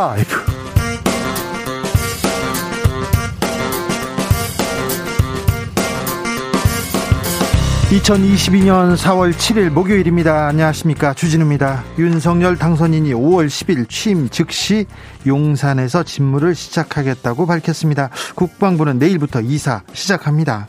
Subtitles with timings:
[0.00, 0.50] 라이브.
[7.90, 10.46] 2022년 4월 7일 목요일입니다.
[10.46, 11.12] 안녕하십니까.
[11.12, 11.82] 주진우입니다.
[11.98, 14.86] 윤석열 당선인이 5월 10일 취임 즉시
[15.26, 18.10] 용산에서 직무를 시작하겠다고 밝혔습니다.
[18.36, 20.68] 국방부는 내일부터 이사 시작합니다.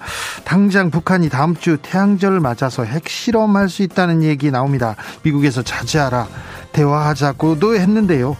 [0.51, 4.97] 당장 북한이 다음 주 태양절을 맞아서 핵실험할 수 있다는 얘기 나옵니다.
[5.23, 6.27] 미국에서 자제하라.
[6.73, 8.35] 대화하자고도 했는데요.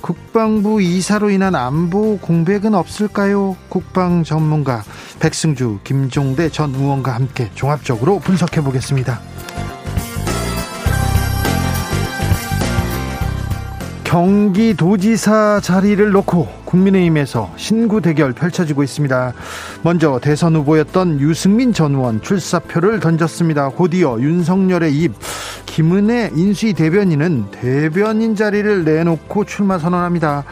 [0.00, 3.56] 국방부 이사로 인한 안보 공백은 없을까요?
[3.68, 4.84] 국방 전문가
[5.18, 9.20] 백승주, 김종대 전 의원과 함께 종합적으로 분석해 보겠습니다.
[14.08, 19.34] 경기도지사 자리를 놓고 국민의힘에서 신구 대결 펼쳐지고 있습니다.
[19.82, 23.68] 먼저 대선 후보였던 유승민 전 의원 출사표를 던졌습니다.
[23.68, 25.12] 곧이어 윤석열의 입
[25.66, 30.44] 김은혜 인수위 대변인은 대변인 자리를 내놓고 출마 선언합니다.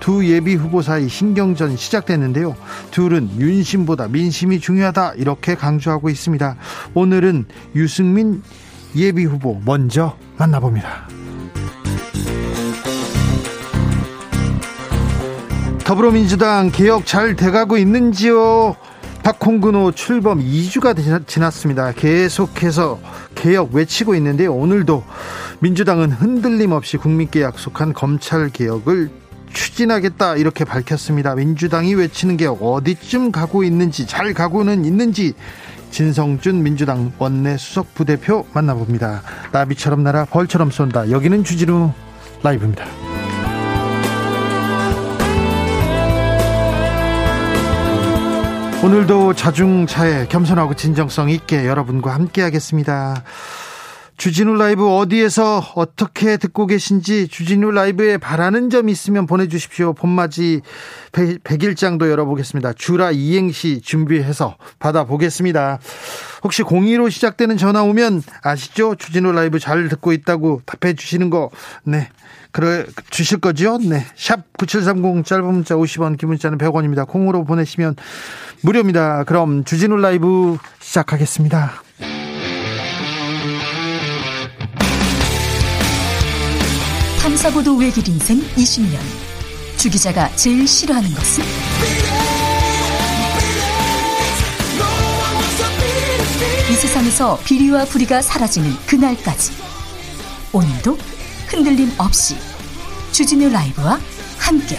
[0.00, 2.56] 두 예비 후보 사이 신경전 시작됐는데요.
[2.92, 6.56] 둘은 윤심보다 민심이 중요하다 이렇게 강조하고 있습니다.
[6.94, 7.44] 오늘은
[7.76, 8.42] 유승민
[8.96, 11.21] 예비 후보 먼저 만나봅니다.
[15.84, 18.76] 더불어민주당 개혁 잘 돼가고 있는지요?
[19.24, 21.92] 박홍근호 출범 2주가 지났습니다.
[21.92, 23.00] 계속해서
[23.34, 25.04] 개혁 외치고 있는데 오늘도
[25.60, 29.10] 민주당은 흔들림 없이 국민께 약속한 검찰 개혁을
[29.52, 31.34] 추진하겠다 이렇게 밝혔습니다.
[31.34, 35.34] 민주당이 외치는 개혁 어디쯤 가고 있는지 잘 가고는 있는지
[35.90, 39.22] 진성준 민주당 원내 수석 부대표 만나봅니다.
[39.52, 41.10] 나비처럼 날아 벌처럼 쏜다.
[41.10, 41.90] 여기는 주지루
[42.42, 43.11] 라이브입니다.
[48.84, 53.22] 오늘도 자중차에 겸손하고 진정성 있게 여러분과 함께 하겠습니다.
[54.16, 59.92] 주진우 라이브 어디에서 어떻게 듣고 계신지 주진우 라이브에 바라는 점 있으면 보내주십시오.
[59.92, 60.62] 봄맞이
[61.12, 62.72] 100일장도 열어보겠습니다.
[62.72, 65.78] 주라 이행시 준비해서 받아보겠습니다.
[66.42, 68.96] 혹시 02로 시작되는 전화 오면 아시죠?
[68.96, 71.50] 주진우 라이브 잘 듣고 있다고 답해 주시는 거,
[71.84, 72.08] 네.
[72.52, 73.78] 그래 주실 거죠?
[73.78, 74.04] 네.
[74.14, 77.08] 샵 9730 짧은 문자 50원, 긴 문자는 100원입니다.
[77.08, 77.96] 콩으로 보내시면
[78.60, 79.24] 무료입니다.
[79.24, 81.82] 그럼 주진우 라이브 시작하겠습니다.
[87.20, 88.98] 탐사보도 외길 인생 20년.
[89.78, 91.44] 주 기자가 제일 싫어하는 것은?
[96.70, 99.52] 이 세상에서 비리와 부리가 사라지는 그날까지.
[100.52, 100.98] 오늘도
[101.52, 102.34] 흔들림 없이
[103.12, 104.00] 주진우 라이브와
[104.38, 104.78] 함께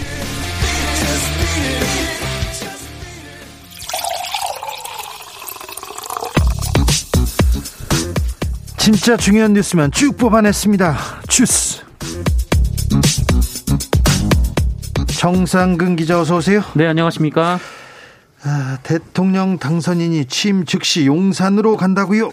[8.76, 10.96] 진짜 중요한 뉴스면 쭉 뽑아냈습니다.
[11.28, 11.80] 주스.
[15.16, 16.62] 정상근 기자 어서 오세요.
[16.74, 17.60] 네, 안녕하십니까?
[18.42, 22.32] 아, 대통령 당선인이 취임 즉시 용산으로 간다고요?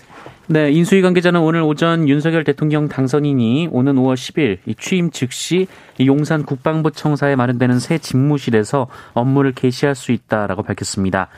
[0.52, 5.66] 네, 인수위 관계자는 오늘 오전 윤석열 대통령 당선인이 오는 5월 10일 취임 즉시
[6.06, 11.30] 용산 국방부 청사에 마련되는 새 집무실에서 업무를 개시할 수 있다라고 밝혔습니다.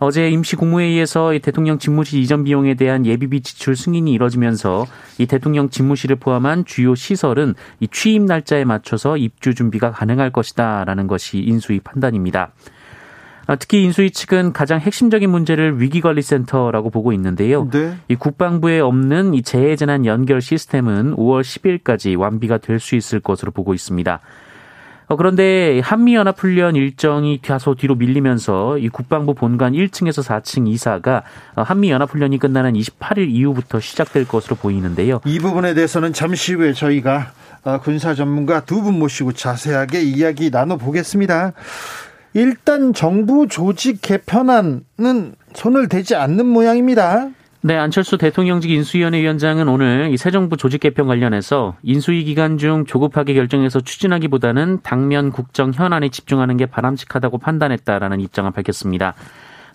[0.00, 4.84] 어제 임시 국무회의에서 대통령 집무실 이전 비용에 대한 예비비 지출 승인이 이뤄지면서
[5.18, 11.38] 이 대통령 집무실을 포함한 주요 시설은 이 취임 날짜에 맞춰서 입주 준비가 가능할 것이다라는 것이
[11.38, 12.50] 인수위 판단입니다.
[13.46, 17.68] 아, 특히 인수위 측은 가장 핵심적인 문제를 위기관리센터라고 보고 있는데요.
[17.70, 17.94] 네.
[18.08, 23.74] 이 국방부에 없는 이 재해재난 연결 시스템은 5월 10일까지 완비가 될 수 있을 것으로 보고
[23.74, 24.20] 있습니다.
[25.08, 31.24] 어, 그런데 한미연합훈련 일정이 다소 뒤로 밀리면서 이 국방부 본관 1층에서 4층 이사가
[31.56, 35.20] 어, 한미연합훈련이 끝나는 28일 이후부터 시작될 것으로 보이는데요.
[35.24, 37.32] 이 부분에 대해서는 잠시 후에 저희가
[37.64, 41.52] 어, 군사 전문가 두 분 모시고 자세하게 이야기 나눠보겠습니다.
[42.32, 47.28] 일단 정부 조직 개편안은 손을 대지 않는 모양입니다.
[47.62, 52.86] 네, 안철수 대통령직 인수위원회 위원장은 오늘 이 새 정부 조직 개편 관련해서 인수위 기간 중
[52.86, 59.14] 조급하게 결정해서 추진하기보다는 당면 국정 현안에 집중하는 게 바람직하다고 판단했다라는 입장을 밝혔습니다.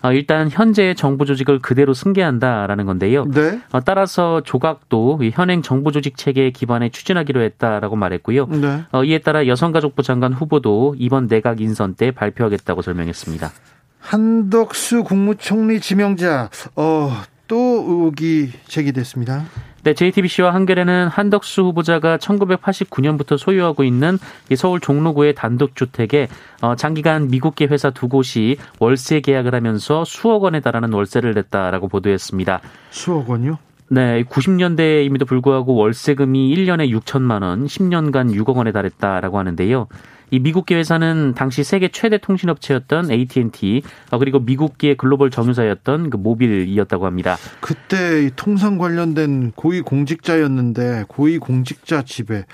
[0.06, 3.24] 어, 일단 현재 정부 조직을 그대로 승계한다라는 건데요.
[3.24, 3.60] 네.
[3.72, 8.46] 어, 따라서 조각도 현행 정부 조직 체계에 기반해 추진하기로 했다라고 말했고요.
[8.46, 8.84] 네.
[8.92, 13.50] 어, 이에 따라 여성가족부 장관 후보도 이번 내각 인선 때 발표하겠다고 설명했습니다.
[13.98, 17.10] 한덕수 국무총리 지명자 어,
[17.48, 19.44] 또 의혹이 제기됐습니다.
[19.86, 24.18] 네, JTBC와 한겨레는 한덕수 후보자가 1989년부터 소유하고 있는
[24.56, 26.26] 서울 종로구의 단독주택에
[26.60, 32.62] 어, 장기간 미국계 회사 두 곳이 월세 계약을 하면서 수억 원에 달하는 월세를 냈다라고 보도했습니다.
[32.90, 33.58] 수억 원이요?
[33.88, 39.86] 네, 90년대임에도 불구하고 월세금이 1년에 6천만 원, 10년간 6억 원에 달했다라고 하는데요.
[40.30, 47.06] 이 미국계 회사는 당시 세계 최대 통신업체였던 AT&T 어, 그리고 미국계 글로벌 정유사였던 그 모빌이었다고
[47.06, 47.36] 합니다.
[47.60, 52.44] 그때 통상 관련된 고위 공직자였는데 고위 공직자 집에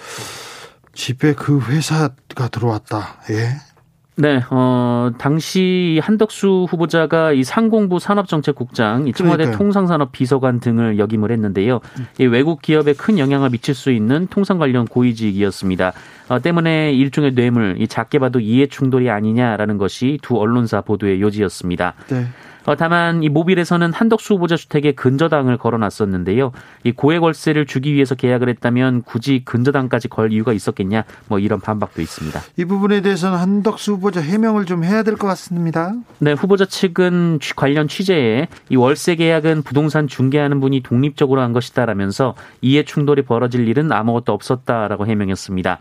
[0.94, 3.22] 집에 그 회사가 들어왔다.
[3.30, 3.71] 예.
[4.14, 9.58] 네, 어, 당시 한덕수 후보자가 이 상공부 산업정책국장, 이 청와대 그러니까요.
[9.58, 11.80] 통상산업 비서관 등을 역임을 했는데요.
[12.20, 15.92] 이 외국 기업에 큰 영향을 미칠 수 있는 통상 관련 고위직이었습니다.
[16.28, 21.94] 어, 때문에 일종의 뇌물, 이 작게 봐도 이해 충돌이 아니냐라는 것이 두 언론사 보도의 요지였습니다.
[22.08, 22.26] 네.
[22.64, 26.52] 어, 다만 이 모빌에서는 한덕수 후보자 주택에 근저당을 걸어놨었는데요.
[26.84, 31.04] 이 고액 월세를 주기 위해서 계약을 했다면 굳이 근저당까지 걸 이유가 있었겠냐?
[31.28, 32.40] 뭐 이런 반박도 있습니다.
[32.58, 35.92] 이 부분에 대해서는 한덕수 후보자 해명을 좀 해야 될 것 같습니다.
[36.18, 42.82] 네, 후보자 측은 관련 취재에 이 월세 계약은 부동산 중개하는 분이 독립적으로 한 것이다라면서 이해
[42.84, 45.78] 충돌이 벌어질 일은 아무것도 없었다라고 해명했습니다.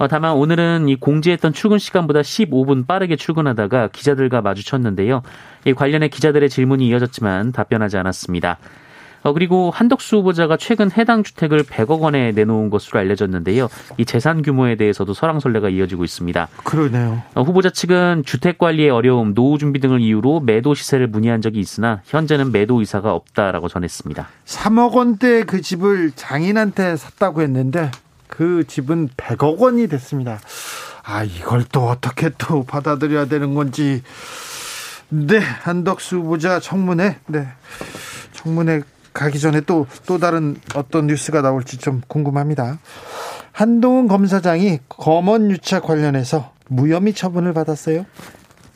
[0.00, 5.20] 어, 다만 오늘은 이 공지했던 출근 시간보다 15분 빠르게 출근하다가 기자들과 마주쳤는데요.
[5.66, 8.56] 이 관련해 기자들의 질문이 이어졌지만 답변하지 않았습니다.
[9.22, 13.68] 어, 그리고 한덕수 후보자가 최근 해당 주택을 100억 원에 내놓은 것으로 알려졌는데요.
[13.98, 16.48] 이 재산 규모에 대해서도 설랑설레가 이어지고 있습니다.
[16.64, 17.22] 그러네요.
[17.34, 22.00] 어, 후보자 측은 주택 관리의 어려움, 노후 준비 등을 이유로 매도 시세를 문의한 적이 있으나
[22.06, 24.28] 현재는 매도 의사가 없다라고 전했습니다.
[24.46, 27.90] 3억 원대 그 집을 장인한테 샀다고 했는데
[28.30, 30.40] 그 집은 100억 원이 됐습니다.
[31.02, 34.02] 아, 이걸 또 어떻게 또 받아들여야 되는 건지.
[35.08, 37.48] 네, 한덕수 후보자 청문회, 네.
[38.32, 38.82] 청문회
[39.12, 42.78] 가기 전에 또, 또 다른 어떤 뉴스가 나올지 좀 궁금합니다.
[43.50, 48.06] 한동훈 검사장이 검언 유착 관련해서 무혐의 처분을 받았어요?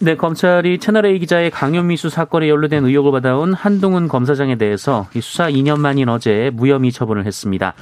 [0.00, 6.08] 네, 검찰이 채널A 기자의 강요미수 사건에 연루된 의혹을 받아온 한동훈 검사장에 대해서 수사 2년 만인
[6.08, 7.74] 어제 무혐의 처분을 했습니다.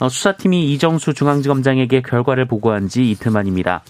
[0.00, 3.82] 어, 수사팀이 이정수 중앙지검장에게 결과를 보고한 지 이틀 만입니다.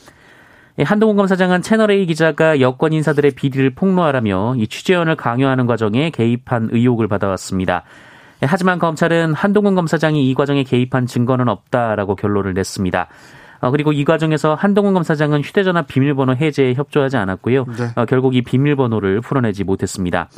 [0.78, 7.06] 예, 한동훈 검사장은 채널A 기자가 여권 인사들의 비리를 폭로하라며 이 취재원을 강요하는 과정에 개입한 의혹을
[7.06, 7.84] 받아왔습니다.
[8.42, 13.08] 예, 하지만 검찰은 한동훈 검사장이 이 과정에 개입한 증거는 없다라고 결론을 냈습니다.
[13.60, 17.66] 어, 그리고 이 과정에서 한동훈 검사장은 휴대전화 비밀번호 해제에 협조하지 않았고요.
[17.66, 17.88] 네.
[17.94, 20.28] 어, 결국 이 비밀번호를 풀어내지 못했습니다.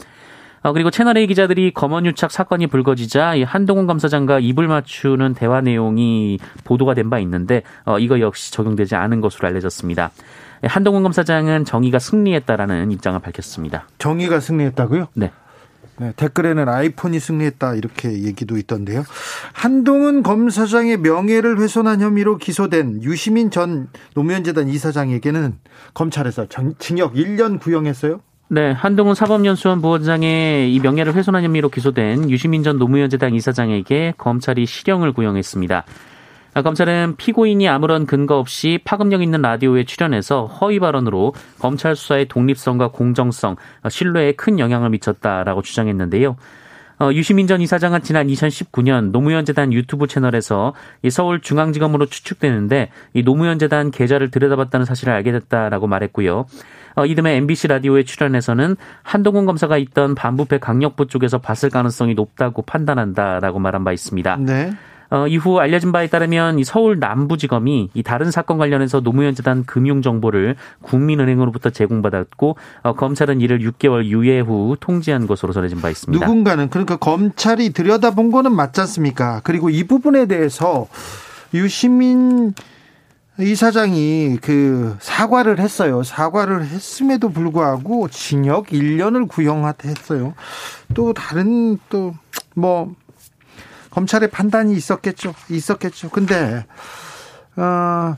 [0.62, 7.10] 어, 그리고 채널A 기자들이 검언유착 사건이 불거지자 한동훈 검사장과 입을 맞추는 대화 내용이 보도가 된
[7.12, 10.12] 바 있는데 어, 이거 역시 적용되지 않은 것으로 알려졌습니다.
[10.62, 13.86] 한동훈 검사장은 정의가 승리했다라는 입장을 밝혔습니다.
[13.98, 15.08] 정의가 승리했다고요?
[15.14, 15.30] 네.
[15.98, 19.04] 네, 댓글에는 아이폰이 승리했다 이렇게 얘기도 있던데요.
[19.52, 25.58] 한동훈 검사장의 명예를 훼손한 혐의로 기소된 유시민 전 노무현재단 이사장에게는
[25.92, 26.46] 검찰에서
[26.78, 28.20] 징역 1년 구형했어요.
[28.54, 35.14] 네, 한동훈 사법연수원 부원장의 이 명예를 훼손한 혐의로 기소된 유시민 전 노무현재단 이사장에게 검찰이 실형을
[35.14, 35.84] 구형했습니다.
[36.52, 42.88] 아, 검찰은 피고인이 아무런 근거 없이 파급력 있는 라디오에 출연해서 허위 발언으로 검찰 수사의 독립성과
[42.88, 46.36] 공정성, 어, 신뢰에 큰 영향을 미쳤다라고 주장했는데요.
[46.98, 50.74] 어, 유시민 전 이사장은 지난 2019년 노무현재단 유튜브 채널에서
[51.08, 56.44] 서울중앙지검으로 추측되는데 이 노무현재단 계좌를 들여다봤다는 사실을 알게 됐다라고 말했고요.
[56.94, 63.58] 어, 이듬해 MBC 라디오에 출연해서는 한동훈 검사가 있던 반부패 강력부 쪽에서 봤을 가능성이 높다고 판단한다라고
[63.58, 64.36] 말한 바 있습니다.
[64.40, 64.72] 네.
[65.12, 70.00] 어, 이후 알려진 바에 따르면 이 서울 남부지검이 이 다른 사건 관련해서 노무현 재단 금융
[70.00, 76.24] 정보를 국민은행으로부터 제공받았고 어, 검찰은 이를 6개월 유예 후 통지한 것으로 전해진 바 있습니다.
[76.24, 79.42] 누군가는 그러니까 검찰이 들여다본 거는 맞지 않습니까?
[79.44, 80.86] 그리고 이 부분에 대해서
[81.52, 82.54] 유시민
[83.38, 86.02] 이 사장이 그 사과를 했어요.
[86.02, 90.34] 사과를 했음에도 불구하고 징역 1년을 구형했어요.
[90.94, 92.14] 또 다른 또
[92.54, 92.94] 뭐
[93.90, 95.34] 검찰의 판단이 있었겠죠.
[95.50, 96.10] 있었겠죠.
[96.10, 96.64] 근데
[97.56, 98.16] 어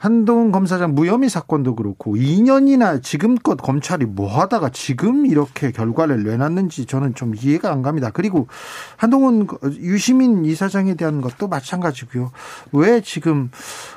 [0.00, 7.14] 한동훈 검사장 무혐의 사건도 그렇고 2년이나 지금껏 검찰이 뭐 하다가 지금 이렇게 결과를 내놨는지 저는
[7.14, 8.08] 좀 이해가 안 갑니다.
[8.10, 8.48] 그리고
[8.96, 9.46] 한동훈
[9.78, 12.32] 유시민 이사장에 대한 것도 마찬가지고요.
[12.72, 13.50] 왜 지금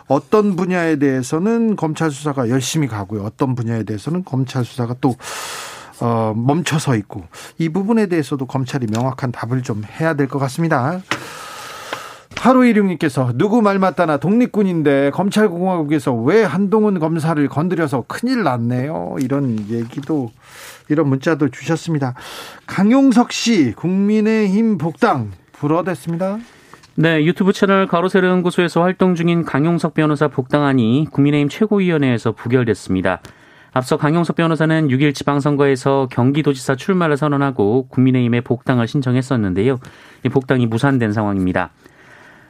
[0.08, 3.24] 어떤 분야에 대해서는 검찰 수사가 열심히 가고요.
[3.24, 5.16] 어떤 분야에 대해서는 검찰 수사가 또
[6.02, 7.24] 어, 멈춰서 있고
[7.58, 11.00] 이 부분에 대해서도 검찰이 명확한 답을 좀 해야 될 것 같습니다.
[12.44, 19.16] 8516님께서 누구 말 맞다나 독립군인데 검찰공화국에서 왜 한동훈 검사를 건드려서 큰일 났네요.
[19.22, 20.30] 이런 얘기도
[20.90, 22.16] 이런 문자도 주셨습니다.
[22.68, 26.40] 강용석 씨 국민의힘 복당 불어댔습니다.
[26.96, 33.22] 네, 유튜브 채널 가로세르 연구소에서 활동 중인 강용석 변호사 복당안이 국민의힘 최고위원회에서 부결됐습니다.
[33.72, 39.80] 앞서 강용석 변호사는 6일 지방선거에서 경기도지사 출마를 선언하고 국민의힘에 복당을 신청했었는데요.
[40.32, 41.72] 복당이 무산된 상황입니다.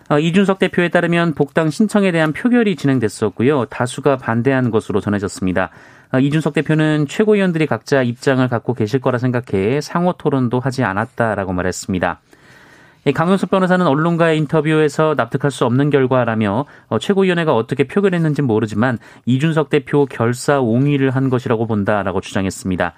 [0.09, 3.65] 어, 이준석 대표에 따르면 복당 신청에 대한 표결이 진행됐었고요.
[3.65, 5.69] 다수가 반대한 것으로 전해졌습니다.
[6.11, 12.19] 어, 이준석 대표는 최고위원들이 각자 입장을 갖고 계실 거라 생각해 상호 토론도 하지 않았다라고 말했습니다.
[13.13, 20.05] 강용석 변호사는 언론과의 인터뷰에서 납득할 수 없는 결과라며 어, 최고위원회가 어떻게 표결했는지 모르지만 이준석 대표
[20.05, 22.93] 결사 옹위를 한 것이라고 본다라고 주장했습니다.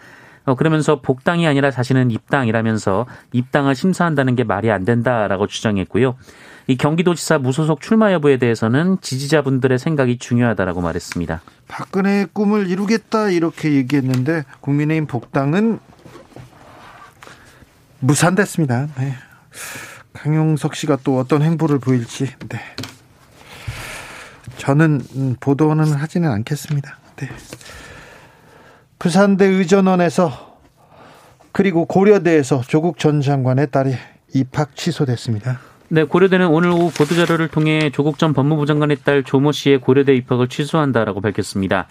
[0.58, 6.16] 그러면서 복당이 아니라 자신은 입당이라면서 입당을 심사한다는 게 말이 안 된다라고 주장했고요.
[6.68, 11.42] 이 경기도지사 무소속 출마 여부에 대해서는 지지자분들의 생각이 중요하다라고 말했습니다.
[11.68, 15.80] 박근혜의 꿈을 이루겠다 이렇게 얘기했는데 국민의힘 복당은
[18.00, 18.88] 무산됐습니다.
[18.98, 19.14] 네.
[20.14, 22.60] 강용석 씨가 또 어떤 행보를 보일지 네.
[24.58, 26.98] 저는 음, 보도는 하지는 않겠습니다.
[27.18, 27.30] 네.
[28.98, 30.58] 부산대 의전원에서
[31.52, 33.96] 그리고 고려대에서 조국 전 장관의 딸이
[34.34, 35.60] 입학 취소됐습니다.
[35.96, 40.50] 네, 고려대는 오늘 오후 보도자료를 통해 조국 전 법무부 장관의 딸 조모 씨의 고려대 입학을
[40.50, 41.88] 취소한다라고 밝혔습니다.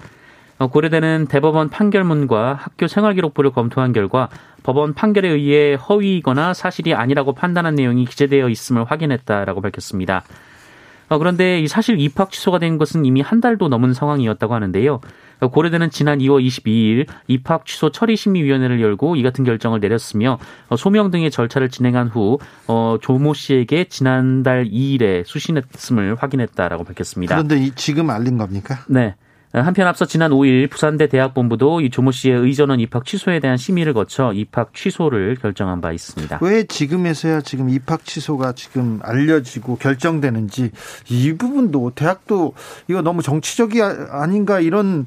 [0.58, 4.28] 어, 고려대는 대법원 판결문과 학교 생활기록부를 검토한 결과
[4.62, 10.22] 법원 판결에 의해 허위이거나 사실이 아니라고 판단한 내용이 기재되어 있음을 확인했다라고 밝혔습니다.
[11.08, 15.00] 어, 그런데 이 사실 입학 취소가 된 것은 이미 한 달도 넘은 상황이었다고 하는데요.
[15.40, 21.10] 고려대는 지난 2월 22일 입학 취소 처리 심의위원회를 열고 이 같은 결정을 내렸으며 어, 소명
[21.10, 27.34] 등의 절차를 진행한 후 어, 조모 씨에게 지난달 2일에 수신했음을 확인했다라고 밝혔습니다.
[27.34, 28.84] 그런데 지금 알린 겁니까?
[28.88, 29.14] 네.
[29.54, 34.32] 한편 앞서 지난 5일 부산대 대학본부도 이 조모 씨의 의전원 입학 취소에 대한 심의를 거쳐
[34.32, 36.40] 입학 취소를 결정한 바 있습니다.
[36.42, 40.72] 왜 지금에서야 지금 입학 취소가 지금 알려지고 결정되는지
[41.08, 42.54] 이 부분도 대학도
[42.88, 45.06] 이거 너무 정치적이 아닌가 이런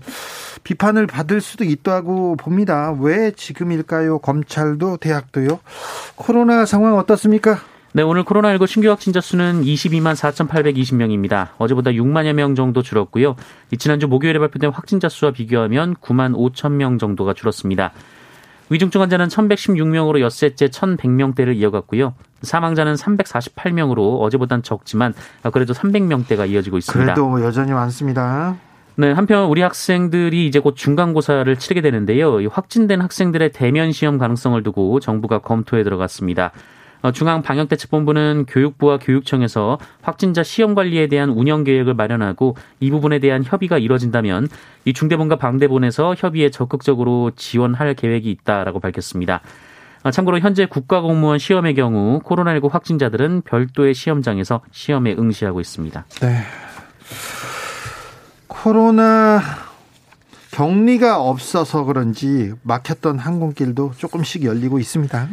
[0.63, 2.95] 비판을 받을 수도 있다고 봅니다.
[2.99, 4.19] 왜 지금일까요?
[4.19, 5.59] 검찰도 대학도요.
[6.15, 7.59] 코로나 상황 어떻습니까?
[7.97, 11.47] 네, 오늘 코로나19 신규 확진자 수는 22만 4,820명입니다.
[11.57, 13.35] 어제보다 6만여 명 정도 줄었고요.
[13.79, 17.93] 지난주 목요일에 발표된 확진자 수와 비교하면 9만 5천 명 정도가 줄었습니다.
[18.69, 22.13] 위중증 환자는 1,116명으로 엿새째 1,100명대를 이어갔고요.
[22.43, 25.15] 사망자는 348명으로 어제보단 적지만
[25.51, 27.15] 그래도 300명대가 이어지고 있습니다.
[27.15, 28.57] 그래도 여전히 많습니다.
[28.93, 32.47] 네, 한편 우리 학생들이 이제 곧 중간고사를 치르게 되는데요.
[32.47, 36.51] 확진된 학생들의 대면 시험 가능성을 두고 정부가 검토에 들어갔습니다.
[37.01, 43.77] 어, 중앙방역대책본부는 교육부와 교육청에서 확진자 시험 관리에 대한 운영 계획을 마련하고 이 부분에 대한 협의가
[43.77, 44.47] 이뤄진다면
[44.85, 49.41] 이 중대본과 방대본에서 협의에 적극적으로 지원할 계획이 있다라고 밝혔습니다.
[50.03, 56.05] 어, 참고로 현재 국가공무원 시험의 경우 코로나19 확진자들은 별도의 시험장에서 시험에 응시하고 있습니다.
[56.21, 56.43] 네.
[58.47, 59.41] 코로나
[60.51, 65.27] 격리가 없어서 그런지 막혔던 항공길도 조금씩 열리고 있습니다.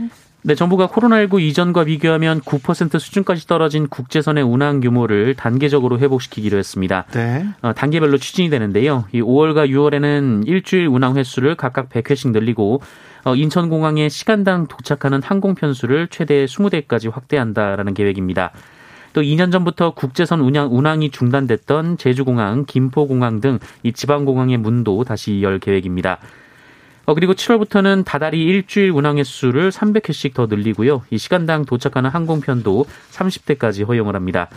[0.47, 7.07] 네, 정부가 코로나19 이전과 비교하면 9% 수준까지 떨어진 국제선의 운항 규모를 단계적으로 회복시키기로 했습니다.
[7.13, 7.47] 네.
[7.63, 9.07] 어, 단계별로 추진이 되는데요.
[9.13, 12.83] 이 5월과 6월에는 일주일 운항 횟수를 각각 100회씩 늘리고
[13.25, 18.53] 어, 인천공항에 시간당 도착하는 항공 편수를 최대 20대까지 확대한다라는 계획입니다.
[19.15, 25.59] 또 2년 전부터 국제선 운항, 운항이 중단됐던 제주공항, 김포공항 등 이 지방공항의 문도 다시 열
[25.59, 26.19] 계획입니다.
[27.07, 31.03] 어, 그리고 7월부터는 다달이 일주일 운항 횟수를 300회씩 더 늘리고요.
[31.11, 34.49] 이 시간당 도착하는 항공편도 30대까지 허용을 합니다.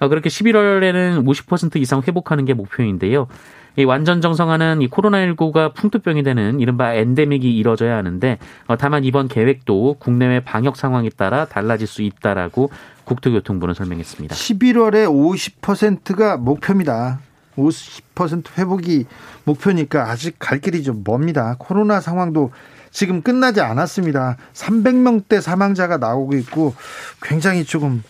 [0.00, 3.28] 어, 그렇게 11월에는 50% 이상 회복하는 게 목표인데요.
[3.76, 9.96] 이 완전 정상화는 이 코로나19가 풍토병이 되는 이른바 엔데믹이 이뤄져야 하는데 어, 다만 이번 계획도
[9.98, 12.70] 국내외 방역 상황에 따라 달라질 수 있다라고
[13.04, 14.34] 국토교통부는 설명했습니다.
[14.34, 17.20] 11월에 50%가 목표입니다.
[17.56, 19.06] 50% 회복이
[19.44, 21.56] 목표니까 아직 갈 길이 좀 멉니다.
[21.58, 22.50] 코로나 상황도
[22.90, 24.36] 지금 끝나지 않았습니다.
[24.54, 26.74] 300명대 사망자가 나오고 있고
[27.22, 28.02] 굉장히 조금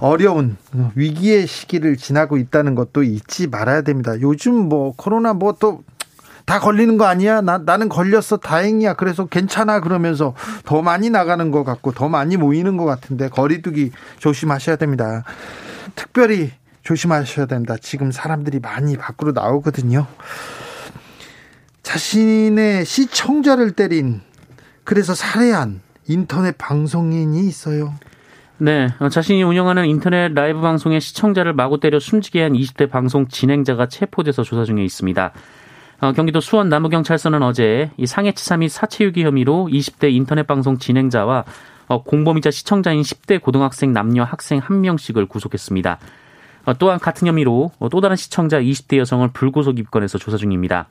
[0.00, 0.56] 어, 려운
[0.94, 4.20] 위기의 시기를 지나고 있다는 것도 잊지 말아야 됩니다.
[4.20, 5.82] 요즘 뭐 코로나 뭐 또
[6.48, 7.42] 다 걸리는 거 아니야?
[7.42, 8.38] 나, 나는 걸렸어.
[8.38, 8.94] 다행이야.
[8.94, 9.80] 그래서 괜찮아.
[9.80, 10.32] 그러면서
[10.64, 15.24] 더 많이 나가는 것 같고 더 많이 모이는 것 같은데 거리두기 조심하셔야 됩니다.
[15.94, 16.50] 특별히
[16.88, 17.76] 조심하셔야 된다.
[17.78, 20.06] 지금 사람들이 많이 밖으로 나오거든요.
[21.82, 24.22] 자신의 시청자를 때린
[24.84, 27.92] 그래서 살해한 인터넷 방송인이 있어요.
[28.56, 33.88] 네, 어, 자신이 운영하는 인터넷 라이브 방송의 시청자를 마구 때려 숨지게 한 20대 방송 진행자가
[33.88, 35.32] 체포돼서 조사 중에 있습니다.
[36.00, 41.44] 어, 경기도 수원 남부경찰서는 어제 이 상해치사 및 사체유기 혐의로 20대 인터넷 방송 진행자와
[41.88, 45.98] 어, 공범이자 시청자인 10대 고등학생 남녀 학생 한 명씩을 구속했습니다.
[46.64, 50.88] 어, 또한 같은 혐의로 또 다른 시청자 20대 여성을 불구속 입건해서 조사 중입니다.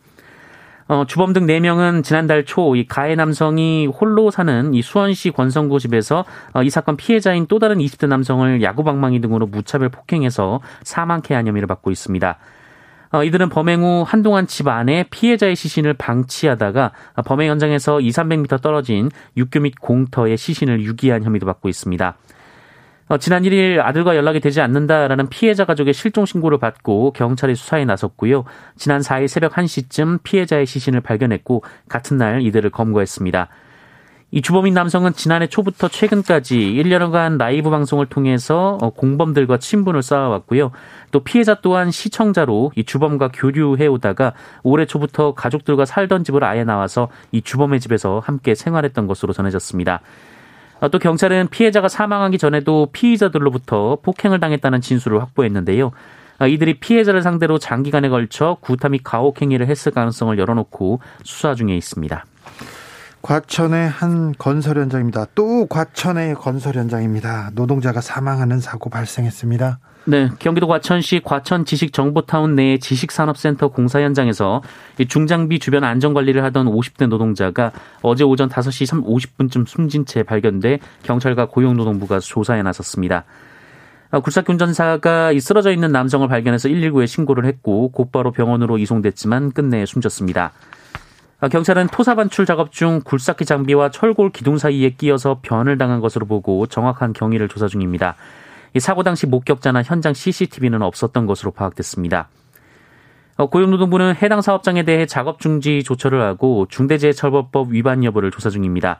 [0.89, 6.23] 어, 주범 등 4명은 지난달 초 이 가해 남성이 홀로 사는 이 수원시 권성구 집에서
[6.53, 11.67] 어, 이 사건 피해자인 또 다른 20대 남성을 야구방망이 등으로 무차별 폭행해서 사망케 한 혐의를
[11.67, 12.37] 받고 있습니다.
[13.11, 16.91] 어, 이들은 범행 후 한동안 집 안에 피해자의 시신을 방치하다가
[17.25, 22.17] 범행 현장에서 2, 300m 떨어진 육교 및 공터에 시신을 유기한 혐의도 받고 있습니다.
[23.09, 28.43] 어, 지난 1일 아들과 연락이 되지 않는다라는 피해자 가족의 실종 신고를 받고 경찰이 수사에 나섰고요.
[28.75, 33.47] 지난 4일 새벽 1시쯤 피해자의 시신을 발견했고 같은 날 이들을 검거했습니다.
[34.31, 40.71] 이 주범인 남성은 지난해 초부터 최근까지 1년간 라이브 방송을 통해서 어, 공범들과 친분을 쌓아왔고요.
[41.11, 44.33] 또 피해자 또한 시청자로 이 주범과 교류해 오다가
[44.63, 50.01] 올해 초부터 가족들과 살던 집을 아예 나와서 이 주범의 집에서 함께 생활했던 것으로 전해졌습니다.
[50.79, 55.91] 어, 또 경찰은 피해자가 사망하기 전에도 피의자들로부터 폭행을 당했다는 진술을 확보했는데요.
[56.39, 61.75] 어, 이들이 피해자를 상대로 장기간에 걸쳐 구타 및 가혹 행위를 했을 가능성을 열어놓고 수사 중에
[61.75, 62.25] 있습니다.
[63.23, 65.25] 과천의 한 건설 현장입니다.
[65.33, 67.49] 또 과천의 건설 현장입니다.
[67.53, 69.79] 노동자가 사망하는 사고 발생했습니다.
[70.09, 74.61] 네, 경기도 과천시 과천 지식정보타운 내 지식산업센터 공사 현장에서
[75.05, 82.21] 중장비 주변 안전관리를 하던 50대 노동자가 어제 오전 5시 50분쯤 숨진 채 발견돼 경찰과 고용노동부가
[82.21, 83.25] 조사에 나섰습니다.
[84.09, 90.53] 아, 굴삭 운전사가 쓰러져 있는 남성을 발견해서 119에 신고를 했고 곧바로 병원으로 이송됐지만 끝내 숨졌습니다.
[91.41, 96.25] 아, 경찰은 토사 반출 작업 중 굴삭기 장비와 철골 기둥 사이에 끼어서 변을 당한 것으로
[96.27, 98.15] 보고 정확한 경위를 조사 중입니다.
[98.79, 102.29] 사고 당시 목격자나 현장 CCTV는 없었던 것으로 파악됐습니다.
[103.37, 108.97] 어, 고용노동부는 해당 사업장에 대해 작업 중지 조처를 하고 중대재해처벌법 위반 여부를 조사 중입니다.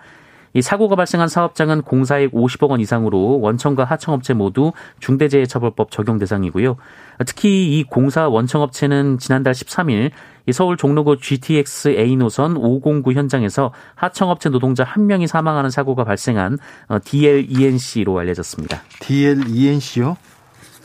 [0.53, 6.77] 이 사고가 발생한 사업장은 공사액 50억 원 이상으로 원청과 하청업체 모두 중대재해처벌법 적용 대상이고요.
[7.25, 10.11] 특히 이 공사 원청업체는 지난달 13일
[10.53, 16.57] 서울 종로구 GTX A 노선 509 현장에서 하청업체 노동자 한 명이 사망하는 사고가 발생한
[17.03, 18.81] DLENC로 알려졌습니다.
[19.01, 20.15] DLENC요?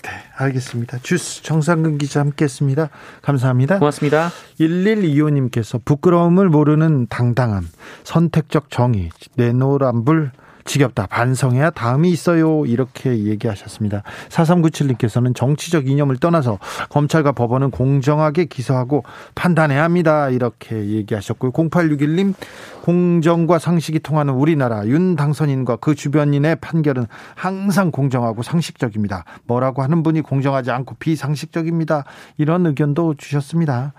[0.02, 0.98] 네, 알겠습니다.
[1.04, 2.88] 주스 정상근 기자 함께했습니다.
[3.22, 3.78] 감사합니다.
[3.78, 4.30] 고맙습니다.
[4.58, 7.68] 1125님께서 부끄러움을 모르는 당당함,
[8.02, 10.32] 선택적 정의, 내노란불
[10.64, 11.06] 지겹다.
[11.06, 12.64] 반성해야 다음이 있어요.
[12.66, 14.02] 이렇게 얘기하셨습니다.
[14.28, 16.58] 4397님께서는 정치적 이념을 떠나서
[16.90, 20.28] 검찰과 법원은 공정하게 기소하고 판단해야 합니다.
[20.30, 21.52] 이렇게 얘기하셨고요.
[21.52, 22.34] 0861님,
[22.82, 29.24] 공정과 상식이 통하는 우리나라 윤 당선인과 그 주변인의 판결은 항상 공정하고 상식적입니다.
[29.46, 32.04] 뭐라고 하는 분이 공정하지 않고 비상식적입니다.
[32.38, 33.92] 이런 의견도 주셨습니다.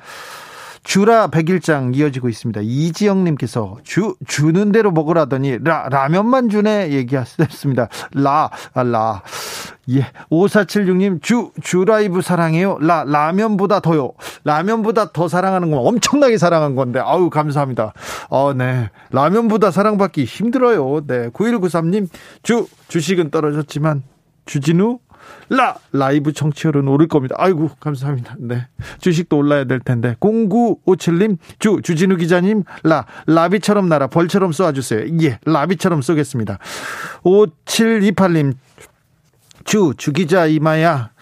[0.84, 2.62] 주라 백일장 이어지고 있습니다.
[2.64, 7.88] 이지영 님께서 주 주는 대로 먹으라더니 라 라면만 주네 얘기하셨습니다.
[8.14, 9.22] 라 아, 라.
[9.90, 10.06] 예.
[10.30, 12.78] 5476님, 주, 주라이브 사랑해요.
[12.80, 14.14] 라, 라면보다 더요.
[14.46, 17.94] 라면보다 더 사랑하는 건 엄청나게 사랑한 건데, 아우, 감사합니다.
[18.30, 18.90] 어, 네.
[19.12, 21.06] 라면보다 사랑받기 힘들어요.
[21.06, 21.30] 네.
[21.30, 22.08] 9193님,
[22.44, 24.04] 주, 주식은 떨어졌지만,
[24.46, 25.00] 주진우,
[25.50, 27.36] 라 라이브 청취율은 오를 겁니다.
[27.38, 28.36] 아이고 감사합니다.
[28.40, 28.68] 네
[29.00, 35.06] 주식도 올라야 될 텐데 0957님 주 주진우 기자님 라 라비처럼 날아 벌처럼 쏘아주세요.
[35.24, 36.60] 예 라비처럼 쏘겠습니다.
[37.24, 38.54] 5728님
[39.66, 41.13] 주 주기자 이마야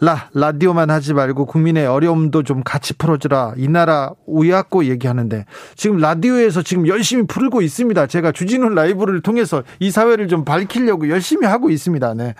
[0.00, 6.62] 라 라디오만 하지 말고 국민의 어려움도 좀 같이 풀어주라 이 나라 우야고 얘기하는데 지금 라디오에서
[6.62, 8.06] 지금 열심히 풀고 있습니다.
[8.06, 12.14] 제가 주진우 라이브를 통해서 이 사회를 좀 밝히려고 열심히 하고 있습니다.
[12.14, 12.34] 네.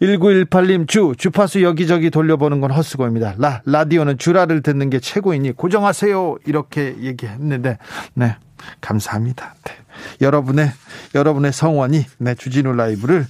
[0.00, 3.34] 1918님 주 주파수 여기저기 돌려보는 건 헛수고입니다.
[3.38, 7.78] 라 라디오는 주라를 듣는 게 최고이니 고정하세요 이렇게 얘기했는데
[8.14, 8.36] 네
[8.80, 9.54] 감사합니다.
[9.64, 9.72] 네.
[10.20, 10.72] 여러분의
[11.14, 13.26] 여러분의 성원이 네 주진우 라이브를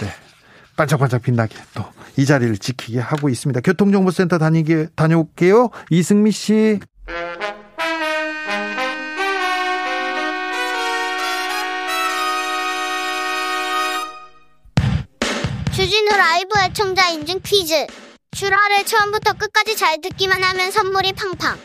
[0.00, 0.08] 네.
[0.76, 1.84] 반짝반짝 빛나게 또
[2.18, 3.60] 이 자리를 지키게 하고 있습니다.
[3.60, 5.70] 교통정보센터 다니게 다녀올게요.
[5.90, 6.80] 이승미 씨.
[15.72, 17.86] 주진우 라이브 애청자 인증 퀴즈.
[18.32, 21.56] 주라를 처음부터 끝까지 잘 듣기만 하면 선물이 팡팡.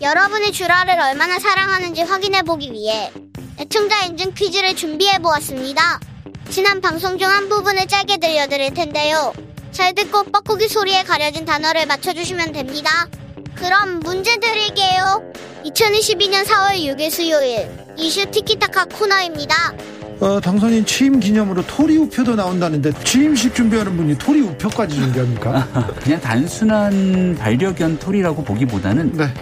[0.00, 3.12] 여러분이 주라를 얼마나 사랑하는지 확인해 보기 위해
[3.58, 6.00] 애청자 인증 퀴즈를 준비해 보았습니다.
[6.48, 9.32] 지난 방송 중 한 부분을 짧게 들려드릴 텐데요.
[9.72, 13.08] 잘 듣고 뻐꾸기 소리에 가려진 단어를 맞춰주시면 됩니다.
[13.54, 15.22] 그럼 문제 드릴게요.
[15.64, 19.74] 2022년 4월 6일 수요일 이슈 티키타카 코너입니다.
[20.20, 25.68] 어, 당선인 취임 기념으로 토리 우표도 나온다는데 취임식 준비하는 분이 토리 우표까지 준비합니까?
[26.02, 29.32] 그냥 단순한 반려견 토리라고 보기보다는 네.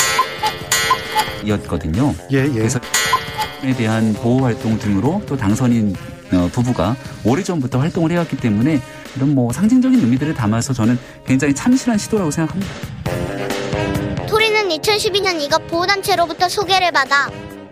[1.44, 2.14] 이었거든요.
[2.32, 2.48] 예, 예.
[2.48, 2.78] 그래서
[3.62, 5.94] 에 대한 보호 활동 등으로 또 당선인
[6.32, 8.80] 어, 부부가 오래전부터 활동을 해왔기 때문에
[9.16, 12.72] 이런 뭐 상징적인 의미들을 담아서 저는 굉장히 참신한 시도라고 생각합니다.
[14.29, 17.31] 토리는 2012년 이것 보호단체로부터 소개를 받아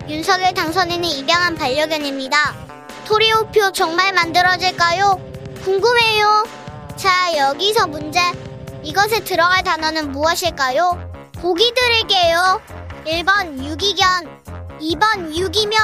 [0.09, 2.55] 윤석열 당선인이 입양한 반려견입니다.
[3.07, 5.21] 토리오표 정말 만들어질까요?
[5.63, 6.45] 궁금해요.
[6.97, 8.21] 자, 여기서 문제.
[8.83, 11.11] 이것에 들어갈 단어는 무엇일까요?
[11.37, 12.61] 보기 드릴게요.
[13.07, 14.41] 1번 유기견,
[14.81, 15.75] 2번 유기묘.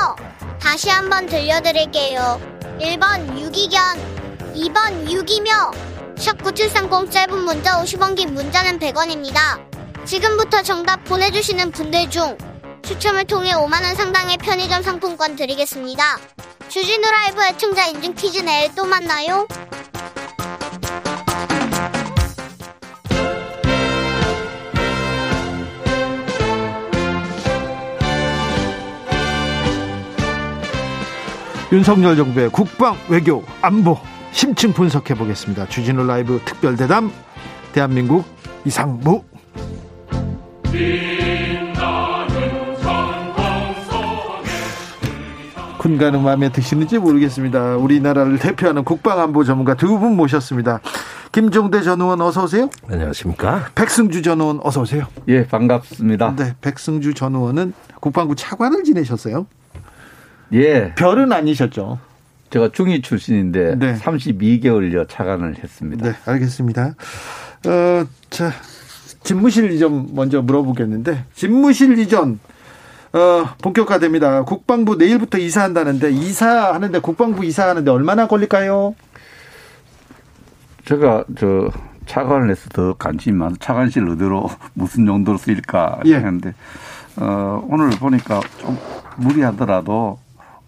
[0.60, 2.40] 다시 한번 들려드릴게요.
[2.78, 3.80] 1번 유기견,
[4.60, 5.70] 2번 유기묘.
[6.16, 9.58] 샵9730 짧은 문자 50원 긴 문자는 100원입니다.
[10.04, 12.36] 지금부터 정답 보내주시는 분들 중
[12.82, 16.18] 추첨을 통해 5만원 상당의 편의점 상품권 드리겠습니다.
[16.68, 19.46] 주진우 라이브 애청자 인증 퀴즈 내일 또 만나요.
[31.72, 33.96] 윤석열 정부의 국방, 외교, 안보
[34.32, 35.66] 심층 분석해 보겠습니다.
[35.68, 37.10] 주진우 라이브 특별 대담
[37.72, 38.24] 대한민국
[38.64, 39.22] 이상무
[45.78, 47.76] 군가는 마음에 드시는지 모르겠습니다.
[47.76, 50.80] 우리나라를 대표하는 국방안보 전문가 두 분 모셨습니다.
[51.32, 52.68] 김종대 전 의원 어서 오세요.
[52.90, 53.66] 안녕하십니까?
[53.74, 55.06] 백승주 전 의원 어서 오세요.
[55.28, 56.36] 예, 반갑습니다.
[56.36, 59.46] 네, 백승주 전 의원은 국방부 차관을 지내셨어요.
[60.52, 61.98] 예, 별은 아니셨죠.
[62.50, 63.94] 제가 중위 출신인데 네.
[63.96, 66.10] 32개월여 차관을 했습니다.
[66.10, 66.94] 네, 알겠습니다.
[67.66, 68.52] 어, 자,
[69.22, 72.40] 집무실 이전 먼저 물어보겠는데, 집무실 이전,
[73.12, 74.44] 어, 본격화됩니다.
[74.44, 78.94] 국방부 내일부터 이사한다는데, 이사하는데, 국방부 이사하는데 얼마나 걸릴까요?
[80.86, 81.70] 제가 저
[82.06, 86.16] 차관을 해서 더 관심이 많아 차관실 어디로 무슨 용도로 쓰일까 예.
[86.16, 86.54] 했는데
[87.16, 88.76] 어, 오늘 보니까 좀
[89.16, 90.18] 무리하더라도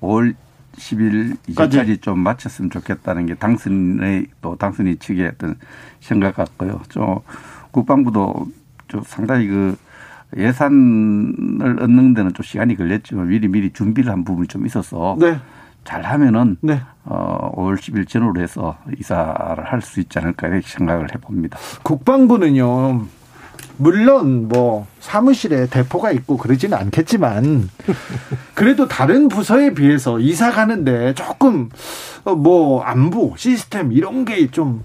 [0.00, 0.36] 5월
[0.82, 5.54] 10일 이전까지 좀 마쳤으면 좋겠다는 게 당선의 또 당선인 측의 어떤
[6.00, 6.80] 생각 같고요.
[6.88, 7.18] 좀
[7.70, 8.48] 국방부도
[8.88, 9.76] 좀 상당히 그
[10.36, 15.38] 예산을 얻는 데는 좀 시간이 걸렸지만 미리 미리 준비를 한 부분이 좀 있어서 네,
[15.84, 16.80] 잘 하면은 네.
[17.04, 21.58] 어 5월 10일 전후로 해서 이사를 할 수 있지 않을까 이렇게 생각을 해봅니다.
[21.82, 23.06] 국방부는요,
[23.76, 27.68] 물론 뭐 사무실에 대포가 있고 그러지는 않겠지만,
[28.54, 31.68] 그래도 다른 부서에 비해서 이사 가는데 조금,
[32.24, 34.82] 어, 뭐, 안보, 시스템 이런 게 좀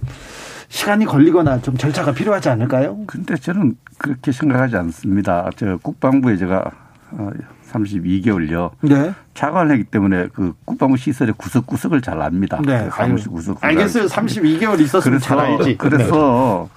[0.70, 2.98] 시간이 걸리거나 좀 절차가 필요하지 않을까요?
[3.08, 5.50] 근데 저는 그렇게 생각하지 않습니다.
[5.56, 6.72] 저 국방부에 제가
[7.12, 7.30] 어
[7.72, 9.14] 32개월요 네.
[9.34, 12.60] 차관을 했기 때문에 그 국방부 시설의 구석구석을 잘 압니다.
[12.66, 12.86] 네.
[12.86, 14.06] 그 사무실 구석 알겠어요.
[14.08, 15.64] 32개월 있었으면 잘 알지.
[15.70, 15.76] 네.
[15.78, 16.70] 그래서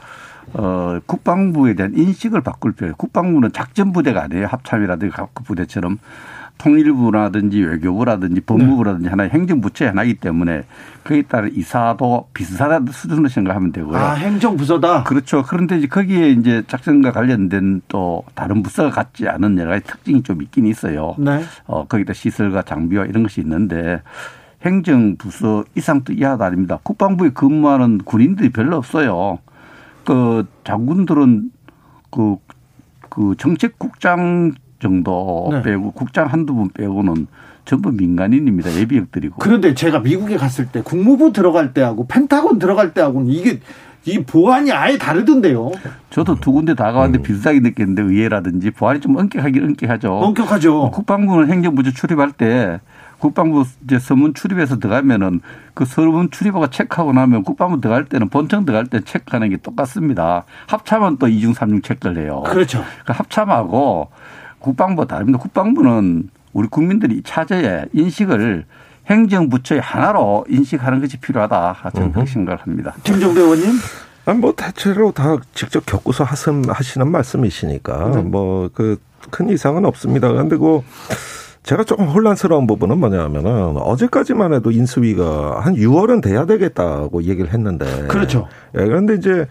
[0.54, 2.96] 어 국방부에 대한 인식을 바꿀 필요해요.
[2.96, 4.46] 국방부는 작전 부대가 아니에요.
[4.46, 5.98] 합참이라든지 각 부대처럼
[6.60, 10.64] 통일부라든지 외교부라든지 법무부라든지 하나의 행정부처의 하나이기 때문에
[11.04, 13.96] 거기에 따른 이사도 비슷한 수준으로 생각하면 되고요.
[13.96, 15.04] 아, 행정부서다.
[15.04, 15.42] 그렇죠.
[15.42, 20.42] 그런데 이제 거기에 이제 작전과 관련된 또 다른 부서가 갖지 않은 여러 가지 특징이 좀
[20.42, 21.14] 있긴 있어요.
[21.18, 21.42] 네.
[21.66, 24.02] 어, 거기다 시설과 장비와 이런 것이 있는데
[24.62, 26.78] 행정부서 이상 도 이하도 아닙니다.
[26.82, 29.38] 국방부에 근무하는 군인들이 별로 없어요.
[30.10, 31.52] 그 장군들은
[32.10, 32.34] 그,
[33.08, 35.62] 그 정책국장 정도 네.
[35.62, 37.28] 빼고 국장 한두 분 빼고는
[37.64, 38.74] 전부 민간인입니다.
[38.74, 39.36] 예비역들이고.
[39.38, 43.60] 그런데 제가 미국에 갔을 때 국무부 들어갈 때하고 펜타곤 들어갈 때하고는 이게
[44.04, 45.70] 이 보안이 아예 다르던데요.
[46.08, 50.12] 저도 두 군데 다 가봤는데 비슷하게 느꼈는데 의회라든지 보안이 좀 엄격하긴 엄격하죠.
[50.12, 50.90] 엄격하죠.
[50.90, 52.80] 국방부는 행정부처 출입할 때
[53.20, 55.40] 국방부 이제 서문 출입해서 들어가면은
[55.74, 60.44] 그 서문 출입하고 체크하고 나면 국방부 들어갈 때는 본청 들어갈 때 체크하는 게 똑같습니다.
[60.66, 62.42] 합참은 또 이중 삼중 체크를 해요.
[62.46, 62.82] 그렇죠.
[63.06, 64.08] 그 합참하고
[64.58, 65.38] 국방부 다릅니다.
[65.38, 68.64] 국방부는 우리 국민들이 차제에 인식을
[69.06, 71.90] 행정부처의 하나로 인식하는 것이 필요하다.
[71.94, 72.94] 저는 그렇게 생각을 합니다.
[73.04, 73.70] 김정대 의원님.
[74.26, 78.22] 아니 뭐 대체로 다 직접 겪고서 하신, 하시는 말씀이시니까 네.
[78.22, 80.28] 뭐 그 큰 이상은 없습니다.
[80.28, 80.80] 그런데 그
[81.62, 88.48] 제가 조금 혼란스러운 부분은 뭐냐면은 어제까지만 해도 인수위가 한 6월은 돼야 되겠다고 얘기를 했는데 그렇죠.
[88.78, 89.46] 예, 그런데 이제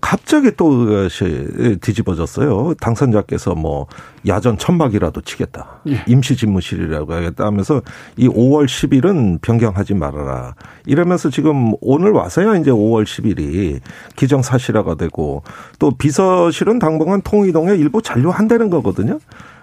[0.00, 2.74] 갑자기 또 그것이 뒤집어졌어요.
[2.80, 3.88] 당선자께서 뭐
[4.28, 5.80] 야전 천막이라도 치겠다.
[5.88, 6.04] 예.
[6.06, 7.82] 임시 집무실이라고 하겠다 하면서
[8.16, 10.54] 이 5월 10일은 변경하지 말아라.
[10.86, 13.80] 이러면서 지금 오늘 와서야 이제 5월 10일이
[14.14, 15.42] 기정사실화가 되고
[15.80, 19.18] 또 비서실은 당분간 통이동에 일부 잔류한다는 거거든요.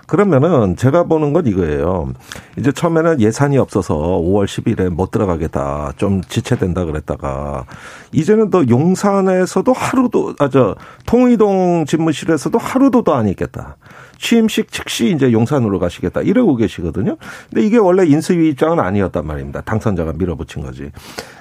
[0.07, 2.13] 그러면은 제가 보는 건 이거예요.
[2.57, 5.93] 이제 처음에는 예산이 없어서 5월 10일에 못 들어가겠다.
[5.97, 7.65] 좀 지체된다 그랬다가
[8.11, 13.77] 이제는 또 용산에서도 하루도 아 저 통이동 집무실에서도 하루도 더 안 있겠다.
[14.17, 17.17] 취임식 즉시 이제 용산으로 가시겠다 이러고 계시거든요.
[17.49, 19.61] 근데 이게 원래 인수위 입장은 아니었단 말입니다.
[19.61, 20.91] 당선자가 밀어붙인 거지.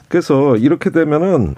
[0.09, 1.55] 그래서 이렇게 되면은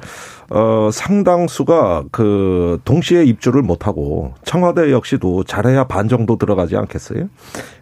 [0.48, 7.28] 어 상당수가 그 동시에 입주를 못 하고 청와대 역시도 잘해야 반 정도 들어가지 않겠어요?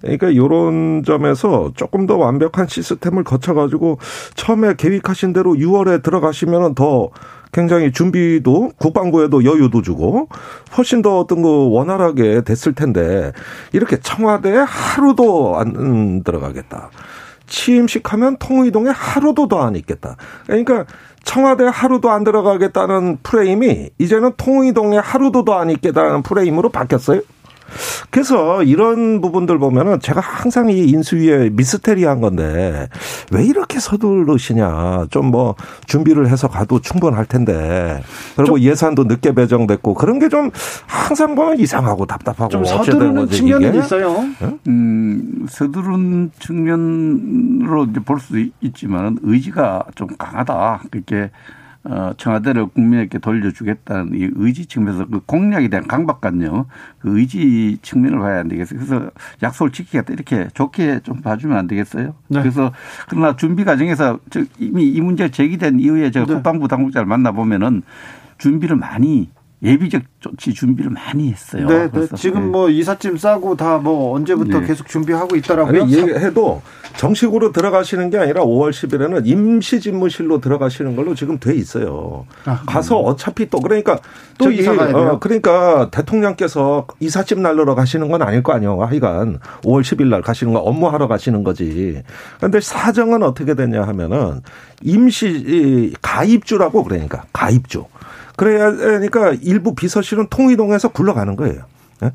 [0.00, 3.98] 그러니까 요런 점에서 조금 더 완벽한 시스템을 거쳐 가지고
[4.34, 7.10] 처음에 계획하신 대로 6월에 들어가시면은 더
[7.52, 10.28] 굉장히 준비도 국방부에도 여유도 주고
[10.76, 13.32] 훨씬 더 어떤 거 원활하게 됐을 텐데
[13.72, 16.90] 이렇게 청와대에 하루도 안 들어가겠다.
[17.46, 20.16] 취임식 하면 통의동에 하루도 더 안 있겠다.
[20.46, 20.84] 그러니까
[21.24, 27.20] 청와대 하루도 안 들어가겠다는 프레임이 이제는 통의동에 하루도 더 안 있겠다는 프레임으로 바뀌었어요.
[28.10, 32.88] 그래서 이런 부분들 보면은 제가 항상 이 인수위에 미스테리한 건데
[33.32, 35.06] 왜 이렇게 서두르시냐.
[35.10, 35.54] 좀 뭐
[35.86, 38.02] 준비를 해서 가도 충분할 텐데.
[38.36, 40.50] 그리고 예산도 늦게 배정됐고 그런 게 좀
[40.86, 44.24] 항상 보면 이상하고 답답하고 좀 서두르는 측면은 있어요.
[44.68, 50.82] 음, 서두른 측면으로 이제 볼수 있지만 의지가 좀 강하다.
[50.90, 51.30] 그렇게
[51.84, 56.64] 어, 청와대를 국민에게 돌려주겠다는 이 의지 측면에서 그 공약에 대한 강박관념,
[56.98, 58.78] 그 의지 측면을 봐야 안 되겠어요.
[58.78, 59.10] 그래서
[59.42, 62.14] 약속을 지키겠다 이렇게 좋게 좀 봐주면 안 되겠어요.
[62.28, 62.40] 네.
[62.40, 62.72] 그래서
[63.08, 64.18] 그러나 준비 과정에서
[64.58, 66.34] 이미 이 문제 제기된 이후에 제가 네.
[66.34, 67.82] 국방부 당국자를 만나 보면은
[68.38, 69.30] 준비를 많이
[69.64, 71.66] 예비적 조치 준비를 많이 했어요.
[71.66, 72.06] 네, 네.
[72.16, 72.46] 지금 네.
[72.48, 74.66] 뭐 이삿짐 싸고 다 뭐 언제부터 네.
[74.66, 75.82] 계속 준비하고 있더라고요.
[75.82, 76.62] 아니, 얘기해도
[76.96, 82.24] 정식으로 들어가시는 게 아니라 5월 10일에는 임시 집무실로 들어가시는 걸로 지금 돼 있어요.
[82.46, 83.98] 아, 가서 어차피 또 그러니까
[84.38, 84.96] 또 이사 가야 돼요.
[85.14, 88.80] 어, 그러니까 대통령께서 이삿짐 날르러 가시는 건 아닐 거 아니에요.
[88.82, 92.02] 하여간 5월 10일 날 가시는 건 업무하러 가시는 거지.
[92.38, 94.40] 그런데 사정은 어떻게 되냐 하면은
[94.82, 97.84] 임시 가입주라고 그러니까 가입주.
[98.36, 101.62] 그래야 하니까 일부 비서실은 통이동해서 굴러가는 거예요.
[102.02, 102.12] 예?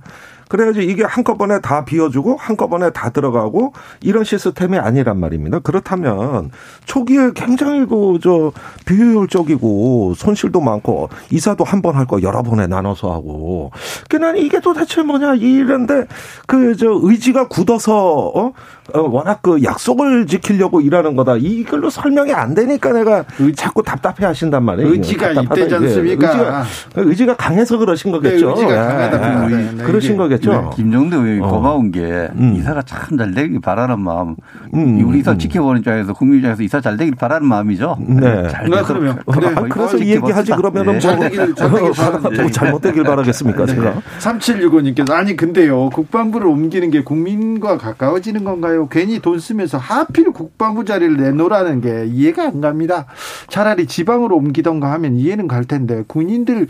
[0.49, 5.59] 그래야지 이게 한꺼번에 다 비워주고 한꺼번에 다 들어가고 이런 시스템이 아니란 말입니다.
[5.59, 6.49] 그렇다면
[6.85, 8.51] 초기에 굉장히 그저
[8.87, 13.71] 비효율적이고 손실도 많고 이사도 한 번 할 거 여러 번에 나눠서 하고
[14.09, 16.05] 그난 이게 도대체 뭐냐 이런데
[16.47, 18.53] 그 저 의지가 굳어서 어?
[18.93, 23.23] 어 워낙 그 약속을 지키려고 일하는 거다 이걸로 설명이 안 되니까 내가
[23.55, 24.91] 자꾸 답답해 하신단 말이에요.
[24.91, 26.27] 의지가 있대지 않습니까?
[26.27, 26.63] 의지가,
[26.95, 28.47] 의지가 강해서 그러신 거겠죠.
[28.47, 29.47] 네, 의지가 강하다.
[29.47, 30.51] 네, 네, 그러신 거겠죠.
[30.51, 31.47] 네, 김정대 의원이 어.
[31.47, 32.55] 고마운 게 음.
[32.57, 34.35] 이사가 참 잘 되길 바라는 마음.
[34.73, 35.05] 음.
[35.05, 37.97] 우리 이사 지켜보는 입장에서 국민 입장에서 이사 잘 되길 바라는 마음이죠.
[37.99, 38.47] 네.
[38.49, 39.53] 잘 네, 그러면 그래.
[39.69, 40.99] 그래서 이 얘기하지 그러면은 네.
[40.99, 43.75] 잘 되길 잘 되길 바라는 잘못 되길 바라겠습니까 네.
[43.75, 44.01] 제가.
[44.19, 48.78] 3765님께서 아니 근데요 국방부를 옮기는 게 국민과 가까워지는 건가요?
[48.87, 53.05] 괜히 돈 쓰면서 하필 국방부 자리를 내놓으라는 게 이해가 안 갑니다.
[53.49, 56.67] 차라리 지방으로 옮기던가 하면 이해는 갈 텐데 군인들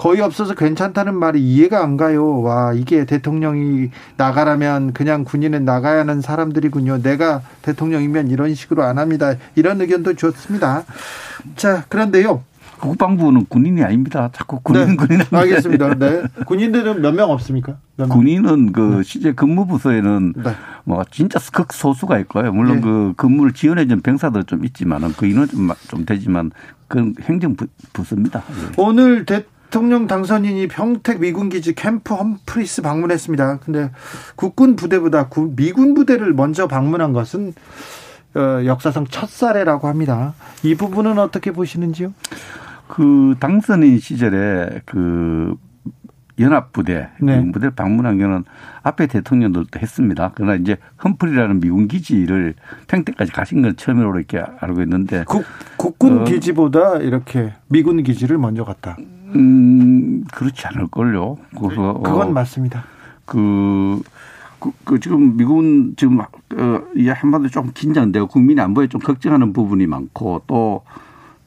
[0.00, 2.40] 거의 없어서 괜찮다는 말이 이해가 안 가요.
[2.40, 7.02] 와, 이게 대통령이 나가라면 그냥 군인은 나가야 하는 사람들이군요.
[7.02, 9.34] 내가 대통령이면 이런 식으로 안 합니다.
[9.56, 10.84] 이런 의견도 좋습니다.
[11.56, 12.42] 자, 그런데요.
[12.80, 14.30] 국방부는 군인이 아닙니다.
[14.32, 15.94] 자꾸 군인 네, 군인 알겠습니다.
[15.94, 16.22] 네.
[16.46, 17.76] 군인들은 몇 명 없습니까?
[17.96, 18.16] 몇 명?
[18.18, 19.02] 군인은 그 네.
[19.02, 20.52] 실제 근무부서에는 네.
[20.84, 22.52] 뭐 진짜 극소수가 있고요.
[22.52, 22.80] 물론 네.
[22.82, 26.50] 그 근무를 지원해준 병사들 좀 있지만은 그 인원 좀, 좀 되지만
[26.88, 28.42] 그 행정부서입니다.
[28.76, 33.60] 오늘 대 대통령 당선인이 평택 미군기지 캠프 험프리스 방문했습니다.
[33.60, 33.92] 근데
[34.34, 37.54] 국군 부대보다 미군 부대를 먼저 방문한 것은
[38.34, 40.34] 어, 역사상 첫 사례라고 합니다.
[40.64, 42.12] 이 부분은 어떻게 보시는지요?
[42.90, 45.54] 그 당선인 시절에 그
[46.40, 47.52] 연합부대, 네.
[47.52, 48.44] 부대 방문한 경우는
[48.82, 50.32] 앞에 대통령들도 했습니다.
[50.34, 52.54] 그러나 이제 험프리라는 미군 기지를
[52.88, 55.44] 평택까지 가신 걸 처음으로 이렇게 알고 있는데 국,
[55.76, 58.96] 국군 어, 기지보다 이렇게 미군 기지를 먼저 갔다.
[59.36, 61.38] 음, 그렇지 않을 걸요.
[61.56, 62.00] 그래서.
[62.02, 62.82] 그건 어, 맞습니다.
[63.24, 64.02] 그,
[64.58, 66.26] 그, 그, 지금 미국은 지금, 어,
[66.96, 70.82] 이 한반도 좀 긴장되고 국민의 안보에 좀 걱정하는 부분이 많고 또,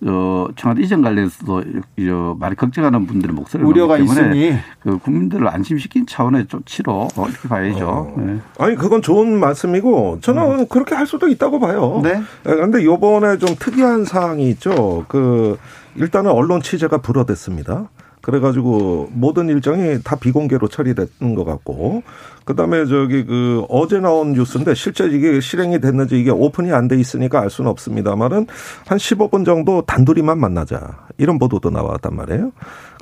[0.05, 1.63] 어, 청와대 이전 관련해서도
[2.09, 7.87] 어, 많이 걱정하는 분들의 목소리가 우려가 있으니 그 국민들을 안심시킨 차원의 조치로 어, 이렇게 봐야죠.
[7.87, 8.13] 어.
[8.17, 8.39] 네.
[8.59, 10.67] 아니 그건 좋은 말씀이고 저는 음.
[10.67, 12.01] 그렇게 할 수도 있다고 봐요.
[12.03, 12.21] 네.
[12.43, 15.05] 그런데 요번에 좀 특이한 사항이 있죠.
[15.07, 15.57] 그
[15.95, 17.89] 일단은 언론 취재가 불어댔습니다.
[18.23, 22.03] 그래가지고 모든 일정이 다 비공개로 처리된 것 같고
[22.45, 27.41] 그다음에 저기 그 어제 나온 뉴스인데 실제 이게 실행이 됐는지 이게 오픈이 안 돼 있으니까
[27.41, 28.47] 알 수는 없습니다만은
[28.87, 32.51] 한 15분 정도 단둘이만 만나자 이런 보도도 나왔단 말이에요.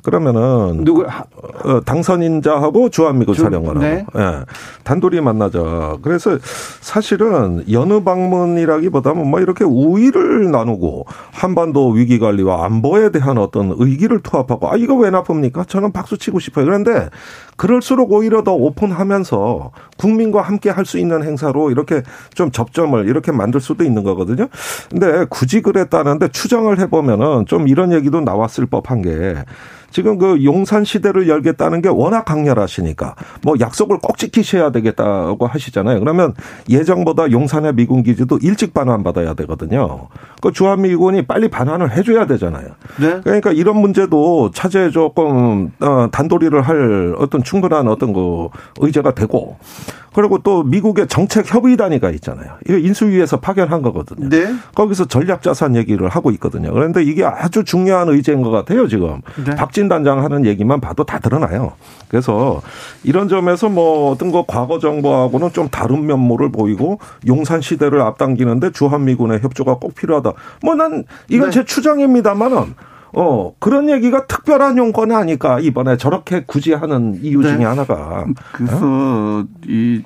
[0.02, 4.04] 그러면은 누구 어, 당선인자하고 주한미군 사령관하고 네.
[4.16, 4.44] 예,
[4.82, 5.96] 단둘이 만나자.
[6.02, 6.38] 그래서
[6.80, 14.72] 사실은 여느 방문이라기보다는 뭐 이렇게 우위를 나누고 한반도 위기 관리와 안보에 대한 어떤 의기를 투합하고
[14.72, 15.64] 아 이거 왜 나쁩니까?
[15.64, 16.64] 저는 박수 치고 싶어요.
[16.64, 17.08] 그런데
[17.62, 22.02] 그럴수록 오히려 더 오픈하면서 국민과 함께 할 수 있는 행사로 이렇게
[22.34, 24.48] 좀 접점을 이렇게 만들 수도 있는 거거든요.
[24.90, 29.36] 근데 굳이 그랬다는데 추정을 해보면은 좀 이런 얘기도 나왔을 법한 게
[29.92, 36.00] 지금 그 용산 시대를 열겠다는 게 워낙 강렬하시니까 뭐 약속을 꼭 지키셔야 되겠다고 하시잖아요.
[36.00, 36.34] 그러면
[36.68, 40.08] 예정보다 용산의 미군 기지도 일찍 반환 받아야 되거든요.
[40.40, 42.68] 그 주한미군이 빨리 반환을 해줘야 되잖아요.
[42.98, 43.20] 네.
[43.22, 48.48] 그러니까 이런 문제도 차제에 조금 어, 단도리를 할 어떤 충분한 어떤 그
[48.80, 49.58] 의제가 되고
[50.14, 52.54] 그리고 또 미국의 정책 협의 단위가 있잖아요.
[52.66, 54.28] 이거 인수위에서 파견한 거거든요.
[54.28, 54.54] 네.
[54.74, 56.72] 거기서 전략 자산 얘기를 하고 있거든요.
[56.72, 59.20] 그런데 이게 아주 중요한 의제인 것 같아요, 지금.
[59.44, 59.54] 네.
[59.54, 61.72] 박진 단장 하는 얘기만 봐도 다 드러나요.
[62.08, 62.60] 그래서
[63.04, 69.40] 이런 점에서 뭐 어떤 거 과거 정부하고는 좀 다른 면모를 보이고 용산 시대를 앞당기는데 주한미군의
[69.40, 70.32] 협조가 꼭 필요하다.
[70.62, 71.54] 뭐 난 이건 네.
[71.54, 72.74] 제 추정입니다만은
[73.14, 77.64] 어, 그런 얘기가 특별한 용건이 아닐까, 이번에 저렇게 굳이 하는 이유 중에 네.
[77.64, 78.26] 하나가.
[78.52, 79.44] 그래서, 어?
[79.66, 80.02] 이,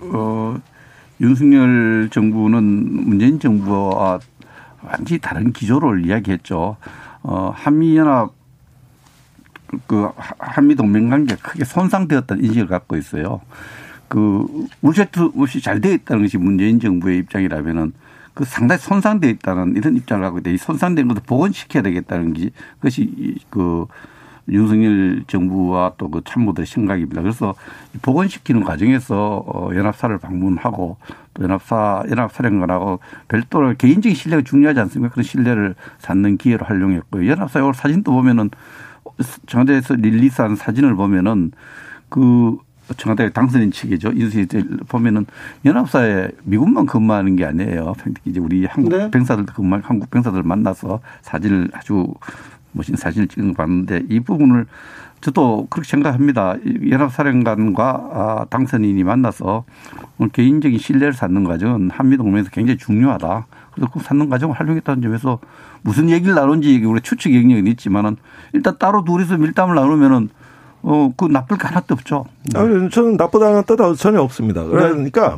[0.00, 0.56] 어,
[1.20, 4.18] 윤석열 정부는 문재인 정부와
[4.82, 6.76] 완전히 다른 기조를 이야기했죠.
[7.22, 8.30] 어, 한미연합,
[9.86, 10.08] 그,
[10.38, 13.42] 한미동맹 관계 크게 손상되었다는 인식을 갖고 있어요.
[14.08, 14.46] 그,
[14.80, 17.92] 울세트 없이 잘 되어 있다는 것이 문재인 정부의 입장이라면은
[18.38, 20.50] 그 상당히 손상돼 있다는 이런 입장을 갖고 있다.
[20.50, 23.86] 이 손상된 것도 복원시켜야 되겠다는 게 그것이 그
[24.48, 27.20] 윤석열 정부와 또 그 참모들의 생각입니다.
[27.20, 27.56] 그래서
[28.00, 30.98] 복원시키는 과정에서 어 연합사를 방문하고
[31.34, 35.10] 또 연합사 연합사령관하고 별도로 개인적인 신뢰가 중요하지 않습니까?
[35.12, 37.28] 그런 신뢰를 쌓는 기회로 활용했고요.
[37.28, 38.50] 연합사 요 사진도 보면은
[39.48, 41.50] 청와대에서 릴리스한 사진을 보면은
[42.08, 42.56] 그
[42.96, 44.12] 청와대 당선인 측이죠.
[44.12, 44.46] 인수위
[44.88, 45.26] 보면은
[45.64, 47.94] 연합사에 미국만 근무하는 게 아니에요.
[48.24, 49.10] 이제 우리 한국 네.
[49.10, 52.06] 병사들도 근무 한국 병사들 만나서 사진을 아주
[52.72, 54.66] 멋진 사진을 찍은 거 봤는데 이 부분을
[55.20, 56.54] 저도 그렇게 생각합니다.
[56.88, 59.64] 연합사령관과 아, 당선인이 만나서
[60.32, 63.46] 개인적인 신뢰를 쌓는 과정은 한미동맹에서 굉장히 중요하다.
[63.72, 65.40] 그래서 그 쌓는 과정을 활용했다는 점에서
[65.82, 68.16] 무슨 얘기를 나눈지 우리 추측 영역은 있지만은
[68.52, 70.28] 일단 따로 둘이서 밀담을 나누면은
[70.82, 72.24] 어, 그 나쁠 게 하나도 없죠.
[72.54, 74.64] 아니, 저는 나쁘다는 뜻 전혀 없습니다.
[74.64, 75.36] 그러니까 네.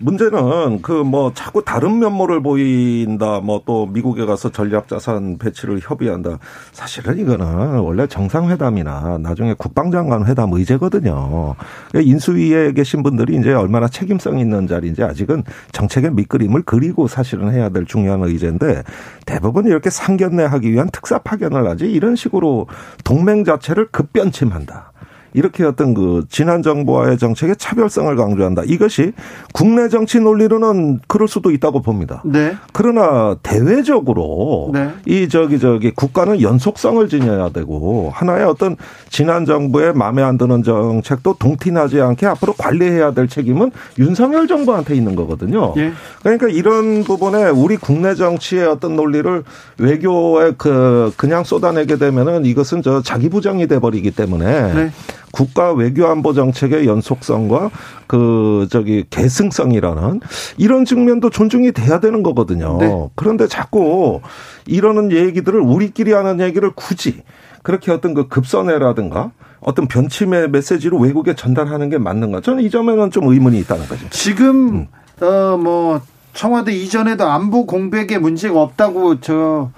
[0.00, 6.38] 문제는 그 뭐 자꾸 다른 면모를 보인다 뭐 또 미국에 가서 전략 자산 배치를 협의한다.
[6.72, 11.56] 사실은 이거는 원래 정상회담이나 나중에 국방장관 회담 의제거든요.
[11.88, 17.70] 그러니까 인수위에 계신 분들이 이제 얼마나 책임성 있는 자리인지 아직은 정책의 밑그림을 그리고 사실은 해야
[17.70, 18.84] 될 중요한 의제인데
[19.24, 22.68] 대부분 이렇게 상견례 하기 위한 특사 파견을 하지 이런 식으로
[23.02, 24.92] 동맹 자체를 급변침한다.
[25.36, 28.62] 이렇게 어떤 그 지난 정부와의 정책의 차별성을 강조한다.
[28.64, 29.12] 이것이
[29.52, 32.22] 국내 정치 논리로는 그럴 수도 있다고 봅니다.
[32.24, 32.56] 네.
[32.72, 34.88] 그러나 대외적으로 네.
[35.04, 38.76] 이 저기 저기 국가는 연속성을 지녀야 되고 하나의 어떤
[39.10, 45.16] 지난 정부의 마음에 안 드는 정책도 동티나지 않게 앞으로 관리해야 될 책임은 윤석열 정부한테 있는
[45.16, 45.74] 거거든요.
[45.76, 45.92] 예.
[46.22, 49.44] 그러니까 이런 부분에 우리 국내 정치의 어떤 논리를
[49.76, 54.90] 외교에 그 그냥 쏟아내게 되면은 이것은 저 자기 부정이 돼 버리기 때문에 네.
[55.36, 57.70] 국가 외교안보 정책의 연속성과
[58.06, 60.20] 그 저기 계승성이라는
[60.56, 62.78] 이런 측면도 존중이 돼야 되는 거거든요.
[62.80, 63.08] 네.
[63.14, 64.22] 그런데 자꾸
[64.66, 67.22] 이러는 얘기들을 우리끼리 하는 얘기를 굳이
[67.62, 72.40] 그렇게 어떤 그 급선회라든가 어떤 변침의 메시지로 외국에 전달하는 게 맞는가?
[72.40, 74.08] 저는 이 점에는 좀 의문이 있다는 거죠.
[74.08, 74.86] 지금
[75.20, 75.22] 음.
[75.22, 76.00] 어뭐
[76.32, 79.70] 청와대 이전에도 안보 공백에 문제가 없다고 저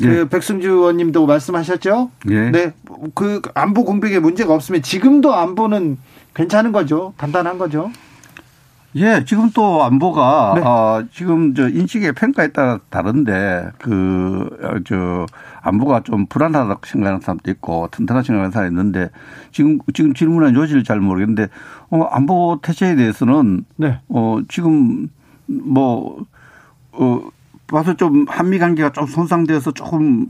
[0.00, 0.28] 그 예.
[0.28, 2.10] 백승주 의원님도 말씀하셨죠.
[2.30, 2.50] 예.
[2.50, 2.72] 네.
[3.14, 5.98] 그 안보 공백에 문제가 없으면 지금도 안보는
[6.34, 7.12] 괜찮은 거죠.
[7.18, 7.90] 단단한 거죠.
[8.94, 10.60] 예, 지금 또 안보가 네.
[10.60, 15.26] 어, 지금 저 인식의 평가에 따라 다른데 그저 어,
[15.62, 19.08] 안보가 좀 불안하다고 생각하는 사람도 있고 튼튼하다고 생각하는 사람이 있는데
[19.50, 21.48] 지금 지금 질문한 요지를 잘 모르겠는데
[21.88, 23.98] 어, 안보 태세에 대해서는 네.
[24.08, 25.08] 어 지금
[25.46, 26.24] 뭐
[26.92, 27.22] 어.
[27.72, 30.26] 와서 좀 한미 관계가 좀 손상되어서 조금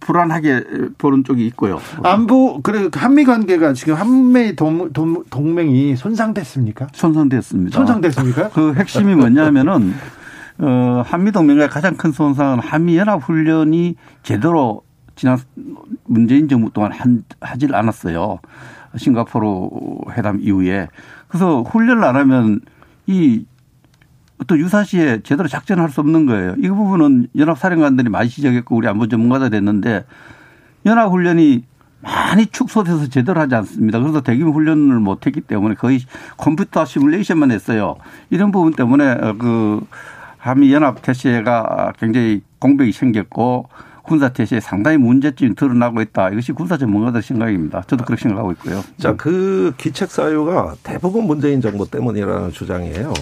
[0.00, 0.64] 불안하게
[0.98, 1.78] 보는 쪽이 있고요.
[2.02, 6.88] 안보 그래 한미 관계가 지금 한미 동, 동, 동맹이 손상됐습니까?
[6.92, 7.76] 손상됐습니다.
[7.76, 8.48] 손상됐습니까?
[8.48, 9.92] 그 핵심이 뭐냐면은
[10.58, 14.82] 어 한미 동맹의 가장 큰 손상은 한미 연합 훈련이 제대로
[15.16, 15.38] 지난
[16.06, 18.38] 문재인 정부 동안 한, 하질 않았어요.
[18.96, 19.68] 싱가포르
[20.12, 20.88] 회담 이후에
[21.28, 22.60] 그래서 훈련을 안 하면
[23.06, 23.44] 이
[24.46, 26.54] 또 유사시에 제대로 작전할 수 없는 거예요.
[26.58, 30.04] 이 부분은 연합사령관들이 많이 지적했고 우리 안보 전문가도 됐는데
[30.86, 31.64] 연합훈련이
[32.02, 33.98] 많이 축소돼서 제대로 하지 않습니다.
[33.98, 36.00] 그래서 대규모 훈련을 못했기 때문에 거의
[36.36, 37.96] 컴퓨터 시뮬레이션만 했어요.
[38.28, 39.80] 이런 부분 때문에 그
[40.36, 43.68] 한미 연합 태세가 굉장히 공백이 생겼고
[44.04, 46.30] 군사 태세에 상당히 문제점이 드러나고 있다.
[46.30, 47.82] 이것이 군사 전문가들 생각입니다.
[47.86, 48.82] 저도 그렇게 생각하고 있고요.
[48.98, 53.12] 자, 그 기책 사유가 대부분 문재인 정부 때문이라는 주장이에요.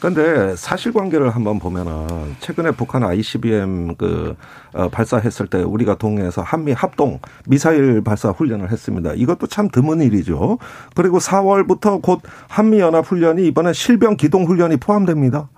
[0.00, 4.34] 그런데 사실관계를 한번 보면은 최근에 북한 ICBM 그
[4.72, 9.12] 어, 발사했을 때 우리가 동해에서 한미 합동 미사일 발사 훈련을 했습니다.
[9.14, 10.58] 이것도 참 드문 일이죠.
[10.96, 15.48] 그리고 4월부터 곧 한미 연합 훈련이 이번에 실병 기동 훈련이 포함됩니다.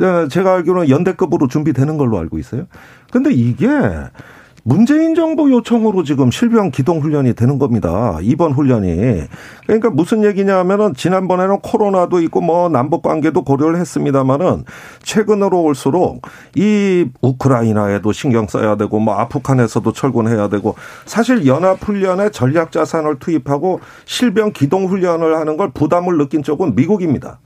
[0.00, 2.66] 어, 제가 알기로는 연대급으로 준비되는 걸로 알고 있어요.
[3.10, 3.68] 근데 이게
[4.62, 8.18] 문재인 정부 요청으로 지금 실병 기동 훈련이 되는 겁니다.
[8.20, 9.22] 이번 훈련이.
[9.66, 14.64] 그러니까 무슨 얘기냐면은 지난번에는 코로나도 있고 뭐 남북 관계도 고려를 했습니다마는
[15.02, 16.22] 최근으로 올수록
[16.56, 20.74] 이 우크라이나에도 신경 써야 되고 뭐 아프간에서도 철군해야 되고
[21.06, 27.38] 사실 연합 훈련에 전략 자산을 투입하고 실병 기동 훈련을 하는 걸 부담을 느낀 쪽은 미국입니다.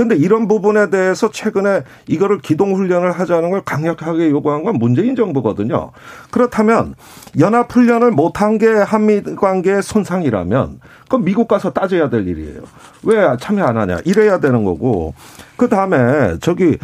[0.00, 5.90] 그런데 이런 부분에 대해서 최근에 이거를 기동 훈련을 하자는 걸 강력하게 요구한 건 문재인 정부거든요.
[6.30, 6.94] 그렇다면
[7.38, 12.62] 연합 훈련을 못한 게 한미 관계의 손상이라면 그건 미국 가서 따져야 될 일이에요.
[13.02, 13.98] 왜 참여 안 하냐?
[14.06, 15.12] 이래야 되는 거고.
[15.58, 16.78] 그 다음에 저기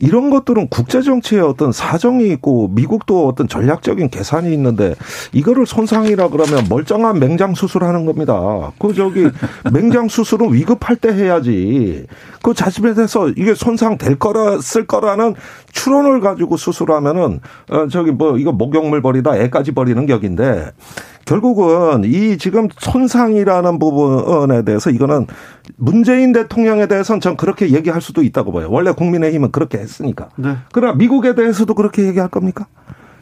[0.00, 4.94] 이런 것들은 국제 정치에 어떤 사정이 있고 미국도 어떤 전략적인 계산이 있는데
[5.32, 8.72] 이거를 손상이라 그러면 멀쩡한 맹장 수술하는 겁니다.
[8.78, 9.28] 그 저기
[9.72, 12.06] 맹장 수술은 위급할 때 해야지.
[12.42, 15.34] 그 자신에 대해서 이게 손상 될 거라 쓸 거라는
[15.72, 17.40] 추론을 가지고 수술하면은
[17.70, 20.70] 어 저기 뭐 이거 목욕물 버리다 애까지 버리는 격인데
[21.26, 25.26] 결국은 이 지금 손상이라는 부분에 대해서 이거는
[25.76, 28.68] 문재인 대통령에 대해서는 전 그렇게 얘기할 수도 있다고 봐요.
[28.70, 30.28] 원래 국민의힘은 그렇게 했으니까.
[30.36, 30.56] 네.
[30.72, 32.66] 그러나 미국에 대해서도 그렇게 얘기할 겁니까?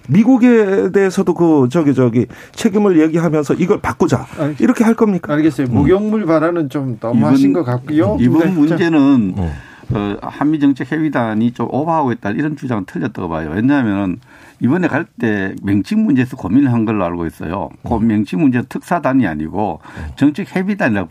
[0.07, 4.27] 미국에 대해서도 그 저기 저기 책임을 얘기하면서 이걸 바꾸자
[4.61, 5.33] 이렇게 할 겁니까?
[5.33, 5.69] 알겠어요.
[5.69, 8.19] 목욕물 발언은 좀 너무하신 것 같고요.
[8.21, 8.47] 이번 네.
[8.51, 9.51] 문제는 어.
[9.95, 13.53] 어, 한미 정책 회의단이 좀 오버하고 있다 이런 주장은 틀렸다고 봐요.
[13.55, 14.19] 왜냐하면
[14.65, 17.69] 이번에 갈 때 명칭 문제에서 고민을 한 걸로 알고 있어요.
[17.87, 18.07] 그 음.
[18.07, 19.81] 명칭 문제 특사단이 아니고
[20.17, 21.11] 정책 협의단이라고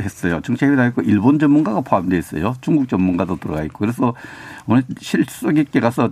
[0.00, 0.40] 했어요.
[0.42, 2.54] 정책 협의단 있고 일본 전문가가 포함되어 있어요.
[2.62, 4.14] 중국 전문가도 들어가 있고 그래서
[4.66, 6.10] 오늘 실속 있게 가서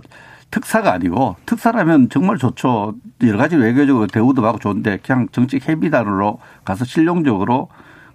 [0.51, 2.93] 특사가 아니고 특사라면 정말 좋죠.
[3.23, 7.69] 여러 가지 외교적으로 대우도 받고 좋은데 그냥 정책 협의단으로 가서 실용적으로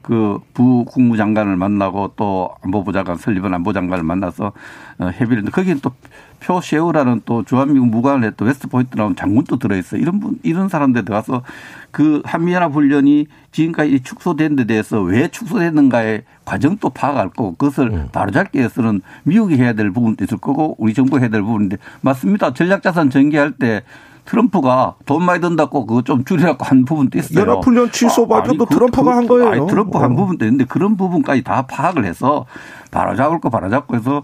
[0.07, 4.53] 그 부국무 장관을 만나고 또 안보부 장관 설리번 안보 장관을 만나서
[4.99, 5.91] 어, 협의를 했는데 거기는 또
[6.39, 9.97] 표세우라는 또 주한미군 무관을 했던 웨스트포인트라는 장군도 들어있어.
[9.97, 11.43] 이런 분, 이런 사람들 들어가서
[11.91, 18.09] 그 한미연합 훈련이 지금까지 축소된 데 대해서 왜 축소됐는가의 과정도 파악할 거고 그것을 음.
[18.13, 22.53] 바로잡기 위해서는 미국이 해야 될 부분도 있을 거고 우리 정부가 해야 될 부분인데 맞습니다.
[22.55, 23.83] 전략자산 전개할 때
[24.27, 27.41] 트럼프가 돈 많이 든다고 그거 좀 줄이라고 한 부분도 있어요.
[27.41, 29.49] 연합훈련 취소 아, 발표도 아, 트럼프가 한 거예요.
[29.49, 30.17] 아니, 트럼프 한 어.
[30.17, 32.45] 부분도 있는데 그런 부분까지 다 파악을 해서
[32.91, 34.23] 바로잡을 거 바로잡고 해서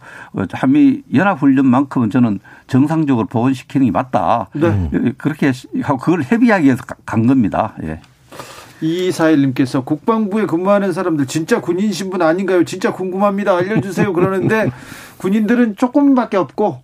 [0.53, 4.49] 한미 연합훈련만큼은 저는 정상적으로 복원시키는 게 맞다.
[4.55, 4.89] 네.
[5.19, 7.75] 그렇게 하고 그걸 협의하기 위해서 간 겁니다.
[7.83, 8.01] 예.
[8.81, 12.65] 이사일님께서 국방부에 근무하는 사람들 진짜 군인 신분 아닌가요?
[12.65, 13.57] 진짜 궁금합니다.
[13.57, 14.13] 알려주세요.
[14.13, 14.71] 그러는데
[15.19, 16.81] 군인들은 조금밖에 없고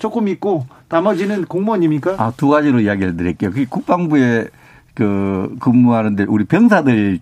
[0.00, 2.16] 조금 있고 나머지는 공무원입니까?
[2.18, 3.52] 아, 두 가지로 이야기를 드릴게요.
[3.52, 4.48] 그 국방부에
[4.94, 7.20] 그 근무하는데 우리 병사들이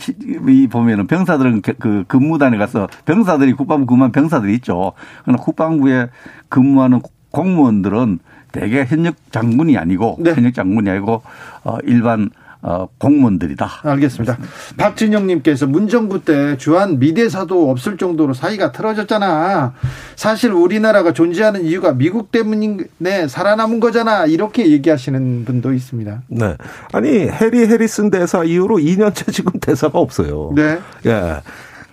[0.71, 4.93] 보면은 병사들은 그, 그 근무단에 가서 병사들이 국방부 근무한 병사들이 있죠.
[5.23, 6.09] 그러나 국방부에
[6.49, 8.21] 근무하는 공무원들은
[8.53, 10.33] 대개 현역 장군이 아니고 네.
[10.33, 11.23] 현역 장군이 아니고
[11.65, 12.31] 어 일반
[12.69, 13.81] 어, 공무원들이다.
[13.83, 14.37] 알겠습니다.
[14.77, 19.73] 박진영님께서 문정부 때 주한 미대사도 없을 정도로 사이가 틀어졌잖아.
[20.17, 24.27] 사실 우리나라가 존재하는 이유가 미국 때문에 살아남은 거잖아.
[24.27, 26.23] 이렇게 얘기하시는 분도 있습니다.
[26.29, 26.57] 네.
[26.93, 30.53] 아니 해리 해리슨 대사 이후로 2년째 지금 대사가 없어요.
[30.55, 30.79] 네.
[31.07, 31.41] 예.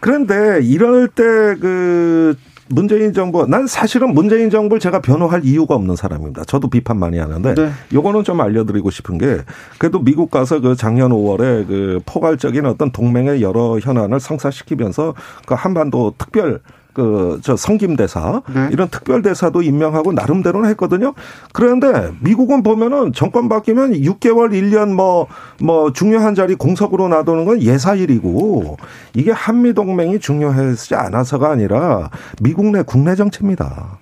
[0.02, 2.36] 그런데 이럴 때그
[2.68, 6.46] 문재인 정부, 난 사실은 문재인 정부를 제가 변호할 이유가 없는 사람입니다.
[6.46, 7.70] 저도 비판 많이 하는데, 네.
[7.94, 9.38] 요거는 좀 알려드리고 싶은 게,
[9.78, 15.14] 그래도 미국 가서 그 작년 5월에 그 포괄적인 어떤 동맹의 여러 현안을 성사시키면서
[15.46, 16.62] 그 한반도 특별
[16.96, 18.70] 그 저 성김대사 네.
[18.72, 21.14] 이런 특별대사도 임명하고 나름대로는 했거든요.
[21.54, 25.28] 그런데 미국은 보면은 정권 바뀌면 6개월, 1년 뭐뭐
[25.62, 28.78] 뭐 중요한 자리 공석으로 놔두는 건 예사일이고
[29.14, 32.10] 이게 한미 동맹이 중요하지 않아서가 아니라
[32.42, 34.00] 미국 내 국내 정치입니다.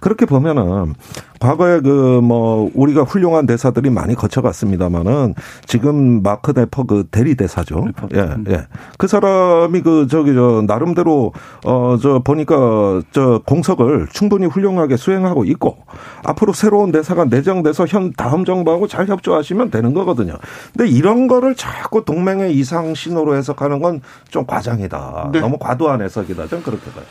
[0.00, 0.94] 그렇게 보면은
[1.40, 5.34] 과거에 그 뭐 우리가 훌륭한 대사들이 많이 거쳐갔습니다마는
[5.66, 7.84] 지금 마크 대퍼 그 대리 대사죠.
[8.14, 8.66] 예, 예.
[8.98, 11.32] 그 사람이 그 저기 저 나름대로
[11.64, 15.76] 어 저 보니까 저 공석을 충분히 훌륭하게 수행하고 있고
[16.24, 20.34] 앞으로 새로운 대사가 내정돼서 현 다음 정부하고 잘 협조하시면 되는 거거든요.
[20.76, 25.30] 근데 이런 거를 자꾸 동맹의 이상 신호로 해석하는 건 좀 과장이다.
[25.32, 25.40] 네.
[25.40, 26.48] 너무 과도한 해석이다.
[26.48, 27.04] 좀 그렇게 봐요.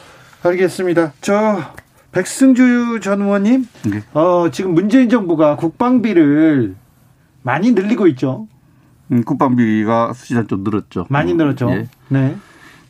[0.44, 1.14] 알겠습니다.
[1.22, 1.58] 저
[2.16, 4.01] 백승주 전 의원님, 네.
[4.13, 6.74] 어, 지금 문재인 정부가 국방비를
[7.43, 8.47] 많이 늘리고 있죠.
[9.11, 11.07] 음, 국방비가 수시간 좀 늘었죠.
[11.09, 11.70] 많이 늘었죠.
[11.72, 11.88] 예.
[12.07, 12.38] 네.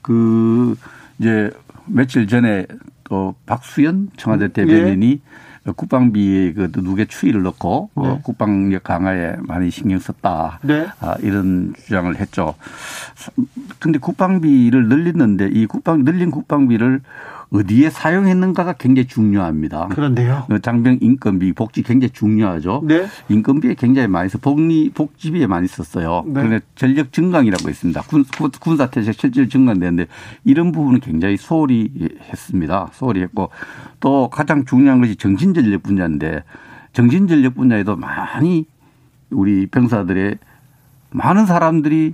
[0.04, 0.76] 그
[1.18, 1.50] 이제
[1.88, 2.68] 며칠 전에
[3.04, 5.22] 또 박수현 청와대 대변인이
[5.76, 8.20] 국방비에 그 누계 추이를 넣고 어, 네.
[8.24, 10.60] 국방력 강화에 많이 신경 썼다.
[10.62, 10.86] 네.
[11.00, 12.54] 아, 이런 주장을 했죠.
[13.80, 17.02] 근데 국방비를 늘리는데 이 국방 늘린 국방비를
[17.52, 19.88] 어디에 사용했는가가 굉장히 중요합니다.
[19.90, 20.46] 그런데요.
[20.50, 22.82] 어, 장병 인건비, 복지 굉장히 중요하죠.
[22.86, 23.06] 네.
[23.30, 26.24] 인건비에 굉장히 많이 써, 복리, 복지비에 많이 썼어요.
[26.26, 26.34] 네.
[26.34, 28.02] 그런데 전력 증강이라고 있습니다.
[28.04, 30.08] 군, 군- 군사태세 실질 증강되는데
[30.44, 31.90] 이런 부분은 굉장히 소홀히
[32.32, 32.90] 했습니다.
[32.94, 33.50] 소홀히 했고
[34.00, 36.44] 또 가장 중요한 것이 정신 전력 분야인데
[36.94, 38.66] 정신 전력 분야에도 많이
[39.30, 40.38] 우리 병사들의
[41.12, 42.14] 많은 사람들이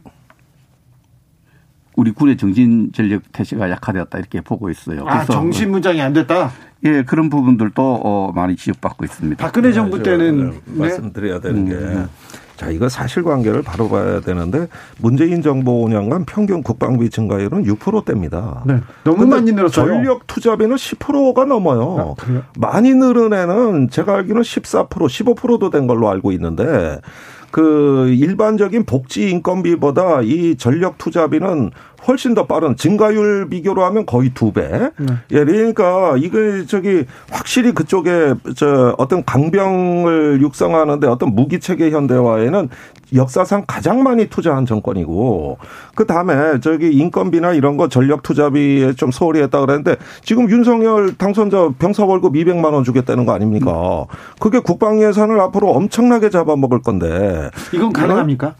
[1.96, 5.06] 우리 군의 정신 전력 태세가 약화되었다 이렇게 보고 있어요.
[5.08, 6.52] 아, 정신무장이 안 됐다.
[6.84, 9.44] 예, 그런 부분들도 어, 많이 지적받고 있습니다.
[9.44, 10.80] 박근혜 정부 때는 저, 네.
[10.80, 11.74] 말씀드려야 되는 게.
[11.74, 12.10] 음.
[12.56, 14.68] 자, 이거 사실관계를 바로 봐야 되는데
[15.00, 18.64] 문재인 정부 5년간 평균 국방비 증가율은 6%대입니다.
[18.68, 18.80] 네.
[19.04, 19.88] 너무 많이 늘었어요.
[19.88, 22.16] 전력 투자비는 10%가 넘어요.
[22.20, 22.42] 아?
[22.60, 27.00] 많이 늘은 애는 제가 알기로는 14% 15%도 된 걸로 알고 있는데
[27.52, 31.72] 그 일반적인 복지 인건비보다 이 전력 투자비는
[32.08, 34.92] 훨씬 더 빠른 증가율 비교로 하면 거의 두 배.
[34.98, 35.14] 네.
[35.32, 42.70] 예, 그러니까 이게 저기 확실히 그쪽에 저 어떤 강병을 육성하는데 어떤 무기 체계 현대화에는
[43.14, 45.58] 역사상 가장 많이 투자한 정권이고
[45.96, 51.72] 그 다음에 저기 인건비나 이런 거 전력 투자비에 좀 소홀히 했다 그랬는데 지금 윤석열 당선자
[51.78, 54.06] 병사 월급 200만 원 주겠다는 거 아닙니까?
[54.40, 58.56] 그게 국방 예산을 앞으로 엄청나게 잡아먹을 건데 이건 가능합니까?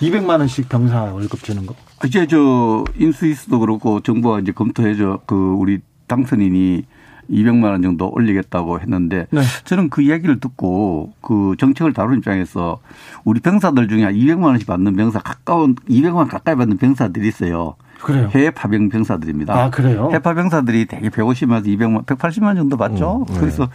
[0.00, 1.74] 200만 원씩 병사 월급 주는 거.
[2.04, 6.84] 이제 저 인수위스도 그렇고 정부가 이제 검토해줘 그 우리 당선인이
[7.30, 9.42] 200만 원 정도 올리겠다고 했는데 네.
[9.64, 12.80] 저는 그 이야기를 듣고 그 정책을 다루는 입장에서
[13.24, 17.76] 우리 병사들 중에 한 200만 원씩 받는 병사 가까운 200만 원 가까이 받는 병사들이 있어요.
[18.00, 18.30] 그래요.
[18.34, 19.54] 해외 파병 병사들입니다.
[19.54, 20.08] 아, 그래요?
[20.10, 23.26] 해외 병사들이 되게 150만에서 200만, 180만 정도 받죠.
[23.28, 23.38] 음, 네.
[23.38, 23.68] 그래서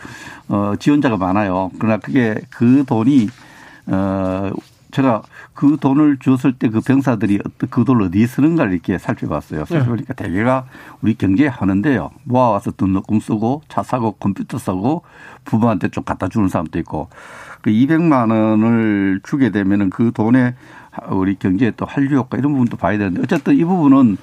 [0.50, 1.72] 어 지원자가 많아요.
[1.80, 3.30] 그러나 그게 그 돈이
[3.88, 4.52] 어
[4.92, 5.22] 제가
[5.56, 7.39] 그 돈을 줬을 때 그 병사들이
[7.70, 9.62] 그 돈을 어디에 쓰는가를 이렇게 살펴봤어요.
[9.62, 9.66] 네.
[9.66, 10.66] 살펴보니까 대개가
[11.01, 12.12] 우리 경제에 하는데요.
[12.26, 15.03] 모아와서 등록금 쓰고 차 사고 컴퓨터 사고
[15.45, 17.10] 부모한테 좀 갖다 주는 사람도 있고
[17.62, 20.56] 그 200만 원을 주게 되면은 그 돈에
[21.10, 24.18] 우리 경제에 또 한류 효과 이런 부분도 봐야 되는데 어쨌든 이 부분은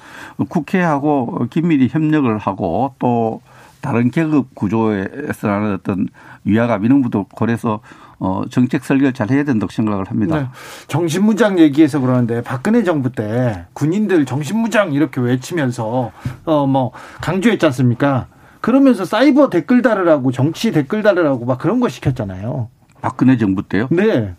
[0.49, 3.41] 국회하고 긴밀히 협력을 하고 또
[3.81, 6.07] 다른 계급 구조에서 나는 어떤
[6.45, 7.81] 위화감 이런 부분도 고려해서
[8.19, 10.39] 어 정책 설계를 잘 해야 된다고 생각을 합니다.
[10.39, 10.47] 네.
[10.87, 16.11] 정신무장 얘기해서 그러는데 박근혜 정부 때 군인들 정신무장 이렇게 외치면서
[16.45, 16.91] 어 뭐
[17.21, 18.27] 강조했지 않습니까?
[18.61, 22.69] 그러면서 사이버 댓글 달으라고 정치 댓글 달으라고 막 그런 거 시켰잖아요.
[23.01, 23.87] 박근혜 정부 때요?
[23.91, 24.33] 네.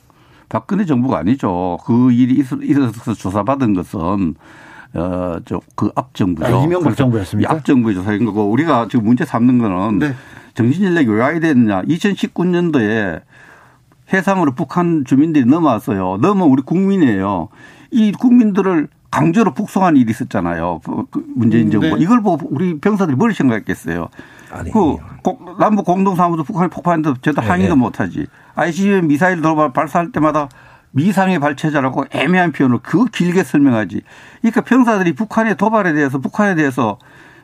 [0.48, 1.78] 박근혜 정부가 아니죠.
[1.84, 4.34] 그 일이 있어- 있어서 조사받은 것은
[4.96, 6.46] 어, 저, 그 앞정부죠.
[6.46, 6.92] 아, 이명박?
[7.42, 10.14] 이 앞정부의 조사인 거고, 우리가 지금 문제 삼는 거는 네.
[10.54, 11.82] 정신전력이 왜 와야 되느냐.
[11.82, 13.20] 2019년도에
[14.12, 16.18] 해상으로 북한 주민들이 넘어왔어요.
[16.20, 17.48] 넘어 우리 국민이에요.
[17.90, 20.80] 이 국민들을 강제로 북송한 일이 있었잖아요.
[20.84, 21.86] 그- 그 문재인 음, 정부.
[21.86, 21.94] 네.
[22.02, 24.08] 이걸 보고 우리 병사들이 뭘 생각했겠어요.
[24.50, 24.70] 아니.
[24.72, 27.80] 그 고- 남북 공동사무소 북한이 폭파했는데 제대로 네, 항의도 네.
[27.80, 28.26] 못하지.
[28.56, 30.48] ICBM 미사일 돌발 발사할 때마다
[30.90, 34.02] 미상의 발체자라고 애매한 표현을 그 길게 설명하지.
[34.40, 36.98] 그러니까 병사들이 북한의 도발에 대해서 북한에 대해서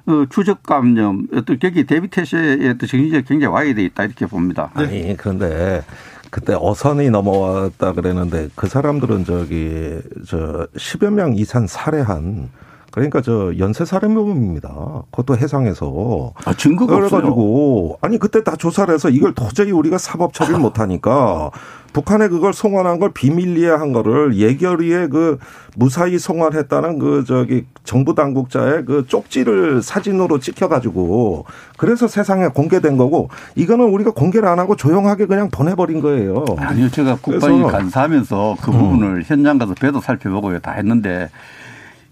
[0.06, 4.70] 어, 추적 감염 어떤 경기 대비 태세의 어떤 정신적 굉장히 와야 돼 있다 이렇게 봅니다.
[4.74, 5.82] 아니 그런데
[6.30, 12.48] 그때 어선이 넘어왔다 그랬는데 그 사람들은 저기 저 10여 명 이상 살해한
[12.90, 15.02] 그러니까 저 연쇄 살인범입니다.
[15.10, 16.32] 그것도 해상에서.
[16.44, 17.08] 아, 증거가 없어요.
[17.08, 21.50] 그래가지고 아니 그때 다 조사를 해서 이걸 도저히 우리가 사법 처리를 못하니까
[21.92, 25.38] 북한에 그걸 송환한 걸 비밀리에 한 거를 예결위에 그
[25.76, 33.86] 무사히 송환했다는 그 저기 정부 당국자의 그 쪽지를 사진으로 찍혀가지고 그래서 세상에 공개된 거고 이거는
[33.86, 36.44] 우리가 공개를 안 하고 조용하게 그냥 보내버린 거예요.
[36.58, 40.60] 아니요, 제가 국방위 간사하면서 그 부분을 현장 가서 배도 살펴보고요.
[40.60, 41.28] 다 했는데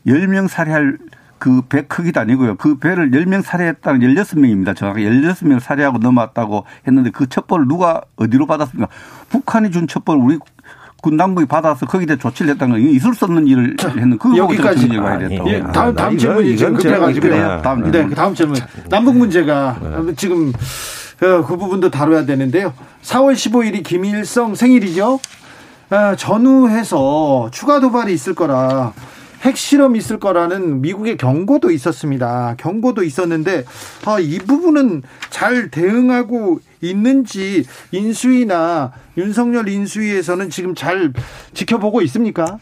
[0.07, 0.99] 10명 살해할
[1.38, 2.57] 그 배 크기도 아니고요.
[2.57, 4.74] 그 배를 10명 살해했다는 16명입니다.
[4.74, 8.90] 정확하게 16명을 살해하고 넘어왔다고 했는데 그 첩보를 누가 어디로 받았습니까?
[9.28, 10.38] 북한이 준 첩보를 우리
[11.01, 14.90] 군 당국이 받아서 거기에 대해 조치를 했다는 건 있을 수 없는 일을 했는 그거 여기까지.
[15.01, 15.51] 아니, 됐다고.
[15.51, 17.61] 예, 아, 다음 나 다음 질문이 지금 이건 제가 급해가지고 그래요.
[17.62, 18.14] 다음 네, 질문.
[18.16, 18.57] 다음 질문.
[18.90, 19.76] 남북 문제가
[20.16, 20.49] 지금
[21.22, 22.72] 어, 그 부분도 다뤄야 되는데요.
[23.03, 25.20] 4월 15일이 김일성 생일이죠.
[25.90, 28.92] 아, 전후해서 추가 도발이 있을 거라
[29.43, 32.55] 핵실험 있을 거라는 미국의 경고도 있었습니다.
[32.59, 33.64] 경고도 있었는데
[34.07, 41.12] 아, 이 부분은 잘 대응하고 있는지 인수위나 윤석열 인수위에서는 지금 잘
[41.55, 42.59] 지켜보고 있습니까?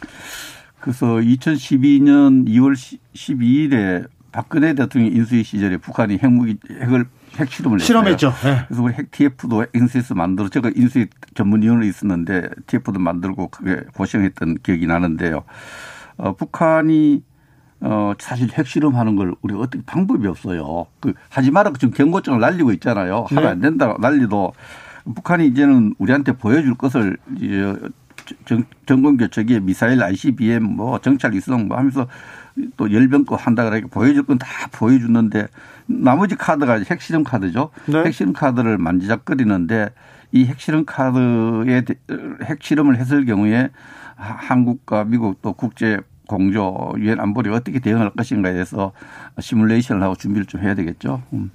[0.80, 2.74] 그래서 2012년 2월
[3.14, 7.06] 12일에 박근혜 대통령 인수위 시절에 북한이 핵무기 핵을
[7.36, 8.32] 핵실험을 실험했죠.
[8.44, 8.64] 네.
[8.66, 14.86] 그래서 우리 핵 TF도 인수위에서 만들어 제가 인수위 전문위원으로 있었는데 TF도 만들고 그게 고생했던 기억이
[14.86, 15.44] 나는데요.
[16.16, 17.22] 어, 북한이
[17.80, 20.86] 어, 사실 핵실험하는 걸 우리가 어떻게 방법이 없어요.
[21.00, 23.26] 그 하지 마라 지금 경고장을 날리고 있잖아요.
[23.28, 23.50] 하면 네.
[23.50, 24.52] 안 된다 난리도
[25.14, 27.74] 북한이 이제는 우리한테 보여줄 것을 이제
[28.44, 32.08] 정, 정권 교체기에 미사일 ICBM 뭐 정찰 위성 뭐 하면서
[32.76, 35.46] 또 열병껏 한다 그러니까 보여줄 건 다 보여주는데
[35.86, 37.70] 나머지 카드가 핵실험 카드죠.
[37.86, 38.04] 네.
[38.04, 39.90] 핵실험 카드를 만지작거리는데
[40.32, 41.84] 이 핵실험 카드에
[42.42, 43.70] 핵실험을 했을 경우에
[44.16, 48.92] 한국과 미국 또 국제 공조 유엔 안보리 어떻게 대응할 것인가에 대해서
[49.38, 51.22] 시뮬레이션을 하고 준비를 좀 해야 되겠죠.
[51.32, 51.50] 음.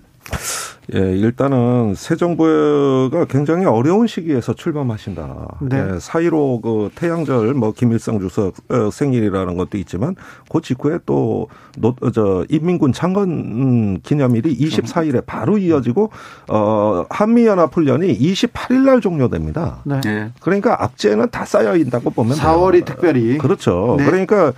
[0.93, 5.57] 예, 일단은 새 정부가 굉장히 어려운 시기에서 출범하신다.
[5.61, 5.77] 네.
[5.77, 10.15] 예, 4.15그 태양절 뭐 김일성 주석 어, 생일이라는 것도 있지만
[10.49, 16.11] 그 직후에 또 노, 어, 저 인민군 창건 기념일이 24일에 바로 이어지고
[16.49, 19.81] 어 한미 연합 훈련이 28일 날 종료됩니다.
[19.85, 20.31] 네.
[20.41, 22.85] 그러니까 악재는 다 쌓여 있다고 보면 4월이 돼요.
[22.85, 23.95] 특별히 그렇죠.
[23.97, 24.05] 네.
[24.05, 24.53] 그러니까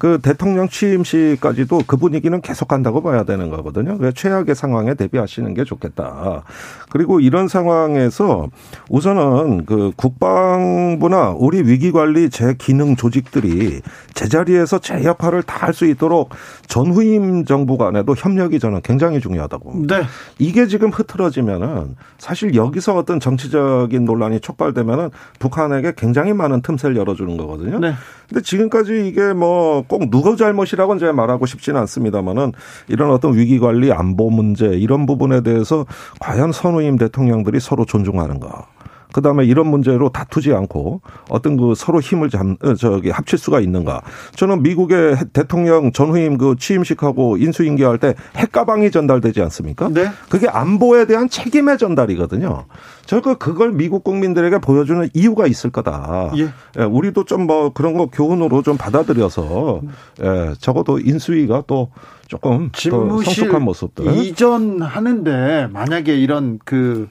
[0.00, 3.98] 그 대통령 취임 시까지도 그 분위기는 계속 간다고 봐야 되는 거거든요.
[3.98, 6.42] 그 최악의 상황에 대비하시는 게 좋겠다.
[6.90, 8.48] 그리고 이런 상황에서
[8.88, 13.82] 우선은 그 국방부나 우리 위기관리 제 기능 조직들이
[14.14, 16.30] 제자리에서 제 역할을 다 할 수 있도록
[16.66, 19.86] 전후임 정부 간에도 협력이 저는 굉장히 중요하다고.
[19.86, 20.02] 네.
[20.38, 27.78] 이게 지금 흐트러지면은 사실 여기서 어떤 정치적인 논란이 촉발되면은 북한에게 굉장히 많은 틈새를 열어주는 거거든요.
[27.78, 27.92] 네.
[28.28, 32.52] 근데 지금까지 이게 뭐꼭 누구 잘못이라고는 제가 말하고 싶지는 않습니다만은
[32.86, 35.84] 이런 어떤 위기 관리 안보 문제 이런 부분에 대해서
[36.20, 38.68] 과연 선우임 대통령들이 서로 존중하는가.
[39.12, 43.60] 그 다음에 이런 문제로 다투지 않고 어떤 그 서로 힘을 잠, 어, 저기 합칠 수가
[43.60, 44.02] 있는가.
[44.36, 49.88] 저는 미국의 대통령 전후임 그 취임식하고 인수인계할 때 핵가방이 전달되지 않습니까?
[49.88, 50.08] 네.
[50.28, 52.64] 그게 안보에 대한 책임의 전달이거든요.
[53.04, 56.30] 저거 그걸 미국 국민들에게 보여주는 이유가 있을 거다.
[56.36, 56.48] 예.
[56.78, 59.80] 예 우리도 좀 뭐 그런 거 교훈으로 좀 받아들여서
[60.22, 61.90] 예, 적어도 인수위가 또
[62.28, 67.08] 조금 더 성숙한 모습들 이전하는데 만약에 이런 그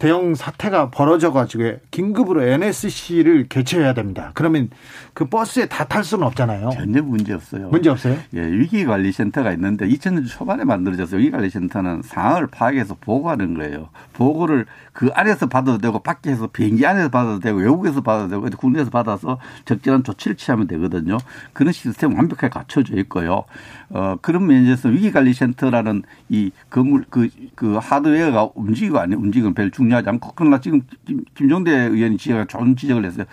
[0.00, 4.30] 대형 사태가 벌어져가지고 긴급으로 NSC를 개최해야 됩니다.
[4.34, 4.70] 그러면
[5.12, 6.70] 그 버스에 다 탈 수는 없잖아요.
[6.72, 7.68] 전혀 문제 없어요.
[7.68, 8.16] 문제 없어요?
[8.34, 13.88] 예, 위기관리센터가 있는데 2000년 초반에 만들어져서 위기관리센터는 상황을 파악해서 보고하는 거예요.
[14.14, 19.38] 보고를 그 안에서 받아도 되고 밖에서 비행기 안에서 받아도 되고 외국에서 받아도 되고 군대에서 받아서
[19.64, 21.18] 적절한 조치를 취하면 되거든요.
[21.52, 23.44] 그런 시스템 완벽하게 갖춰져 있고요.
[23.90, 30.08] 어, 그런 면에서 위기관리센터라는 이 건물 그, 그 하드웨어가 움직이고 안 움직이는 별 중요 하지
[30.08, 33.26] 않고 그러나 지금 김, 김종대 의원이 지적을 좋은 지적을 했어요.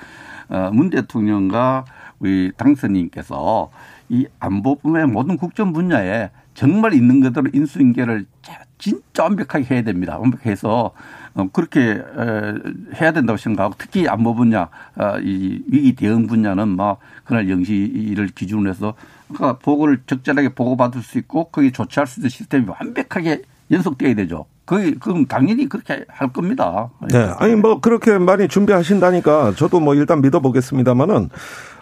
[0.49, 1.85] 어, 문 대통령과
[2.19, 3.69] 우리 당선인께서
[4.09, 8.25] 이 안보뿐만 모든 국정 분야에 정말 있는 그대로 인수인계를
[8.79, 10.17] 진짜 완벽하게 해야 됩니다.
[10.17, 10.91] 완벽해서
[11.35, 12.01] 어, 그렇게
[12.99, 18.69] 해야 된다고 생각하고 특히 안보 분야, 어, 이 위기 대응 분야는 막 그날 영시를 기준으로
[18.69, 18.95] 해서
[19.27, 24.45] 그러니까 보고를 적절하게 보고받을 수 있고 거기 조치할 수 있는 시스템이 완벽하게 연속돼야 되죠.
[24.65, 26.89] 그 그럼 당연히 그렇게 할 겁니다.
[27.09, 27.31] 네.
[27.37, 31.29] 아니 뭐 그렇게 많이 준비하신다니까 저도 뭐 일단 믿어보겠습니다만은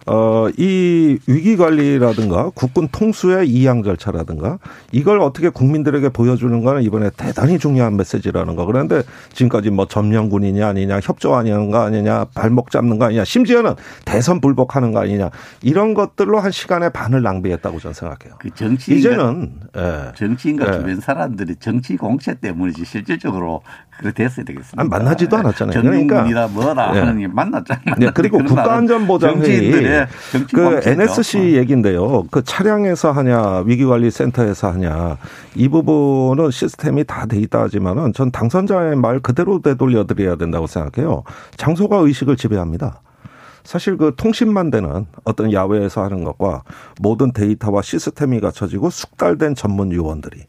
[0.08, 4.60] 어, 이 위기 관리라든가 국군 통수의 이양 절차라든가
[4.91, 8.66] 이걸 어떻게 국민들에게 보여주는 거는 이번에 대단히 중요한 메시지라는 거.
[8.66, 9.01] 그런데
[9.34, 13.74] 지금까지 뭐 점령군이냐 아니냐 협조하는 거 아니냐 발목 잡는 거 아니냐 심지어는
[14.06, 15.32] 대선 불복하는 거 아니냐
[15.64, 18.38] 이런 것들로 한 시간의 반을 낭비했다고 저는 생각해요.
[18.39, 20.12] 그 정치인 이제는 예.
[20.16, 20.78] 정치인과 예.
[20.78, 23.64] 주변 사람들이 정치 공채 때문이지 실질적으로
[24.13, 24.81] 됐어야 되겠습니다.
[24.81, 25.81] 아니, 만나지도 않았잖아요.
[25.81, 26.99] 그러니까 뭐라 예.
[26.99, 27.95] 하는 게 만났잖아요.
[27.97, 30.07] 네, 그리고 국가안전보장회의
[30.53, 32.23] 그 NSC 얘기인데요.
[32.31, 35.17] 그 차량에서 하냐 위기관리센터에서 하냐
[35.55, 41.23] 이 부분은 시스템이 다 돼 있다 하지만은 전 당선자의 말 그대로 되돌려 드려야 된다고 생각해요.
[41.57, 43.01] 장소가 의식을 지배합니다.
[43.63, 46.61] 사실 그 통신만 되는 어떤 야외에서 하는 것과
[47.01, 50.43] 모든 데이터와 시스템이 갖춰지고 숙달된 전문 요원들이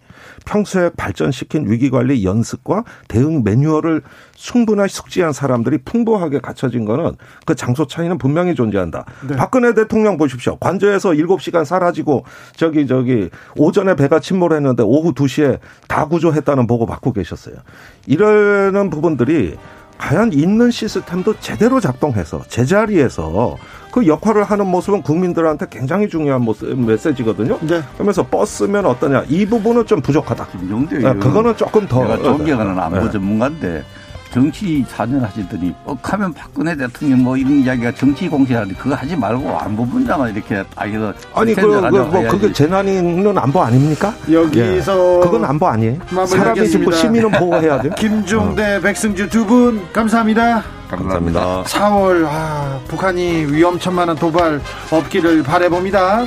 [0.44, 4.02] 평소에 발전시킨 위기관리 연습과 대응 매뉴얼을
[4.34, 9.04] 충분하게 숙지한 사람들이 풍부하게 갖춰진 거는 그 장소 차이는 분명히 존재한다.
[9.28, 9.36] 네.
[9.36, 10.56] 박근혜 대통령 보십시오.
[10.56, 12.24] 관저에서 7시간 사라지고
[12.54, 15.58] 저기 저기 오전에 배가 침몰했는데 오후 2시에
[15.88, 17.56] 다 구조했다는 보고 받고 계셨어요.
[18.06, 19.56] 이러는 부분들이
[19.98, 23.56] 과연 있는 시스템도 제대로 작동해서 제자리에서
[23.90, 27.58] 그 역할을 하는 모습은 국민들한테 굉장히 중요한 모습, 메시지거든요.
[27.62, 27.82] 네.
[27.94, 30.46] 그러면서 버스면 어떠냐 이 부분은 좀 부족하다.
[30.48, 33.10] 김종대 네, 그거는 조금 더 내가 존경하는 안보 네.
[33.10, 33.84] 전문가인데
[34.36, 39.86] 정치 4년 하시더니 뻑하면 박근혜 대통령 뭐 이런 이야기가 정치 공세하는데 그거 하지 말고 안보
[39.86, 42.28] 분야만 이렇게 딱 이거 아니 그, 스탠드 그, 하자고 뭐.
[42.28, 44.14] 그게 재난은 안보 아닙니까?
[44.30, 45.20] 여기서 예.
[45.24, 45.98] 그건 안보 아니에요.
[46.26, 47.94] 사람이 죽고 시민은 보호해야 돼요.
[47.96, 50.62] 김종대, 백승주 두분 감사합니다.
[50.90, 51.62] 감사합니다.
[51.64, 54.60] 4월 아, 북한이 위험천만한 도발
[54.90, 56.26] 없기를 바래봅니다.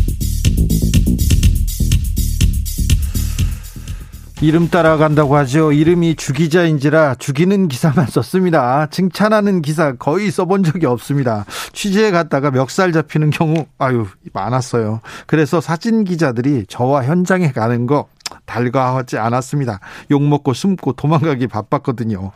[4.41, 5.71] 이름 따라간다고 하죠.
[5.71, 8.87] 이름이 주기자인지라 죽이는 기사만 썼습니다.
[8.87, 11.45] 칭찬하는 기사 거의 써본 적이 없습니다.
[11.73, 15.01] 취재에 갔다가 멱살 잡히는 경우 아유 많았어요.
[15.27, 18.07] 그래서 사진 기자들이 저와 현장에 가는 거
[18.47, 19.79] 달가하지 않았습니다.
[20.09, 22.31] 욕먹고 숨고 도망가기 바빴거든요.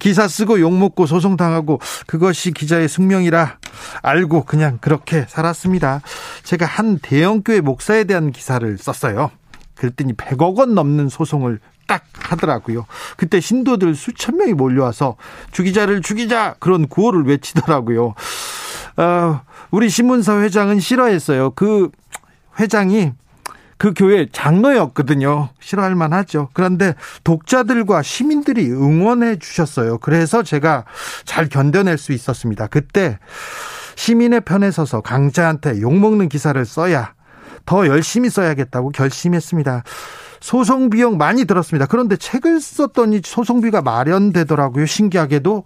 [0.00, 1.78] 기사 쓰고 욕먹고 소송당하고
[2.08, 3.58] 그것이 기자의 숙명이라
[4.02, 6.00] 알고 그냥 그렇게 살았습니다.
[6.42, 9.30] 제가 한 대형교회 목사에 대한 기사를 썼어요.
[9.76, 12.86] 그랬더니 100억 원 넘는 소송을 딱 하더라고요.
[13.16, 15.16] 그때 신도들 수천 명이 몰려와서
[15.52, 18.14] 주기자를 죽이자 그런 구호를 외치더라고요.
[18.96, 21.50] 어, 우리 신문사 회장은 싫어했어요.
[21.50, 21.90] 그
[22.58, 23.12] 회장이
[23.78, 25.50] 그 교회 장로였거든요.
[25.60, 26.48] 싫어할 만하죠.
[26.54, 29.98] 그런데 독자들과 시민들이 응원해 주셨어요.
[29.98, 30.84] 그래서 제가
[31.24, 32.68] 잘 견뎌낼 수 있었습니다.
[32.68, 33.18] 그때
[33.96, 37.15] 시민의 편에 서서 강자한테 욕먹는 기사를 써야
[37.66, 39.82] 더 열심히 써야겠다고 결심했습니다.
[40.40, 41.86] 소송 비용 많이 들었습니다.
[41.86, 44.86] 그런데 책을 썼더니 소송비가 마련되더라고요.
[44.86, 45.64] 신기하게도.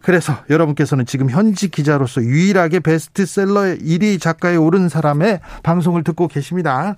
[0.00, 6.94] 그래서 여러분께서는 지금 현직 기자로서 유일하게 베스트셀러의 1위 작가에 오른 사람의 방송을 듣고 계십니다.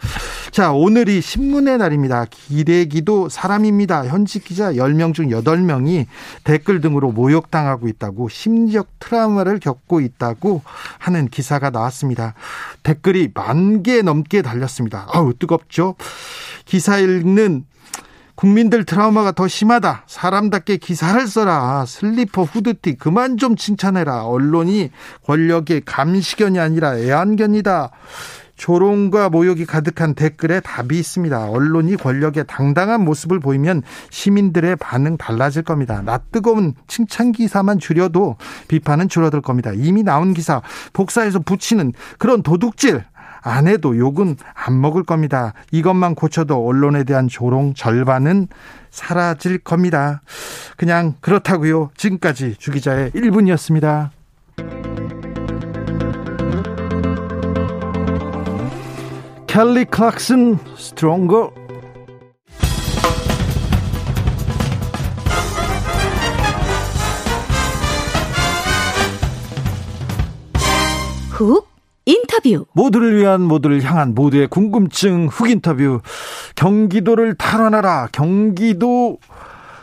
[0.51, 2.27] 자, 오늘이 신문의 날입니다.
[2.31, 4.07] 기레기도 사람입니다.
[4.07, 6.07] 현직 기자 10명 중 8명이
[6.45, 10.63] 댓글 등으로 모욕당하고 있다고 심리적 트라우마를 겪고 있다고
[10.99, 12.35] 하는 기사가 나왔습니다.
[12.83, 15.07] 댓글이 만 개 넘게 달렸습니다.
[15.13, 15.95] 아우, 뜨겁죠?
[16.67, 17.65] 기사 읽는
[18.41, 20.05] 국민들 트라우마가 더 심하다.
[20.07, 21.85] 사람답게 기사를 써라.
[21.87, 24.25] 슬리퍼 후드티 그만 좀 칭찬해라.
[24.25, 24.91] 언론이
[25.27, 27.91] 권력의 감시견이 아니라 애완견이다.
[28.57, 31.51] 조롱과 모욕이 가득한 댓글에 답이 있습니다.
[31.51, 36.01] 언론이 권력의 당당한 모습을 보이면 시민들의 반응 달라질 겁니다.
[36.01, 38.37] 낯뜨거운 칭찬 기사만 줄여도
[38.69, 39.71] 비판은 줄어들 겁니다.
[39.75, 40.63] 이미 나온 기사
[40.95, 43.05] 복사해서 붙이는 그런 도둑질
[43.43, 45.53] 안 해도 욕은 안 먹을 겁니다.
[45.71, 48.49] 이것만 고쳐도 언론에 대한 조롱 절반은
[48.91, 50.23] 사라질 겁니다.
[50.77, 51.91] 그냥 그렇다고요.
[51.97, 54.11] 지금까지 주기자의 1분이었습니다.
[59.47, 61.53] 켈리 클락슨 스트롱거
[71.31, 71.70] 훅
[72.11, 76.01] 인터뷰 모두를 위한 모두를 향한 모두의 궁금증 훅 인터뷰
[76.57, 79.19] 경기도를 탈환하라 경기도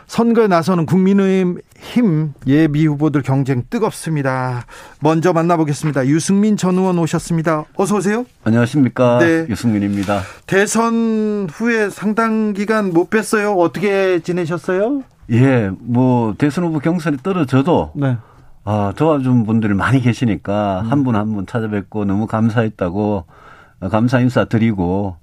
[0.06, 4.64] 선거에 나서는 국민의힘 예비 후보들 경쟁 뜨겁습니다.
[5.00, 6.06] 먼저 만나보겠습니다.
[6.06, 7.64] 유승민 전 의원 오셨습니다.
[7.76, 8.24] 어서 오세요.
[8.44, 9.46] 안녕하십니까 네.
[9.48, 10.22] 유승민입니다.
[10.46, 13.58] 대선 후에 상당 기간 못 뵀어요.
[13.58, 15.02] 어떻게 지내셨어요?
[15.30, 18.16] 예, 뭐 대선 후보 경선에 떨어져도 네.
[18.70, 20.90] 아, 도와준 분들이 많이 계시니까 음.
[20.92, 23.24] 한분 한 분 찾아뵙고 너무 감사했다고
[23.80, 25.16] 어, 감사 인사 드리고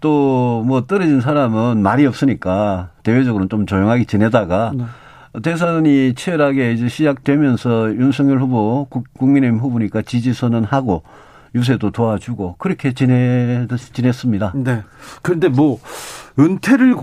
[0.00, 4.84] 또 뭐 떨어진 사람은 말이 없으니까 대외적으로는 좀 조용하게 지내다가 네.
[5.42, 11.02] 대선이 치열하게 이제 시작되면서 윤석열 후보 국- 국민의힘 후보니까 지지 선언하고
[11.56, 14.52] 유세도 도와주고 그렇게 지내 지냈습니다.
[14.56, 14.82] 네.
[15.22, 15.80] 그런데 뭐
[16.38, 16.94] 은퇴를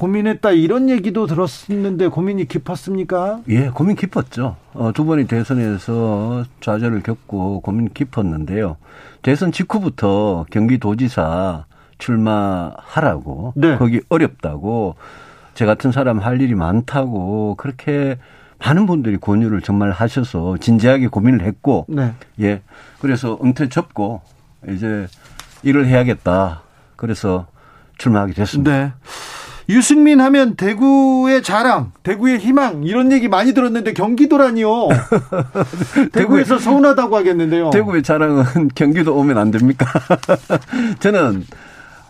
[0.00, 3.40] 고- 고민했다 이런 얘기도 들었는데 고민이 깊었습니까?
[3.50, 4.56] 예, 고민 깊었죠.
[4.72, 8.78] 어, 두 번의 대선에서 좌절을 겪고 고민 깊었는데요.
[9.20, 11.66] 대선 직후부터 경기도지사
[11.98, 13.76] 출마하라고 네.
[13.76, 14.94] 거기 어렵다고
[15.52, 18.16] 저 같은 사람 할 일이 많다고 그렇게
[18.58, 22.14] 많은 분들이 권유를 정말 하셔서 진지하게 고민을 했고 네.
[27.98, 28.70] 출마하게 됐습니다.
[28.72, 28.92] 네.
[29.68, 34.88] 유승민 하면 대구의 자랑, 대구의 희망 이런 얘기 많이 들었는데 경기도라니요.
[36.12, 37.70] 대구에서 서운하다고 하겠는데요.
[37.70, 39.86] 대구의 자랑은 경기도 오면 안 됩니까?
[41.00, 41.44] 저는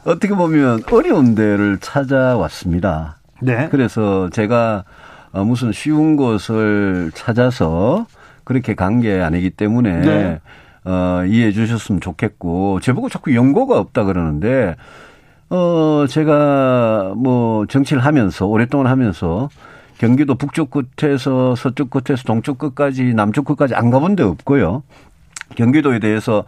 [0.05, 3.19] 어떻게 보면 어려운 데를 찾아왔습니다.
[3.41, 3.69] 네.
[3.71, 4.85] 그래서 제가
[5.33, 8.07] 어, 무슨 쉬운 곳을 찾아서
[8.45, 10.41] 그렇게 간 게 아니기 때문에 네.
[10.85, 14.77] 어, 이해해 주셨으면 좋겠고 제보고 자꾸 연고가 없다 그러는데
[15.51, 19.49] 어 제가 뭐 정치를 하면서 오랫동안 하면서
[19.99, 24.83] 경기도 북쪽 끝에서 서쪽 끝에서 동쪽 끝까지 남쪽 끝까지 안 가본 데 없고요.
[25.57, 26.45] 경기도에 대해서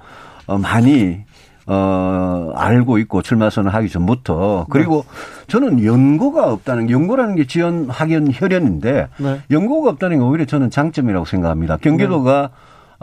[0.46, 1.18] 어, 많이
[1.66, 5.04] 어 알고 있고 출마 선을 하기 전부터 그리고
[5.48, 9.40] 저는 연고가 없다는 게 연고라는 게 지연 학연 혈연인데 네.
[9.50, 11.76] 연고가 없다는 게 오히려 저는 장점이라고 생각합니다.
[11.76, 12.50] 경기도가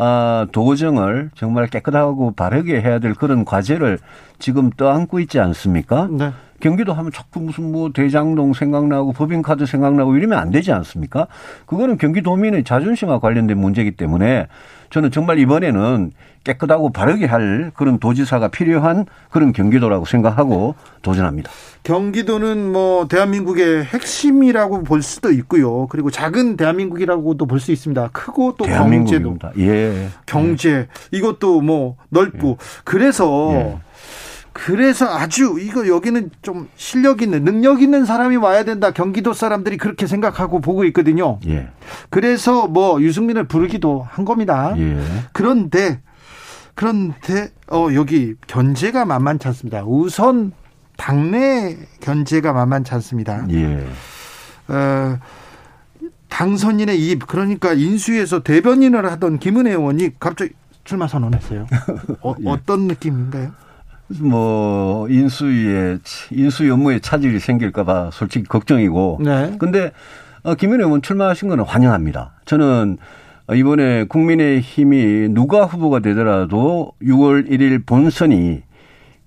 [0.01, 3.99] 아, 도정을 정말 깨끗하고 바르게 해야 될 그런 과제를
[4.39, 6.07] 지금 떠안고 있지 않습니까?
[6.09, 6.31] 네.
[6.61, 11.27] 경기도 하면 자꾸 무슨 뭐 대장동 생각나고 법인카드 생각나고 이러면 안 되지 않습니까?
[11.65, 14.47] 그거는 경기도민의 자존심과 관련된 문제이기 때문에
[14.89, 16.11] 저는 정말 이번에는
[16.45, 21.51] 깨끗하고 바르게 할 그런 도지사가 필요한 그런 경기도라고 생각하고 도전합니다.
[21.84, 25.88] 경기도는 뭐 대한민국의 핵심이라고 볼 수도 있고요.
[25.88, 28.09] 그리고 작은 대한민국이라고도 볼 수 있습니다.
[28.13, 29.38] 크고 또 경제도.
[29.57, 30.09] 예.
[30.25, 33.77] 경제 이것도 뭐 넓고 그래서 예.
[34.53, 38.91] 그래서 아주 이거 여기는 좀 실력 있는 능력 있는 사람이 와야 된다.
[38.91, 41.39] 경기도 사람들이 그렇게 생각하고 보고 있거든요.
[41.47, 41.67] 예.
[42.09, 44.73] 그래서 뭐 유승민을 부르기도 한 겁니다.
[44.77, 44.97] 예.
[45.34, 46.01] 그런데
[46.75, 49.84] 그런데 어 여기 견제가 만만치 않습니다.
[49.86, 50.51] 우선
[50.99, 53.45] 당내 견제가 만만치 않습니다.
[53.49, 53.85] 예.
[54.67, 55.17] 어,
[56.27, 60.51] 당선인의 입 그러니까 인수위에서 대변인을 하던 김은혜 의원이 갑자기
[60.83, 61.67] 출마 선언했어요.
[62.21, 62.49] 어, 예.
[62.49, 63.51] 어떤 느낌인가요?
[64.19, 65.99] 뭐 인수위에
[66.31, 69.21] 인수위 업무에 차질이 생길까봐 솔직히 걱정이고.
[69.23, 69.55] 네.
[69.57, 69.91] 근데
[70.43, 72.33] 어, 김은혜 의원 출마하신 거는 환영합니다.
[72.45, 72.97] 저는
[73.55, 78.63] 이번에 국민의힘이 누가 후보가 되더라도 6월 1일 본선이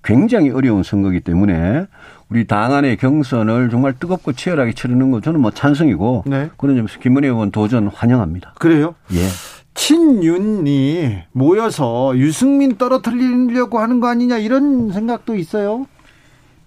[0.03, 1.87] 굉장히 어려운 선거기 때문에
[2.29, 6.49] 우리 당 안의 경선을 정말 뜨겁고 치열하게 치르는 거 저는 뭐 찬성이고 네.
[6.57, 8.55] 그런 점에서 김은혜 의원 도전 환영합니다.
[8.59, 8.95] 그래요?
[9.13, 9.27] 예.
[9.75, 15.87] 친윤이 모여서 유승민 떨어뜨리려고 하는 거 아니냐 이런 생각도 있어요.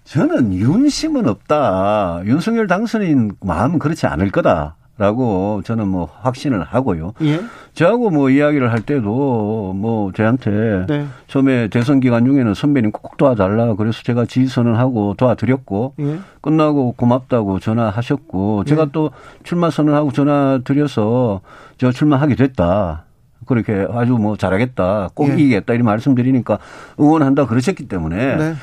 [0.03, 2.21] 저는 윤심은 없다.
[2.25, 7.13] 윤석열 당선인 마음은 그렇지 않을 거다 라고 저는 뭐 확신을 하고요.
[7.21, 7.39] 예.
[7.73, 11.05] 저하고 뭐 이야기를 할 때도 뭐 저한테 네.
[11.27, 16.19] 처음에 대선 기간 중에는 선배님 꼭 도와달라 그래서 제가 지휘선을 하고 도와드렸고 예.
[16.41, 18.91] 끝나고 고맙다고 전화하셨고 제가 네.
[18.91, 19.11] 또
[19.43, 21.41] 출마 선언하고 전화 드려서
[21.77, 23.03] 저 출마하게 됐다.
[23.45, 25.09] 그렇게 아주 뭐 잘하겠다.
[25.13, 25.33] 꼭 예.
[25.33, 25.73] 이기겠다.
[25.73, 26.57] 이런 말씀드리니까
[26.99, 28.53] 응원한다 그러셨기 때문에 네.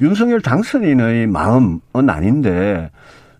[0.00, 2.90] 윤석열 당선인의 마음은 아닌데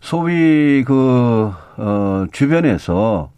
[0.00, 3.30] 소위 그, 어, 주변에서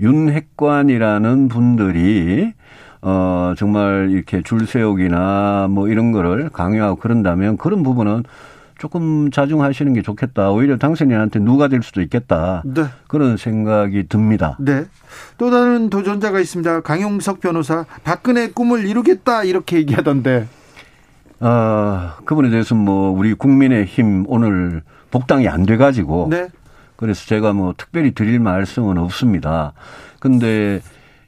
[0.00, 2.52] 윤핵관이라는 분들이
[3.02, 8.24] 어, 정말 이렇게 줄 세우기나 뭐 이런 거를 강요하고 그런다면 그런 부분은
[8.78, 10.50] 조금 자중하시는 게 좋겠다.
[10.50, 12.62] 오히려 당선인한테 누가 될 수도 있겠다.
[12.64, 12.84] 네.
[13.06, 14.56] 그런 생각이 듭니다.
[14.58, 14.86] 네.
[15.38, 16.80] 또 다른 도전자가 있습니다.
[16.80, 17.84] 강용석 변호사.
[18.02, 20.48] 박근혜 꿈을 이루겠다 이렇게 얘기하던데.
[21.38, 24.82] 어, 그분에 대해서 뭐 우리 국민의 힘 오늘
[25.12, 26.48] 복당이 안 돼가지고 네.
[27.02, 29.72] 그래서 제가 뭐 특별히 드릴 말씀은 없습니다.
[30.20, 30.80] 근데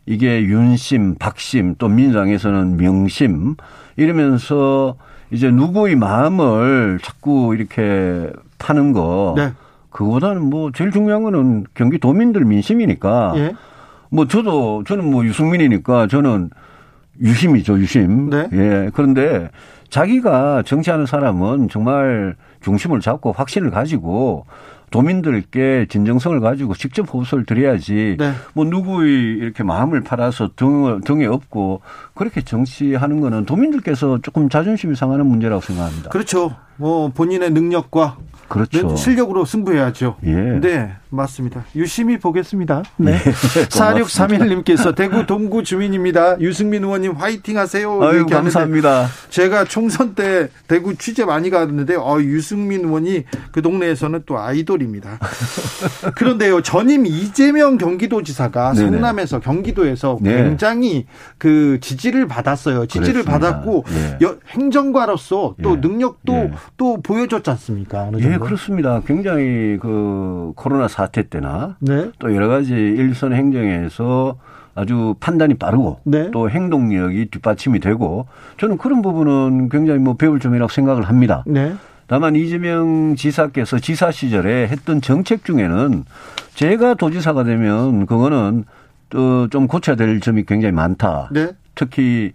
[0.06, 3.56] 이게 윤심, 박심, 또 민주당에서는 명심
[3.96, 4.94] 이러면서
[5.32, 9.34] 이제 누구의 마음을 자꾸 이렇게 파는 거.
[9.36, 9.52] 네.
[9.90, 13.32] 그거보다는 뭐 제일 중요한 거는 경기 도민들 민심이니까.
[13.34, 13.54] 예.
[14.10, 16.50] 뭐 저도 저는 뭐 유승민이니까 저는
[17.20, 18.30] 유심이죠, 유심.
[18.30, 18.48] 네.
[18.52, 18.90] 예.
[18.94, 19.50] 그런데
[19.88, 24.46] 자기가 정치하는 사람은 정말 중심을 잡고 확신을 가지고
[24.94, 28.14] 도민들께 진정성을 가지고 직접 호소를 드려야지.
[28.16, 28.32] 네.
[28.52, 31.80] 뭐 누구의 이렇게 마음을 팔아서 등, 등에 업고
[32.14, 36.10] 그렇게 정치하는 거는 도민들께서 조금 자존심이 상하는 문제라고 생각합니다.
[36.10, 36.54] 그렇죠.
[36.76, 38.94] 뭐 본인의 능력과 그렇죠.
[38.94, 40.16] 실력으로 승부해야죠.
[40.26, 40.60] 예.
[40.60, 41.64] 네, 맞습니다.
[41.76, 42.82] 유심히 보겠습니다.
[42.96, 43.18] 네.
[43.22, 43.68] 고맙습니다.
[44.04, 46.40] 4631님께서 대구 동구 주민입니다.
[46.40, 48.02] 유승민 의원님 화이팅 하세요.
[48.02, 49.06] 아유, 감사합니다.
[49.30, 55.18] 제가 총선 때 대구 취재 많이 갔는데 어, 유승민 의원이 그 동네에서는 또 아이돌입니다.
[56.16, 58.90] 그런데요, 전임 이재명 경기도지사가 네네.
[58.90, 60.36] 성남에서 경기도에서 네.
[60.42, 61.06] 굉장히
[61.38, 62.86] 그 지지를 받았어요.
[62.86, 63.32] 지지를 그렇습니다.
[63.38, 64.18] 받았고 예.
[64.26, 65.76] 여- 행정가로서 또 예.
[65.76, 66.50] 능력도 예.
[66.76, 68.10] 또 보여줬지 않습니까?
[68.18, 68.38] 예?
[68.38, 69.00] 그렇습니다.
[69.06, 72.10] 굉장히 그 코로나 사태 때나 네.
[72.18, 74.36] 또 여러 가지 일선 행정에서
[74.74, 76.30] 아주 판단이 빠르고 네.
[76.32, 78.26] 또 행동력이 뒷받침이 되고
[78.58, 81.44] 저는 그런 부분은 굉장히 뭐 배울 점이라고 생각을 합니다.
[81.46, 81.74] 네.
[82.06, 86.04] 다만 이재명 지사께서 지사 시절에 했던 정책 중에는
[86.54, 88.64] 제가 도지사가 되면 그거는
[89.10, 91.28] 또 좀 고쳐야 될 점이 굉장히 많다.
[91.32, 91.52] 네.
[91.76, 92.32] 특히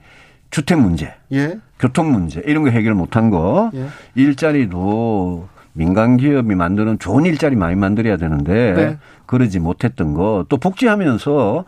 [0.49, 1.59] 주택 문제, 예.
[1.77, 3.87] 교통 문제 이런 거 해결 못한 거, 예.
[4.15, 8.97] 일자리도 민간 기업이 만드는 좋은 일자리 많이 만들어야 되는데 네.
[9.25, 11.65] 그러지 못했던 거, 또 복지하면서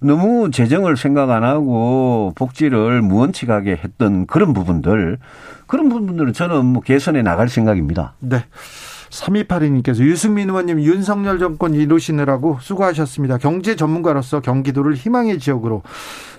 [0.00, 5.18] 너무 재정을 생각 안 하고 복지를 무원칙하게 했던 그런 부분들,
[5.66, 8.14] 그런 부분들은 저는 뭐 개선해 나갈 생각입니다.
[8.18, 8.44] 네.
[9.10, 13.38] 3282님께서 유승민 의원님 윤석열 정권 이루시느라고 수고하셨습니다.
[13.38, 15.82] 경제 전문가로서 경기도를 희망의 지역으로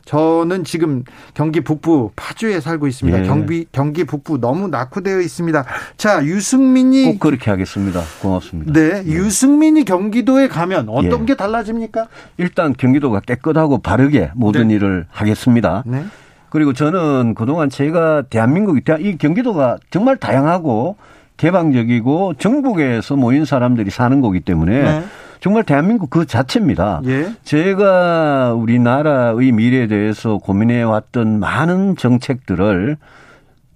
[0.06, 1.04] 저는 지금
[1.34, 3.24] 경기 북부 파주에 살고 있습니다.
[3.24, 3.28] 예.
[3.28, 5.66] 경기 경기 북부 너무 낙후되어 있습니다.
[5.98, 8.02] 자, 유승민이 꼭 그렇게 하겠습니다.
[8.22, 8.72] 고맙습니다.
[8.72, 11.26] 네, 유승민이 경기도에 가면 어떤 예.
[11.26, 12.08] 게 달라집니까?
[12.38, 14.76] 일단 경기도가 깨끗하고 바르게 모든 네.
[14.76, 15.84] 일을 하겠습니다.
[15.86, 16.06] 네.
[16.50, 20.96] 그리고 저는 그동안 제가 대한민국이 대- 이 경기도가 정말 다양하고
[21.38, 25.04] 개방적이고 전국에서 모인 사람들이 사는 거기 때문에 네.
[25.40, 27.02] 정말 대한민국 그 자체입니다.
[27.06, 27.32] 예.
[27.44, 32.98] 제가 우리나라의 미래에 대해서 고민해 왔던 많은 정책들을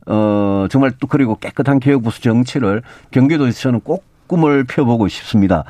[0.07, 2.81] 어 정말 또 그리고 깨끗한 개혁부수 정치를
[3.11, 5.63] 경기도에서 저는 꼭 꿈을 펴보고 싶습니다.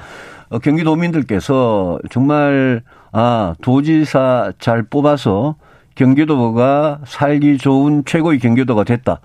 [0.50, 2.82] 어, 경기도민들께서 정말
[3.12, 5.56] 아 도지사 잘 뽑아서
[5.96, 9.20] 경기도가 살기 좋은 최고의 경기도가 됐다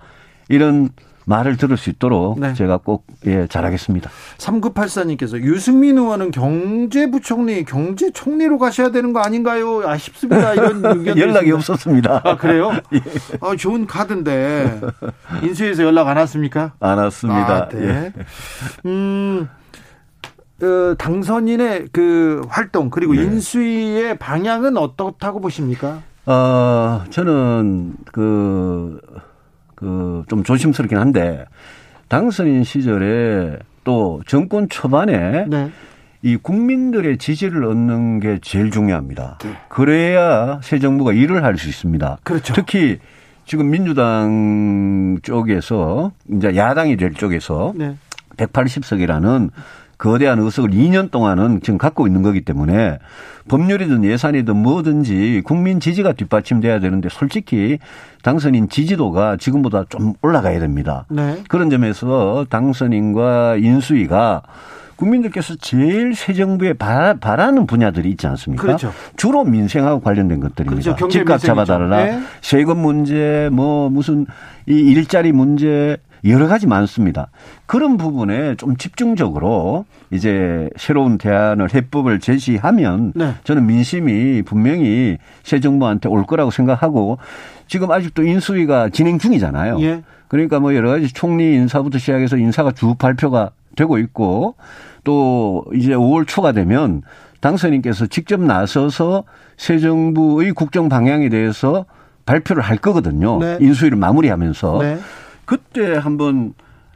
[0.49, 0.89] 이런
[1.27, 2.53] 말을 들을 수 있도록 네.
[2.53, 4.09] 제가 꼭 예, 잘하겠습니다.
[4.37, 9.87] 3984님께서 유승민 의원은 경제부총리, 경제총리로 가셔야 되는 거 아닌가요?
[9.87, 10.53] 아쉽습니다.
[10.53, 12.21] 이런 의견 연락이 없었습니다.
[12.23, 12.71] 아, 그래요?
[12.95, 13.01] 예.
[13.41, 14.79] 아, 좋은 카드인데.
[15.43, 16.71] 인수위에서 연락 안 왔습니까?
[16.79, 17.55] 안 왔습니다.
[17.55, 17.83] 아, 네.
[17.85, 18.13] 예.
[18.85, 19.49] 음,
[20.61, 23.23] 어, 당선인의 그 활동, 그리고 네.
[23.23, 26.01] 인수위의 방향은 어떻다고 보십니까?
[26.25, 29.01] 어, 저는 그,
[29.77, 31.45] 그, 좀 조심스럽긴 한데,
[32.09, 35.71] 당선인 시절에 또 정권 초반에 네.
[36.23, 39.37] 이 국민들의 지지를 얻는 게 제일 중요합니다.
[39.41, 39.51] 네.
[39.69, 42.17] 그래야 새 정부가 일을 할 수 있습니다.
[42.23, 42.53] 그렇죠.
[42.53, 42.99] 특히
[43.45, 47.95] 지금 민주당 쪽에서 이제 야당이 될 쪽에서 네.
[48.37, 49.51] 180석이라는
[49.97, 52.99] 거대한 의석을 2년 동안은 지금 갖고 있는 거기 때문에
[53.47, 57.79] 법률이든 예산이든 뭐든지 국민 지지가 뒷받침돼야 되는데 솔직히
[58.21, 61.05] 당선인 지지도가 지금보다 좀 올라가야 됩니다.
[61.09, 61.41] 네.
[61.47, 64.43] 그런 점에서 당선인과 인수위가
[64.97, 68.63] 국민들께서 제일 새 정부에 바, 바라는 분야들이 있지 않습니까?
[68.63, 68.91] 그렇죠.
[69.15, 70.95] 주로 민생하고 관련된 것들입니다.
[70.95, 71.07] 그렇죠.
[71.07, 71.47] 집값 민생이죠.
[71.47, 72.19] 잡아달라, 네.
[72.41, 74.25] 세금 문제, 뭐 무슨
[74.67, 75.97] 이 일자리 문제
[76.29, 77.29] 여러 가지 많습니다.
[77.65, 83.33] 그런 부분에 좀 집중적으로 이제 새로운 대안을 해법을 제시하면 네.
[83.43, 87.17] 저는 민심이 분명히 새 정부한테 올 거라고 생각하고
[87.67, 89.81] 지금 아직도 인수위가 진행 중이잖아요.
[89.81, 90.03] 예.
[90.27, 94.55] 그러니까 뭐 여러 가지 총리 인사부터 시작해서 인사가 쭉 발표가 되고 있고
[95.03, 97.01] 또 이제 5월 초가 되면
[97.39, 99.23] 당선인께서 직접 나서서
[99.55, 101.85] 새 정부의 국정 방향에 대해서
[102.25, 103.39] 발표를 할 거거든요.
[103.39, 103.57] 네.
[103.61, 104.97] 인수위를 마무리하면서 네.
[105.47, 106.53] 그때 한번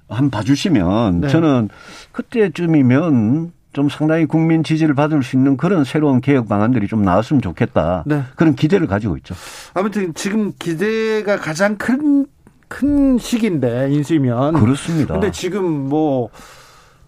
[0.09, 1.27] 한번 봐주시면 네.
[1.29, 1.69] 저는
[2.11, 8.03] 그때쯤이면 좀 상당히 국민 지지를 받을 수 있는 그런 새로운 개혁 방안들이 좀 나왔으면 좋겠다.
[8.05, 8.23] 네.
[8.35, 9.33] 그런 기대를 가지고 있죠.
[9.73, 12.25] 아무튼 지금 기대가 가장 큰,
[12.67, 14.55] 큰 시기인데, 인수위면.
[14.55, 15.13] 그렇습니다.
[15.13, 16.29] 근데 지금 뭐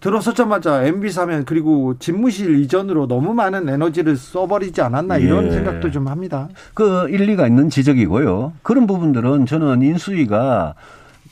[0.00, 5.50] 들어서자마자 MB 사면 그리고 집무실 이전으로 너무 많은 에너지를 써버리지 않았나 이런 예.
[5.50, 6.48] 생각도 좀 합니다.
[6.72, 8.52] 그 일리가 있는 지적이고요.
[8.62, 10.74] 그런 부분들은 저는 인수위가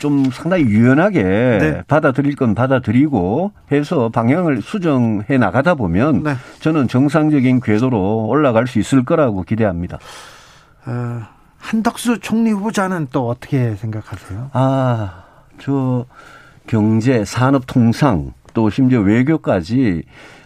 [0.02, 1.82] 좀 상당히 유연하게 네.
[1.86, 6.34] 받아들일 건 받아들이고 해서 방향을 수정해 나가다 보면 네.
[6.58, 10.00] 저는 정상적인 궤도로 올라갈 수 있을 거라고 기대합니다.
[10.86, 11.20] 어,
[11.56, 14.50] 한덕수 총리 후보자는 또 어떻게 생각하세요?
[14.54, 15.22] 아,
[15.60, 16.04] 저
[16.66, 20.02] 경제, 산업, 통상 또 심지어 외교까지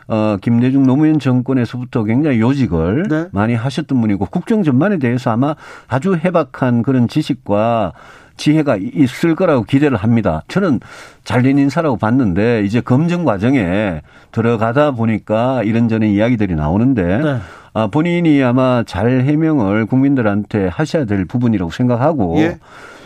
[0.09, 3.29] 어, 김대중 노무현 정권에서부터 굉장히 요직을 네.
[3.33, 5.57] 많이 하셨던 분이고 국정 전반에 대해서 아마
[5.89, 7.95] 아주 해박한 그런 지식과
[8.37, 10.43] 지혜가 있을 거라고 기대를 합니다.
[10.49, 10.81] 저는
[11.25, 17.37] 잘된 인사라고 봤는데 이제 검증 과정에 들어가다 보니까 이런저런 이야기들이 나오는데 네.
[17.75, 22.59] 아, 본인이 아마 잘 해명을 국민들한테 하셔야 될 부분이라고 생각하고 예.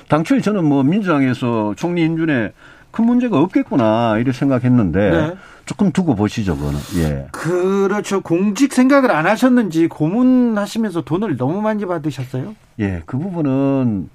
[0.09, 2.53] 당초에 저는 뭐 민주당에서 총리 인준에
[2.91, 5.35] 큰 문제가 없겠구나 이렇게 생각했는데 네.
[5.66, 6.81] 조금 두고 보시죠, 그거는.
[6.97, 7.26] 예.
[7.31, 8.20] 그렇죠.
[8.20, 12.57] 공직 생각을 안 하셨는지 고문하시면서 돈을 너무 많이 받으셨어요?
[12.81, 14.09] 예, 그 부분은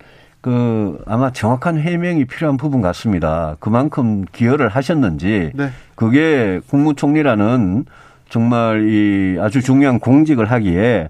[0.45, 3.55] 그 아마 정확한 해명이 필요한 부분 같습니다.
[3.59, 5.71] 그만큼 기여를 하셨는지 네.
[5.95, 7.85] 그게 국무총리라는
[8.29, 11.09] 정말 이 아주 중요한 공직을 하기에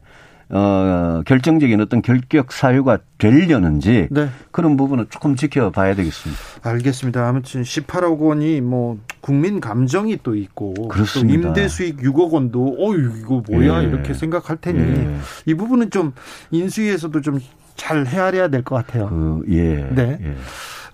[0.52, 4.30] 어, 결정적인 어떤 결격 사유가 되려는지 네.
[4.52, 6.42] 그런 부분은 조금 지켜봐야 되겠습니다.
[6.62, 7.28] 알겠습니다.
[7.28, 11.42] 아무튼 18억 원이 뭐 국민 감정이 또 있고 그렇습니다.
[11.42, 13.88] 또 임대 수익 6억 원도 어 이거 뭐야 예.
[13.88, 15.18] 이렇게 생각할 테니 예.
[15.46, 16.14] 이 부분은 좀
[16.52, 17.40] 인수위에서도 좀
[17.76, 19.08] 잘 헤아려야 될 것 같아요.
[19.10, 19.76] 그, 예.
[19.92, 20.18] 네.
[20.22, 20.36] 예.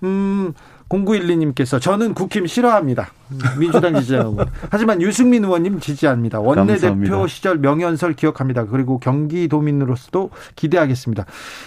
[0.03, 0.53] 음,
[0.91, 3.11] 0912님께서 저는 국힘 싫어합니다.
[3.57, 4.39] 민주당 지지하고.
[4.69, 6.39] 하지만 유승민 의원님 지지합니다.
[6.41, 7.27] 원내대표 감사합니다.
[7.27, 8.65] 시절 명연설 기억합니다.
[8.65, 11.25] 그리고 경기도민으로서도 기대하겠습니다.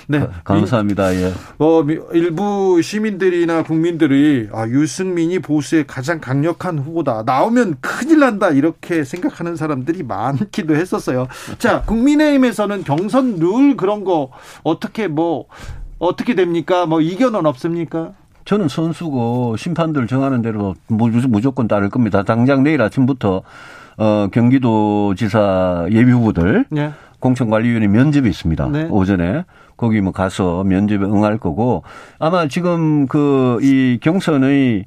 [0.09, 0.29] 네.
[0.45, 1.15] 감사합니다.
[1.15, 1.33] 예.
[1.59, 7.23] 어, 미- 일부 시민들이나 국민들이 아, 유승민이 보수의 가장 강력한 후보다.
[7.25, 8.51] 나오면 큰일 난다.
[8.51, 11.29] 이렇게 생각하는 사람들이 많기도 했었어요.
[11.59, 14.31] 자, 국민의힘에서는 경선 룰 그런 거
[14.63, 15.47] 어떻게 뭐
[15.99, 16.85] 어떻게 됩니까?
[16.85, 18.13] 뭐 이견은 없습니까?
[18.45, 22.23] 저는 선수고 심판들 정하는 대로 무- 무조건 따를 겁니다.
[22.23, 23.43] 당장 내일 아침부터
[23.97, 26.93] 어, 경기도지사 예비 후보들 네.
[27.21, 28.69] 공천관리위원회 면접이 있습니다.
[28.69, 28.85] 네.
[28.91, 29.45] 오전에
[29.77, 31.85] 거기 뭐 가서 면접에 응할 거고
[32.19, 34.85] 아마 지금 그 이 경선의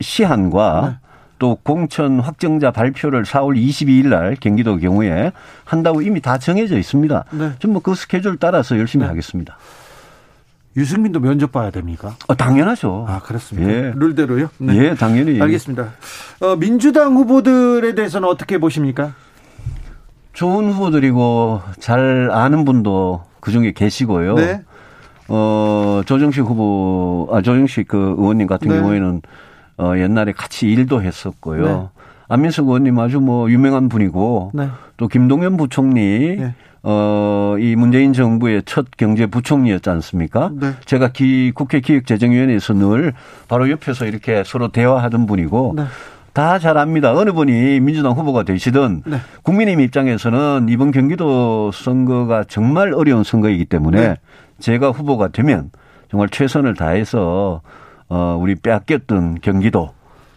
[0.00, 1.08] 시한과 네.
[1.38, 5.32] 또 공천 확정자 발표를 4월 22일 날 경기도 경우에
[5.64, 7.24] 한다고 이미 다 정해져 있습니다.
[7.32, 7.50] 네.
[7.58, 9.56] 좀뭐그 스케줄 따라서 열심히 하겠습니다.
[10.76, 12.14] 유승민도 면접 봐야 됩니까?
[12.28, 13.06] 어, 당연하죠.
[13.08, 13.70] 아, 그렇습니까?
[13.72, 13.92] 예.
[13.96, 14.50] 룰대로요?
[14.70, 15.40] 예, 당연히.
[15.40, 15.88] 알겠습니다.
[16.40, 19.14] 어, 민주당 후보들에 대해서는 어떻게 보십니까?
[20.32, 24.34] 좋은 후보들이고 잘 아는 분도 그 중에 계시고요.
[24.36, 24.62] 네.
[25.28, 28.76] 어, 조정식 후보, 아, 조정식 그 의원님 같은 네.
[28.76, 29.22] 경우에는
[29.78, 31.64] 어, 옛날에 같이 일도 했었고요.
[31.64, 31.88] 네.
[32.28, 34.68] 안민석 의원님 아주 뭐 유명한 분이고 네.
[34.96, 36.54] 또 김동연 부총리 네.
[36.82, 40.50] 어, 이 문재인 정부의 첫 경제부총리였지 않습니까?
[40.54, 40.72] 네.
[40.86, 43.12] 제가 기, 국회 기획재정위원회에서 늘
[43.48, 45.84] 바로 옆에서 이렇게 서로 대화하던 분이고 네.
[46.32, 47.12] 다잘 압니다.
[47.12, 49.18] 어느 분이 민주당 후보가 되시든 네.
[49.42, 54.16] 국민의힘 입장에서는 이번 경기도 선거가 정말 어려운 선거이기 때문에 네.
[54.60, 55.70] 제가 후보가 되면
[56.10, 57.62] 정말 최선을 다해서
[58.08, 59.92] 어, 우리 빼앗겼던 경기도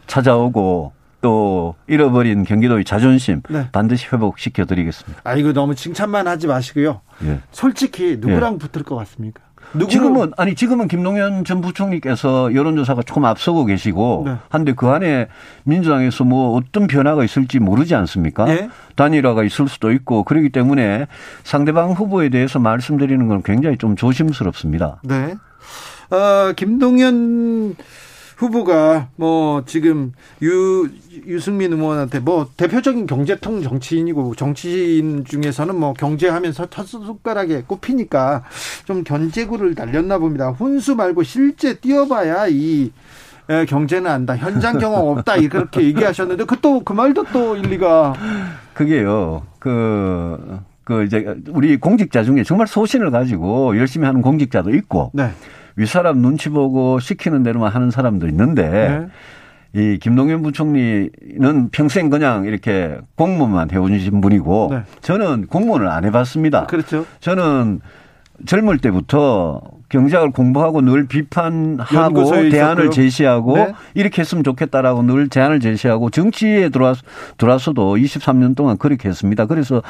[0.07, 0.93] 찾아오고
[1.23, 3.67] 또 잃어버린 경기도의 자존심 네.
[3.71, 5.21] 반드시 회복시켜 드리겠습니다.
[5.23, 6.99] 아, 이거 너무 칭찬만 하지 마시고요.
[7.23, 7.39] 예.
[7.51, 9.41] 솔직히 누구랑 붙을 것 같습니까?
[9.73, 14.35] 누구로- 지금은 아니 지금은 김동연 전 부총리께서 여론조사가 조금 앞서고 계시고 네.
[14.49, 15.29] 한데 그 안에
[15.63, 18.43] 민주당에서 뭐 어떤 변화가 있을지 모르지 않습니까?
[18.43, 18.69] 네.
[18.97, 21.07] 단일화가 있을 수도 있고 그렇기 때문에
[21.45, 24.99] 상대방 후보에 대해서 말씀드리는 건 굉장히 좀 조심스럽습니다.
[25.03, 25.35] 네.
[26.11, 27.75] 어, 김동연
[28.43, 30.89] 후보가 뭐 지금 유
[31.25, 38.43] 유승민 의원한테 뭐 대표적인 경제통 정치인이고 정치인 중에서는 뭐 경제하면서 첫 손가락에 꼽히니까
[38.85, 40.49] 좀 견제구를 날렸나 봅니다.
[40.49, 42.91] 혼수 말고 실제 뛰어봐야 이
[43.49, 44.35] 에, 경제는 안다.
[44.37, 45.35] 현장 경험 없다.
[45.37, 48.13] 이렇게 얘기하셨는데 그 또 그 말도 또 일리가
[48.73, 49.43] 그게요.
[49.59, 55.31] 그, 그 이제 우리 공직자 중에 정말 소신을 가지고 열심히 하는 공직자도 있고 네.
[55.75, 59.07] 윗사람 눈치 보고 시키는 대로만 하는 사람도 있는데 네.
[59.75, 64.83] 이 김동연 부총리는 평생 그냥 이렇게 공무원만 해오신 분이고 네.
[65.01, 66.67] 저는 공무원을 안 해봤습니다.
[66.67, 67.05] 그렇죠.
[67.19, 67.81] 저는
[68.45, 72.89] 젊을 때부터 경제학을 공부하고 늘 비판하고 대안을 있었고요.
[72.89, 73.73] 제시하고 네.
[73.93, 76.95] 이렇게 했으면 좋겠다라고 늘 제안을 제시하고 정치에 들어와
[77.37, 79.45] 들어와서도 23년 동안 그렇게 했습니다.
[79.45, 79.83] 그래서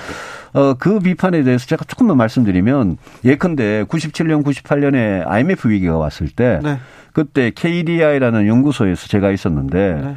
[0.52, 6.80] 어, 그 비판에 대해서 제가 조금만 말씀드리면 예컨대 97년, 98년에 IMF 위기가 왔을 때 네.
[7.14, 10.16] 그때 KDI라는 연구소에서 제가 있었는데 네.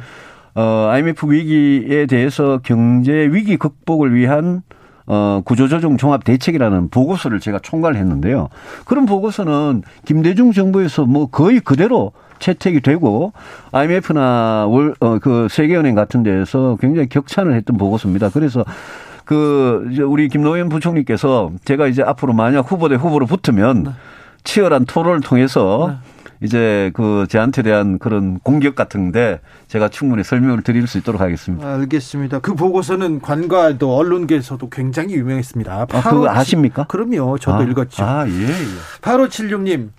[0.55, 4.63] 어, IMF 위기에 대해서 경제 위기 극복을 위한
[5.07, 8.49] 어, 구조조정 종합 대책이라는 보고서를 제가 총괄 했는데요.
[8.85, 13.33] 그런 보고서는 김대중 정부에서 뭐 거의 그대로 채택이 되고
[13.71, 18.29] IMF나 월, 어, 그 세계은행 같은 데에서 굉장히 격찬을 했던 보고서입니다.
[18.29, 18.63] 그래서
[19.25, 23.95] 그 이제 우리 김노현 부총리께서 제가 이제 앞으로 만약 후보 대 후보로 붙으면
[24.43, 25.97] 치열한 토론을 통해서
[26.41, 31.67] 이제 그 저한테 대한 그런 공격 같은데 제가 충분히 설명을 드릴 수 있도록 하겠습니다.
[31.75, 32.39] 알겠습니다.
[32.39, 35.87] 그 보고서는 관과도 언론계에서도 굉장히 유명했습니다.
[35.91, 36.85] 아, 그거 아십니까?
[36.85, 37.37] 그럼요.
[37.39, 38.03] 저도 아, 읽었죠.
[38.03, 39.01] 아, 예, 예.
[39.01, 39.89] 8576님,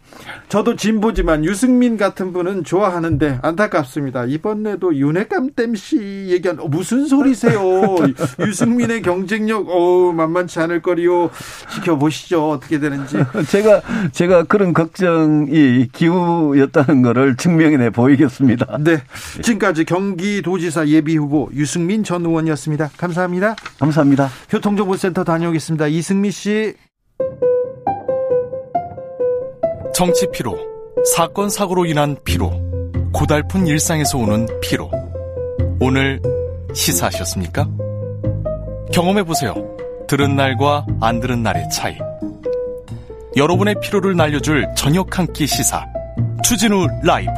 [0.49, 4.25] 저도 진보지만 유승민 같은 분은 좋아하는데 안타깝습니다.
[4.25, 7.61] 이번에도 윤핵감 땜씨 얘기한 어, 무슨 소리세요?
[8.41, 11.31] 유승민의 경쟁력 어 만만치 않을 거리요.
[11.75, 12.51] 지켜보시죠.
[12.51, 13.19] 어떻게 되는지.
[13.51, 13.83] 제가
[14.13, 18.79] 제가 그런 걱정이 기 우였다는 거를 증명해 보이겠습니다.
[18.81, 18.99] 네.
[19.43, 22.91] 지금까지 경기도지사 예비 후보 유승민 전 의원이었습니다.
[22.97, 23.57] 감사합니다.
[23.81, 24.29] 감사합니다.
[24.51, 25.87] 교통정보센터 다녀오겠습니다.
[25.89, 26.75] 이승미 씨.
[29.95, 30.57] 정치 피로,
[31.15, 32.53] 사건 사고로 인한 피로,
[33.13, 34.91] 고달픈 일상에서 오는 피로.
[35.81, 36.21] 오늘
[36.73, 37.69] 시사하셨습니까?
[38.93, 39.55] 경험해 보세요.
[40.07, 41.97] 들은 날과 안 들은 날의 차이.
[43.37, 45.85] 여러분의 피로를 날려줄 저녁 한 끼 시사.
[46.43, 47.31] 추진우 라이브.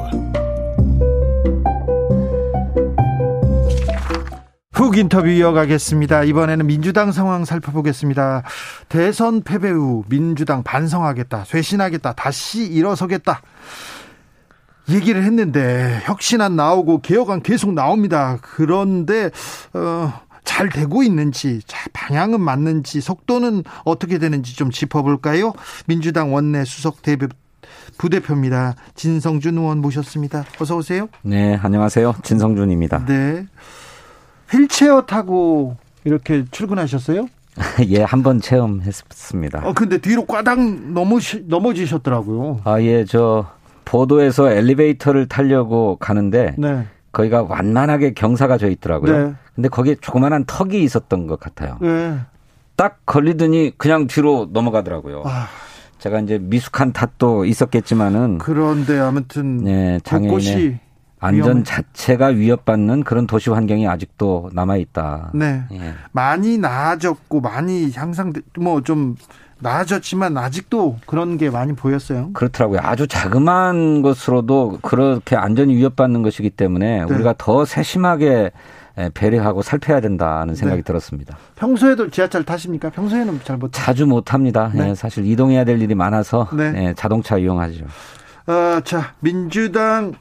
[4.73, 6.25] 훅 인터뷰 이어가겠습니다.
[6.25, 8.43] 이번에는 민주당 상황 살펴보겠습니다.
[8.89, 13.43] 대선 패배 후 민주당 반성하겠다, 쇄신하겠다, 다시 일어서겠다.
[14.89, 18.39] 얘기를 했는데 혁신안 나오고 개혁안 계속 나옵니다.
[18.41, 19.31] 그런데
[19.75, 20.13] 어,
[20.45, 21.61] 잘 되고 있는지
[21.93, 25.53] 방향은 맞는지 속도는 어떻게 되는지 좀 짚어볼까요?
[25.87, 27.29] 민주당 원내 수석 대표
[27.99, 28.75] 부대표입니다.
[28.95, 30.45] 진성준 의원 모셨습니다.
[30.61, 31.09] 어서 오세요.
[31.23, 32.15] 네, 안녕하세요.
[32.23, 33.05] 진성준입니다.
[33.07, 33.47] 네.
[34.51, 37.27] 휠체어 타고 이렇게 출근하셨어요?
[37.89, 39.63] 예, 한 번 체험했습니다.
[39.69, 42.61] 어, 근데 뒤로 꽈당 넘어시, 넘어지셨더라고요.
[42.65, 43.47] 아, 예, 저
[43.85, 46.87] 보도에서 엘리베이터를 타려고 가는데 네.
[47.13, 49.27] 거기가 완만하게 경사가 져 있더라고요.
[49.29, 49.35] 네.
[49.55, 51.77] 근데 거기에 조그마한 턱이 있었던 것 같아요.
[51.81, 52.19] 네.
[52.77, 55.25] 딱 걸리더니 그냥 뒤로 넘어가더라고요.
[55.27, 55.49] 아,
[56.01, 60.79] 제가 이제 미숙한 탓도 있었겠지만은 그런데 아무튼 네, 장애인의
[61.23, 65.31] 안전 위험해- 자체가 위협받는 그런 도시 환경이 아직도 남아 있다.
[65.35, 65.63] 네.
[65.73, 65.93] 예.
[66.13, 69.17] 많이 나아졌고 많이 향상 뭐좀
[69.59, 72.31] 나아졌지만 아직도 그런 게 많이 보였어요.
[72.33, 72.81] 그렇더라고요.
[72.83, 77.15] 아주 자그마한 것으로도 그렇게 안전이 위협받는 것이기 때문에 네.
[77.15, 78.53] 우리가 더 세심하게
[79.15, 80.85] 배려하고 살펴야 된다는 생각이 네.
[80.85, 81.37] 들었습니다.
[81.57, 82.91] 평소에도 지하철 타십니까?
[82.91, 83.69] 평소에는 잘 못.
[83.69, 83.83] 타.
[83.83, 84.71] 자주 못 합니다.
[84.75, 84.91] 네.
[84.91, 86.73] 예, 사실 이동해야 될 일이 많아서 네.
[86.77, 87.85] 예, 자동차 이용하죠.
[88.47, 90.13] 어, 자 민주당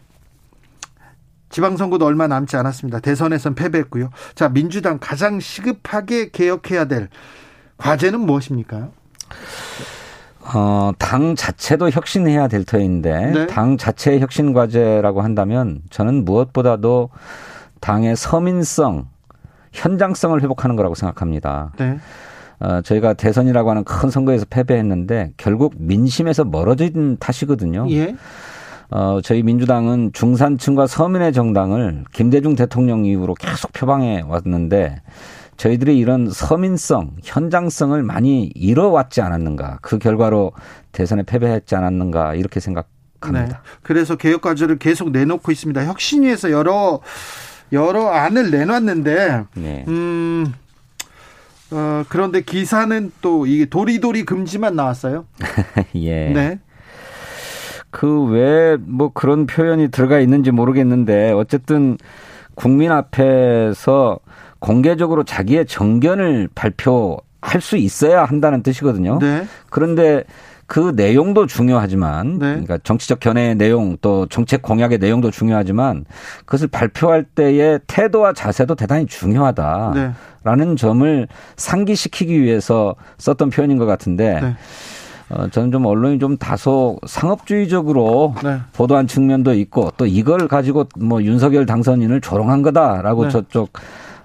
[1.50, 3.00] 지방선거도 얼마 남지 않았습니다.
[3.00, 4.10] 대선에선 패배했고요.
[4.36, 7.10] 자 민주당 가장 시급하게 개혁해야 될
[7.78, 8.90] 과제는 무엇입니까?
[10.54, 13.48] 어, 당 자체도 혁신해야 될 터인데 네.
[13.48, 17.10] 당 자체의 혁신 과제라고 한다면 저는 무엇보다도
[17.80, 19.08] 당의 서민성,
[19.72, 21.72] 현장성을 회복하는 거라고 생각합니다.
[21.78, 22.00] 네.
[22.60, 27.88] 어, 저희가 대선이라고 하는 큰 선거에서 패배했는데 결국 민심에서 멀어진 탓이거든요.
[27.92, 28.16] 예.
[28.92, 35.02] 어, 저희 민주당은 중산층과 서민의 정당을 김대중 대통령 이후로 계속 표방해 왔는데
[35.58, 39.80] 저희들이 이런 서민성, 현장성을 많이 잃어왔지 않았는가.
[39.82, 40.54] 그 결과로
[40.94, 42.36] 대선에 패배했지 않았는가.
[42.36, 43.46] 이렇게 생각합니다.
[43.46, 43.60] 네.
[43.84, 45.86] 그래서 개혁 과제를 계속 내놓고 있습니다.
[45.86, 47.02] 혁신위에서 여러
[47.72, 49.86] 여러 안을 내놨는데 네.
[49.88, 50.54] 음.
[51.72, 55.26] 어, 그런데 기사는 또 이게 도리도리 금지만 나왔어요.
[55.96, 56.30] 예.
[56.30, 56.60] 네.
[57.92, 61.98] 그 왜 뭐 그런 표현이 들어가 있는지 모르겠는데 어쨌든
[62.56, 64.20] 국민 앞에서
[64.60, 69.20] 공개적으로 자기의 정견을 발표할 수 있어야 한다는 뜻이거든요.
[69.20, 69.46] 네.
[69.70, 70.24] 그런데
[70.70, 72.50] 그 내용도 중요하지만 네.
[72.52, 76.06] 그러니까 정치적 견해의 내용 또 정책 공약의 내용도 중요하지만
[76.46, 80.06] 그것을 발표할 때의 태도와 자세도 대단히 중요하다라는
[80.46, 80.76] 네.
[80.78, 81.28] 점을
[81.58, 84.56] 상기시키기 위해서 썼던 표현인 것 같은데 네.
[85.30, 88.60] 어, 저는 좀 언론이 좀 다소 상업주의적으로 네.
[88.74, 93.30] 보도한 측면도 있고 또 이걸 가지고 뭐 윤석열 당선인을 조롱한 거다라고 네.
[93.32, 93.74] 저쪽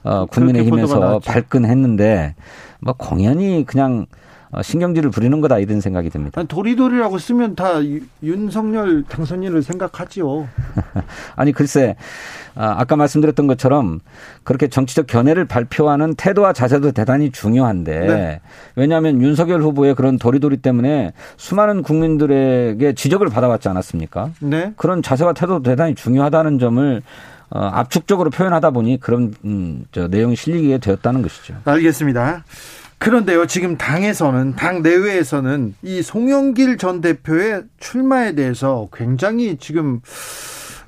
[0.02, 1.20] 어, 국민의힘에서.
[1.20, 2.34] 발끈했는데
[2.80, 4.14] 뭐 공연히 그냥 어,
[4.62, 6.42] 신경질을 부리는 거다 이런 생각이 듭니다.
[6.44, 10.48] 도리도리라고 쓰면 다 유- 윤석열 당선인을 생각하지요.
[11.36, 11.96] 아니 글쎄
[12.54, 14.00] 아, 아까 말씀드렸던 것처럼
[14.44, 18.40] 그렇게 정치적 견해를 발표하는 태도와 자세도 대단히 중요한데 네.
[18.76, 24.30] 왜냐하면 윤석열 후보의 그런 도리도리 때문에 수많은 국민들에게 지적을 받아왔지 않았습니까?
[24.40, 24.72] 네.
[24.76, 27.02] 그런 자세와 태도도 대단히 중요하다는 점을
[27.50, 31.54] 어, 압축적으로 표현하다 보니 그런 음, 저 내용이 실리게 되었다는 것이죠.
[31.64, 32.44] 알겠습니다.
[33.04, 40.00] 그런데요, 지금 당에서는, 당 내외에서는 이 송영길 전 대표의 출마에 대해서 굉장히 지금,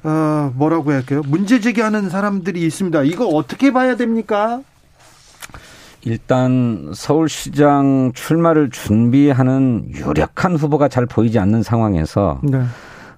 [0.02, 1.20] 어, 뭐라고 해야 할까요?
[1.26, 3.02] 문제 제기하는 사람들이 있습니다.
[3.02, 4.62] 이거 어떻게 봐야 됩니까?
[6.06, 12.62] 일단 서울시장 출마를 준비하는 유력한 후보가 잘 보이지 않는 상황에서 네.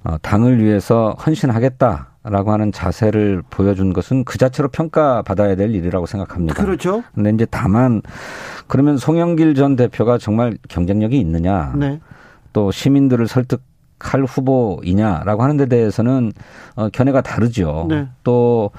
[0.03, 6.62] 어, 당을 위해서 헌신하겠다 라고 하는 자세를 보여준 것은 그 자체로 평가받아야 될 일이라고 생각합니다.
[6.62, 7.03] 그렇죠.
[7.15, 8.03] 근데 이제 다만
[8.66, 12.01] 그러면 송영길 전 대표가 정말 경쟁력이 있느냐, 네.
[12.53, 16.32] 또 시민들을 설득할 후보이냐라고 하는 데 대해서는
[16.74, 17.86] 어, 견해가 다르죠.
[17.89, 18.09] 네.
[18.24, 18.73] 또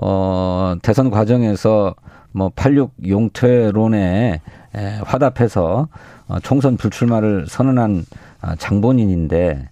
[0.00, 1.94] 어, 대선 과정에서
[2.34, 4.40] 뭐86 용퇴론에
[4.74, 5.88] 에, 화답해서
[6.28, 8.04] 어, 총선 불출마를 선언한
[8.40, 9.68] 아, 장본인인데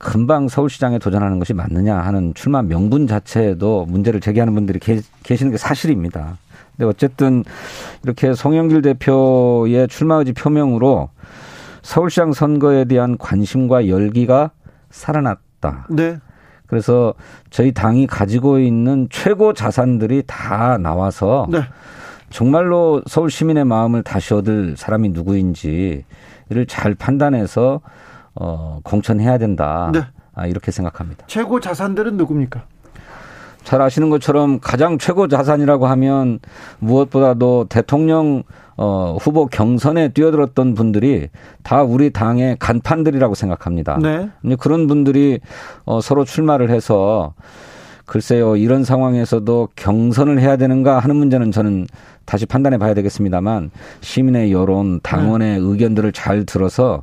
[0.00, 5.58] 금방 서울시장에 도전하는 것이 맞느냐 하는 출마 명분 자체에도 문제를 제기하는 분들이 계, 계시는 게
[5.58, 6.38] 사실입니다.
[6.74, 7.44] 근데 어쨌든
[8.02, 11.10] 이렇게 송영길 대표의 출마 의지 표명으로
[11.82, 14.52] 서울시장 선거에 대한 관심과 열기가
[14.88, 15.88] 살아났다.
[15.90, 16.18] 네.
[16.66, 17.12] 그래서
[17.50, 21.60] 저희 당이 가지고 있는 최고 자산들이 다 나와서 네.
[22.30, 26.04] 정말로 서울 시민의 마음을 다시 얻을 사람이 누구인지를
[26.68, 27.82] 잘 판단해서
[28.34, 29.90] 어, 공천해야 된다.
[29.92, 30.00] 네.
[30.34, 31.24] 아, 이렇게 생각합니다.
[31.26, 32.64] 최고 자산들은 누굽니까?
[33.62, 36.38] 잘 아시는 것처럼 가장 최고 자산이라고 하면
[36.78, 38.42] 무엇보다도 대통령
[38.76, 41.28] 어, 후보 경선에 뛰어들었던 분들이
[41.62, 43.98] 다 우리 당의 간판들이라고 생각합니다.
[43.98, 44.30] 네.
[44.58, 45.40] 그런 분들이
[45.84, 47.34] 어, 서로 출마를 해서
[48.06, 51.86] 글쎄요 이런 상황에서도 경선을 해야 되는가 하는 문제는 저는
[52.24, 53.70] 다시 판단해 봐야 되겠습니다만
[54.00, 57.02] 시민의 여론, 당원의 의견들을 잘 들어서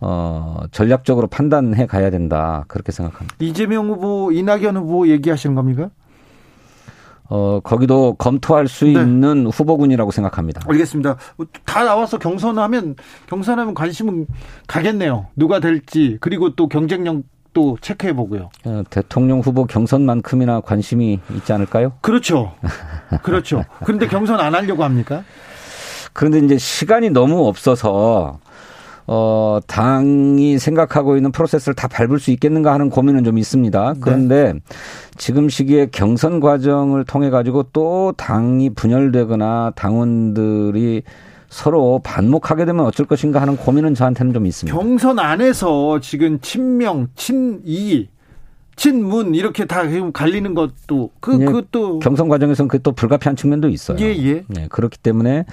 [0.00, 3.36] 어, 전략적으로 판단해 가야 된다 그렇게 생각합니다.
[3.40, 5.90] 이재명 후보, 이낙연 후보 얘기하시는 겁니까?
[7.30, 8.92] 어, 거기도 검토할 수 네.
[8.92, 10.62] 있는 후보군이라고 생각합니다.
[10.66, 11.16] 알겠습니다.
[11.64, 12.96] 다 나와서 경선하면
[13.26, 14.26] 경선하면 관심은
[14.66, 15.26] 가겠네요.
[15.36, 17.22] 누가 될지 그리고 또 경쟁력
[17.58, 18.50] 도 체크해 보고요.
[18.66, 21.92] 어, 대통령 후보 경선만큼이나 관심이 있지 않을까요?
[22.00, 22.52] 그렇죠.
[23.24, 23.64] 그렇죠.
[23.84, 25.24] 그런데 경선 안 하려고 합니까?
[26.12, 28.38] 그런데 이제 시간이 너무 없어서
[29.08, 33.94] 어, 당이 생각하고 있는 프로세스를 다 밟을 수 있겠는가 하는 고민은 좀 있습니다.
[34.00, 34.54] 그런데
[35.16, 41.02] 지금 시기에 경선 과정을 통해 가지고 또 당이 분열되거나 당원들이
[41.48, 44.78] 서로 반목하게 되면 어쩔 것인가 하는 고민은 저한테는 좀 있습니다.
[44.78, 48.08] 경선 안에서 지금 친명, 친이,
[48.78, 49.82] 친문 이렇게 다
[50.12, 53.98] 갈리는 것도 그 예, 그것도 경선 과정에서는 그게 또 불가피한 측면도 있어요.
[54.00, 54.44] 예, 예.
[54.46, 55.44] 네, 그렇기 때문에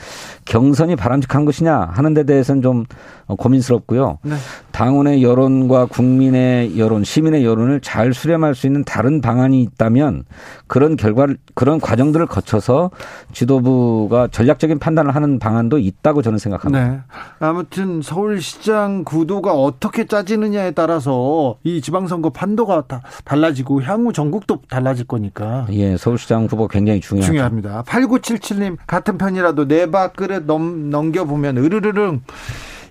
[0.46, 2.86] 경선이 바람직한 것이냐 하는 데 대해서는 좀
[3.28, 4.20] 고민스럽고요.
[4.22, 4.36] 네.
[4.72, 10.26] 당원의 여론과 국민의 여론, 시민의 여론을 잘 수렴할 수 있는 다른 방안이 있다면
[10.68, 12.92] 그런 결과를 그런 과정들을 거쳐서
[13.34, 16.88] 지도부가 전략적인 판단을 하는 방안도 있다고 저는 생각합니다.
[16.88, 17.00] 네.
[17.40, 25.68] 아무튼 서울시장 구도가 어떻게 짜지느냐에 따라서 이 지방선거 판도가 다 달라지고 향후 전국도 달라질 거니까.
[25.72, 27.32] 예, 서울시장 후보 굉장히 중요하죠.
[27.32, 27.84] 중요합니다.
[27.84, 32.22] 8977님 같은 편이라도 네 밥그릇 넘, 넘겨보면 으르르릉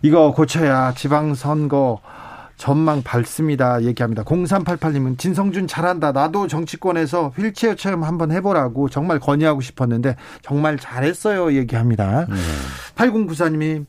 [0.03, 2.01] 이거 고쳐야 지방선거
[2.57, 3.83] 전망 밝습니다.
[3.83, 4.23] 얘기합니다.
[4.23, 6.13] 0388님은 진성준 잘한다.
[6.13, 11.53] 나도 정치권에서 휠체어 체험 한번 해보라고 정말 건의하고 싶었는데 정말 잘했어요.
[11.55, 12.27] 얘기합니다.
[12.97, 13.85] 8094님이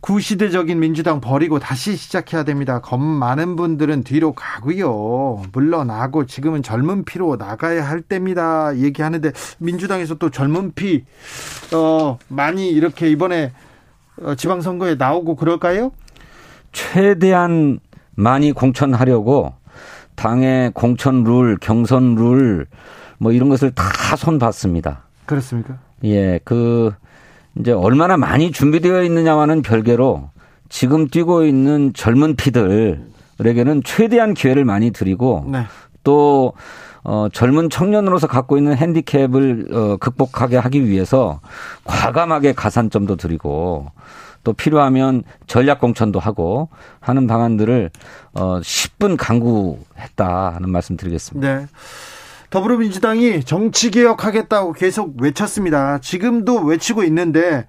[0.00, 2.80] 구시대적인 민주당 버리고 다시 시작해야 됩니다.
[2.80, 5.42] 겁 많은 분들은 뒤로 가고요.
[5.52, 8.76] 물러나고 지금은 젊은 피로 나가야 할 때입니다.
[8.78, 11.04] 얘기하는데 민주당에서 또 젊은 피
[11.74, 13.52] 어, 많이 이렇게 이번에
[14.22, 15.92] 어, 지방선거에 나오고 그럴까요?
[16.72, 17.80] 최대한
[18.14, 19.54] 많이 공천하려고
[20.14, 22.66] 당의 공천 룰, 경선 룰,
[23.18, 23.84] 뭐 이런 것을 다
[24.16, 25.04] 손봤습니다.
[25.26, 25.78] 그렇습니까?
[26.04, 26.92] 예, 그,
[27.58, 30.30] 이제 얼마나 많이 준비되어 있느냐와는 별개로
[30.68, 35.64] 지금 뛰고 있는 젊은 피들에게는 최대한 기회를 많이 드리고 네.
[36.04, 36.52] 또
[37.02, 41.40] 어, 젊은 청년으로서 갖고 있는 핸디캡을 어, 극복하게 하기 위해서
[41.84, 43.90] 과감하게 가산점도 드리고
[44.44, 46.68] 또 필요하면 전략 공천도 하고
[47.00, 47.90] 하는 방안들을
[48.34, 51.58] 어, 10분 강구했다 하는 말씀 드리겠습니다.
[51.58, 51.66] 네.
[52.50, 55.98] 더불어민주당이 정치개혁하겠다고 계속 외쳤습니다.
[55.98, 57.66] 지금도 외치고 있는데,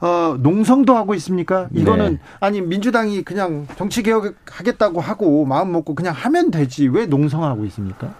[0.00, 1.68] 어, 농성도 하고 있습니까?
[1.72, 2.18] 이거는, 네.
[2.40, 6.88] 아니, 민주당이 그냥 정치 개혁하겠다고 하고 마음 먹고 그냥 하면 되지.
[6.88, 8.14] 왜 농성하고 있습니까?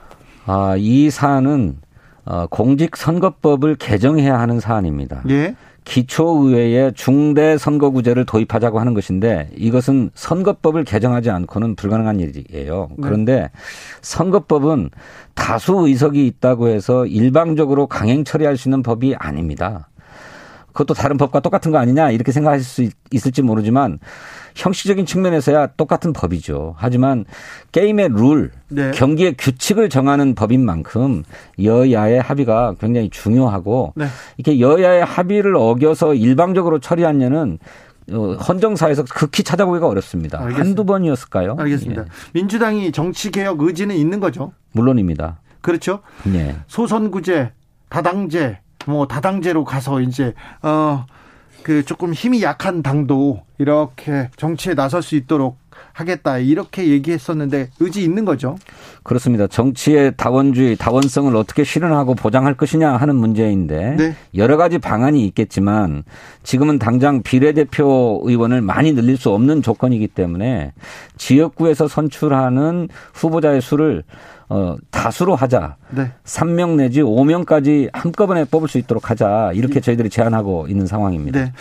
[0.47, 1.79] 아, 이 사안은
[2.27, 5.23] 어, 공직선거법을 개정해야 하는 사안입니다.
[5.29, 5.57] 예.
[5.85, 12.89] 기초의회에 중대 선거구제를 도입하자고 하는 것인데 이것은 선거법을 개정하지 않고는 불가능한 일이에요.
[12.91, 12.97] 네.
[13.03, 13.51] 그런데
[14.03, 14.91] 선거법은
[15.35, 19.89] 다수 의석이 있다고 해서 일방적으로 강행 처리할 수 있는 법이 아닙니다.
[20.69, 23.99] 그것도 다른 법과 똑같은 거 아니냐 이렇게 생각하실 수 있- 있을지 모르지만
[24.55, 26.75] 형식적인 측면에서야 똑같은 법이죠.
[26.79, 27.25] 하지만
[27.73, 28.93] 게임의 룰, 네.
[28.93, 31.25] 경기의 규칙을 정하는 법인 만큼
[31.63, 34.07] 여야의 합의가 굉장히 중요하고 네.
[34.37, 37.59] 이렇게 여야의 합의를 어겨서 일방적으로 처리하려는
[38.13, 40.39] 어, 헌정사에서 극히 찾아보기가 어렵습니다.
[40.39, 40.69] 알겠습니다.
[40.69, 41.57] 한두 번이었을까요?
[41.59, 42.03] 알겠습니다.
[42.03, 44.53] 예, 민주당이 정치개혁 의지는 있는 거죠.
[44.73, 45.41] 물론입니다.
[45.63, 46.01] 그렇죠.
[46.35, 46.57] 예.
[46.67, 47.53] 소선구제,
[47.89, 51.07] 다당제, 뭐 다당제로 가서 이제 어
[51.65, 55.57] 그 조금 힘이 약한 당도 이렇게 정치에 나설 수 있도록
[55.95, 58.57] 하겠다 이렇게 얘기했었는데 의지 있는 거죠.
[59.03, 59.47] 그렇습니다.
[59.47, 64.15] 정치의 다원주의, 다원성을 어떻게 실현하고 보장할 것이냐 하는 문제인데 네.
[64.37, 66.05] 여러 가지 방안이 있겠지만
[66.43, 70.73] 지금은 당장 비례대표 의원을 많이 늘릴 수 없는 조건이기 때문에
[71.17, 74.05] 지역구에서 선출하는 후보자의 수를
[74.55, 75.77] 어, 다수로 하자.
[75.91, 76.13] 네.
[76.25, 79.51] 3명 내지 5명까지 한꺼번에 뽑을 수 있도록 하자.
[79.55, 81.45] 이렇게 저희들이 제안하고 있는 상황입니다.
[81.45, 81.53] 네.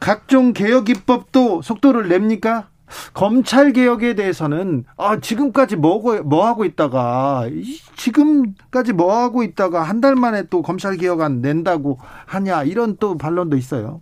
[0.00, 2.68] 각종 개혁 입법도 속도를 냅니까?
[3.12, 10.00] 검찰 개혁에 대해서는 아 지금까지 뭐고 뭐 하고 있다가 이- 지금까지 뭐 하고 있다가 한
[10.00, 14.00] 달 만에 또 검찰 개혁안 낸다고 하냐 이런 또 반론도 있어요.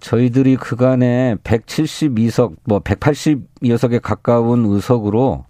[0.00, 5.44] 저희들이 그간에 172석, 뭐 180여석에 가까운 의석으로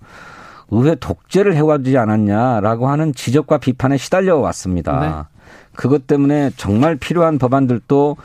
[0.71, 5.29] 의회 독재를 해와지 않았냐라고 하는 지적과 비판에 시달려 왔습니다.
[5.75, 8.17] 그것 때문에 정말 필요한 법안들도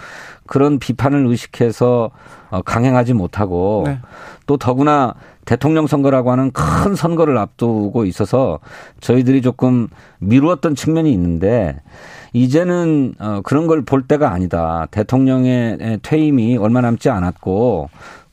[0.47, 2.11] 그런 비판을 의식해서
[2.49, 3.99] 어, 강행하지 못하고 네.
[4.45, 5.13] 또 더구나
[5.45, 8.59] 대통령 선거라고 하는 큰 선거를 앞두고 있어서
[8.99, 9.87] 저희들이 조금
[10.19, 11.77] 미루었던 측면이 있는데
[12.33, 14.87] 이제는 어, 그런 걸 볼 때가 아니다.
[14.91, 17.89] 대통령의 퇴임이 얼마 남지 않았고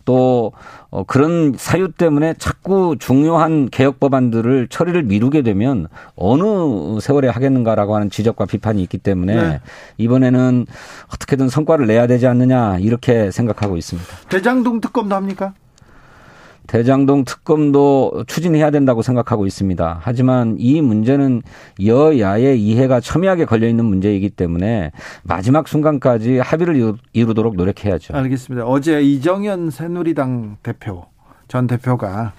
[0.08, 0.52] 또
[0.88, 5.86] 어, 그런 사유 때문에 자꾸 중요한 개혁 법안들을 처리를 미루게 되면
[6.16, 9.60] 어느 세월에 하겠는가라고 하는 지적과 비판이 있기 때문에 네.
[9.98, 10.64] 이번에는
[11.12, 14.08] 어떻게든 성과를 내야 되지 않느냐 이렇게 생각하고 있습니다.
[14.30, 15.52] 대장동 특검도 합니까?
[16.68, 20.00] 대장동 특검도 추진해야 된다고 생각하고 있습니다.
[20.02, 21.42] 하지만 이 문제는
[21.84, 24.92] 여야의 이해가 첨예하게 걸려 있는 문제이기 때문에
[25.24, 28.14] 마지막 순간까지 합의를 이루- 이루도록 노력해야죠.
[28.14, 28.66] 알겠습니다.
[28.66, 31.06] 어제 이정현 새누리당 대표
[31.48, 32.34] 전 대표가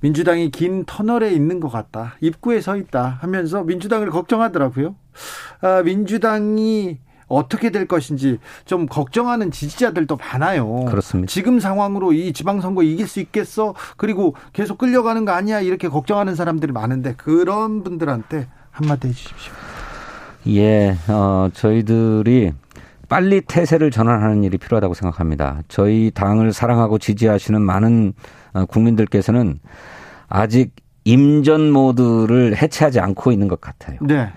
[0.00, 2.14] 민주당이 긴 터널에 있는 것 같다.
[2.20, 4.96] 입구에 서 있다 하면서 민주당을 걱정하더라고요.
[5.60, 6.98] 아, 민주당이
[7.30, 10.84] 어떻게 될 것인지 좀 걱정하는 지지자들도 많아요.
[10.86, 11.30] 그렇습니다.
[11.30, 13.74] 지금 상황으로 이 지방선거 이길 수 있겠어?
[13.96, 15.60] 그리고 계속 끌려가는 거 아니야?
[15.60, 19.52] 이렇게 걱정하는 사람들이 많은데 그런 분들한테 한마디 해주십시오.
[20.48, 22.52] 예, 어, 저희들이
[23.08, 25.60] 빨리 태세를 전환하는 일이 필요하다고 생각합니다.
[25.68, 28.12] 저희 당을 사랑하고 지지하시는 많은
[28.54, 29.60] 어, 국민들께서는
[30.28, 30.72] 아직
[31.04, 33.98] 임전 모드를 해체하지 않고 있는 것 같아요.
[34.02, 34.30] 네.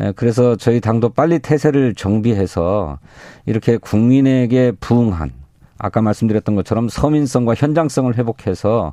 [0.00, 2.98] 예, 그래서 저희 당도 빨리 태세를 정비해서
[3.46, 5.32] 이렇게 국민에게 부응한
[5.78, 8.92] 아까 말씀드렸던 것처럼 서민성과 현장성을 회복해서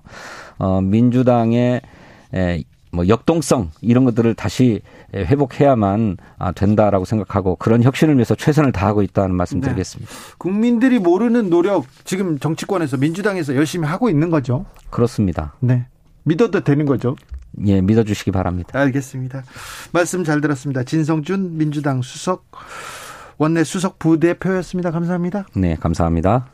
[0.57, 1.81] 어 민주당의
[2.34, 4.81] 에, 뭐 역동성 이런 것들을 다시
[5.13, 10.11] 회복해야만 아, 된다라고 생각하고 그런 혁신을 위해서 최선을 다하고 있다는 말씀드리겠습니다.
[10.38, 14.65] 국민들이 모르는 노력 지금 정치권에서 민주당에서 열심히 하고 있는 거죠.
[14.89, 15.53] 그렇습니다.
[15.59, 15.85] 네.
[16.23, 17.15] 믿어도 되는 거죠.
[17.65, 18.79] 예, 믿어주시기 바랍니다.
[18.79, 19.43] 알겠습니다.
[19.91, 20.84] 말씀 잘 들었습니다.
[20.84, 22.45] 진성준 민주당 수석
[23.38, 24.91] 원내 수석 부대표였습니다.
[24.91, 25.45] 감사합니다.
[25.55, 26.47] 네, 감사합니다.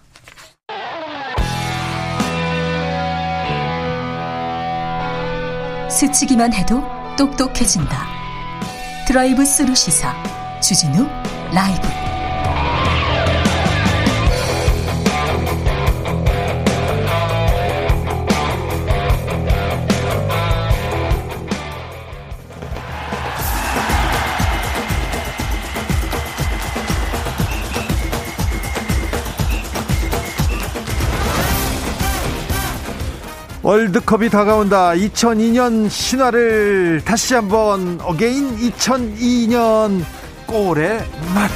[5.90, 6.84] 스치기만 해도
[7.18, 8.08] 똑똑해진다.
[9.08, 10.14] 드라이브 스루 시사
[10.62, 11.06] 주진우
[11.54, 12.03] 라이브.
[33.64, 34.92] 월드컵이 다가온다.
[34.92, 40.04] 2002년 신화를 다시 한번 어게인 2002년
[40.46, 41.00] 골의
[41.34, 41.50] 맛.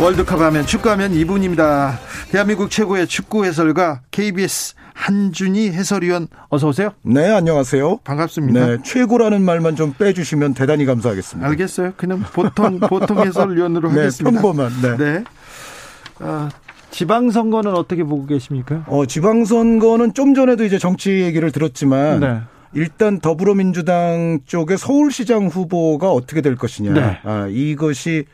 [0.00, 2.00] 월드컵 하면 축구하면 이분입니다.
[2.32, 6.92] 대한민국 최고의 축구 해설가 KBS 한준희 해설위원 어서 오세요.
[7.02, 7.98] 네, 안녕하세요.
[7.98, 8.66] 반갑습니다.
[8.66, 11.48] 네, 최고라는 말만 좀 빼주시면 대단히 감사하겠습니다.
[11.48, 11.92] 알겠어요.
[11.96, 14.40] 그냥 보통 보통 해설위원으로 네, 하겠습니다.
[14.42, 14.72] 평범한.
[14.82, 14.96] 네.
[14.96, 15.24] 네.
[16.20, 16.48] 아,
[16.90, 18.84] 지방선거는 어떻게 보고 계십니까?
[18.86, 22.40] 어, 지방선거는 좀 전에도 이제 정치 얘기를 들었지만 네.
[22.74, 26.92] 일단 더불어민주당 쪽의 서울시장 후보가 어떻게 될 것이냐.
[26.92, 27.18] 네.
[27.24, 28.24] 아, 이것이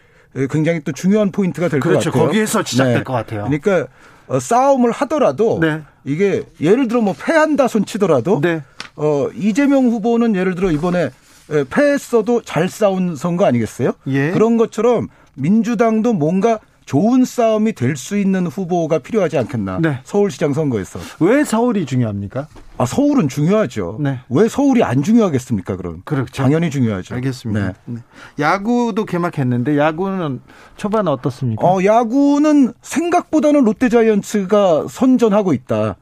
[0.51, 2.11] 굉장히 또 중요한 포인트가 될것 그렇죠.
[2.11, 2.27] 같아요.
[2.27, 3.03] 거기에서 시작될 네.
[3.05, 3.45] 것 같아요.
[3.45, 3.87] 그러니까
[4.27, 5.83] 어, 싸움을 하더라도 네.
[6.05, 8.63] 이게 예를 들어 뭐 패한다 손 치더라도 네.
[8.97, 11.11] 어, 이재명 후보는 예를 들어 이번에
[11.51, 13.93] 에, 패했어도 잘 싸운 선거 아니겠어요?
[14.07, 14.31] 예.
[14.31, 19.79] 그런 것처럼 민주당도 뭔가 좋은 싸움이 될 수 있는 후보가 필요하지 않겠나.
[19.81, 20.01] 네.
[20.05, 20.99] 서울시장 선거에서.
[21.21, 22.49] 왜 서울이 중요합니까?
[22.77, 23.99] 아, 서울은 중요하죠.
[24.01, 24.19] 네.
[24.29, 26.03] 왜 서울이 안 중요하겠습니까, 그럼?
[26.05, 26.43] 그렇죠.
[26.43, 27.15] 당연히 중요하죠.
[27.15, 27.67] 알겠습니다.
[27.69, 27.73] 네.
[27.87, 28.01] 네.
[28.41, 30.41] 야구도 개막했는데 야구는
[30.77, 31.65] 초반 어떻습니까?
[31.65, 35.97] 어, 야구는 생각보다는 롯데 자이언츠가 선전하고 있다.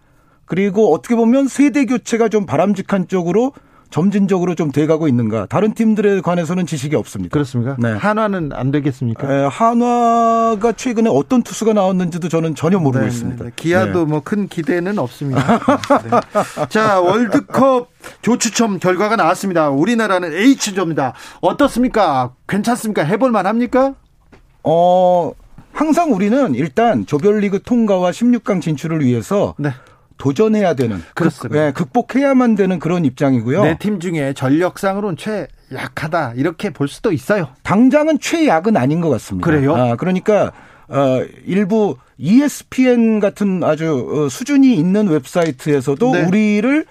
[0.47, 3.53] 그리고 어떻게 보면 세대 교체가 좀 바람직한 쪽으로
[3.93, 5.47] 점진적으로 좀 돼가고 있는가.
[5.47, 7.35] 다른 팀들에 관해서는 지식이 없습니다.
[7.35, 7.77] 그렇습니까?
[7.79, 7.93] 네.
[7.93, 9.31] 한화는 안 되겠습니까?
[9.33, 13.45] 에, 한화가 최근에 어떤 투수가 나왔는지도 저는 전혀 모르고 네, 있습니다.
[13.45, 13.55] 네, 네.
[13.55, 14.05] 기아도 네.
[14.07, 15.59] 뭐큰 기대는 없습니다.
[15.59, 16.67] 네.
[16.71, 17.91] 자, 월드컵
[18.23, 19.69] 조추첨 결과가 나왔습니다.
[19.69, 21.13] 우리나라는 H조입니다.
[21.43, 22.33] 어떻습니까?
[22.49, 23.05] 괜찮습니까?
[23.05, 23.95] 해볼만 합니까?
[24.65, 25.33] 어,
[25.73, 29.71] 항상 우리는 일단 조별리그 통과와 16강 진출을 위해서 네.
[30.23, 31.59] 도전해야 되는 그렇습니다.
[31.59, 33.65] 극, 예, 극복해야만 되는 그런 입장이고요.
[33.65, 36.35] 네 팀 중에 전력상으로는 최 약하다.
[36.37, 37.49] 이렇게 볼 수도 있어요.
[37.65, 39.45] 당장은 최약은 아닌 것 같습니다.
[39.45, 39.75] 그래요?
[39.75, 40.53] 아, 그러니까
[40.87, 46.23] 어, 일부 ESPN 같은 아주 어, 수준이 있는 웹사이트에서도 네.
[46.27, 46.85] 우리를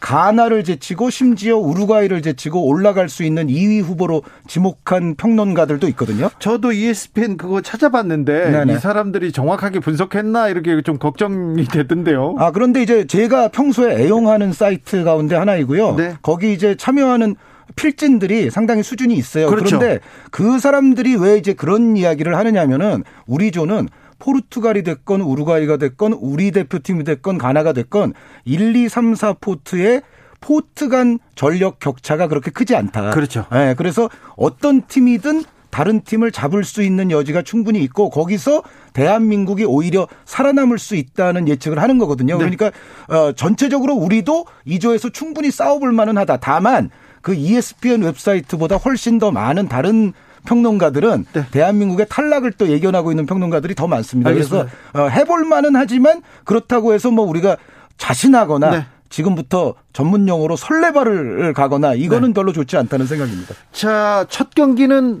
[0.00, 6.30] 가나를 제치고 심지어 우루과이를 제치고 올라갈 수 있는 2위 후보로 지목한 평론가들도 있거든요.
[6.38, 8.74] 저도 ESPN 그거 찾아봤는데 네네.
[8.74, 12.36] 이 사람들이 정확하게 분석했나 이렇게 좀 걱정이 되던데요.
[12.38, 15.94] 아, 그런데 이제 제가 평소에 애용하는 사이트 가운데 하나이고요.
[15.96, 16.14] 네.
[16.22, 17.36] 거기 이제 참여하는
[17.74, 19.48] 필진들이 상당히 수준이 있어요.
[19.48, 19.78] 그렇죠.
[19.78, 20.00] 그런데
[20.30, 27.04] 그 사람들이 왜 이제 그런 이야기를 하느냐면은 우리 조는 포르투갈이 됐건 우루과이가 됐건 우리 대표팀이
[27.04, 28.14] 됐건 가나가 됐건
[28.44, 30.02] 1, 2, 3, 4 포트의
[30.40, 33.10] 포트 간 전력 격차가 그렇게 크지 않다.
[33.10, 33.46] 그렇죠.
[33.52, 38.62] 예, 그래서 어떤 팀이든 다른 팀을 잡을 수 있는 여지가 충분히 있고 거기서
[38.92, 42.38] 대한민국이 오히려 살아남을 수 있다는 예측을 하는 거거든요.
[42.38, 42.48] 네.
[42.48, 42.70] 그러니까
[43.08, 46.38] 어, 전체적으로 우리도 이 조에서 충분히 싸워볼 만은 하다.
[46.38, 46.90] 다만
[47.20, 50.12] 그 ESPN 웹사이트보다 훨씬 더 많은 다른
[50.46, 54.30] 평론가들은 대한민국의 탈락을 또 예견하고 있는 평론가들이 더 많습니다.
[54.30, 54.70] 알겠습니다.
[54.92, 57.58] 그래서 어, 해볼 만은 하지만 그렇다고 해서 뭐 우리가
[57.98, 58.86] 자신하거나 네.
[59.10, 62.34] 지금부터 전문 용어로 설레발을 가거나 이거는 네.
[62.34, 63.54] 별로 좋지 않다는 생각입니다.
[63.72, 65.20] 자, 첫 경기는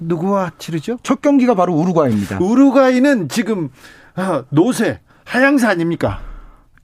[0.00, 0.98] 누구와 치르죠?
[1.02, 2.38] 첫 경기가 바로 우루과이입니다.
[2.40, 3.70] 우루과이는 지금
[4.14, 6.20] 아, 노세 하향세 아닙니까?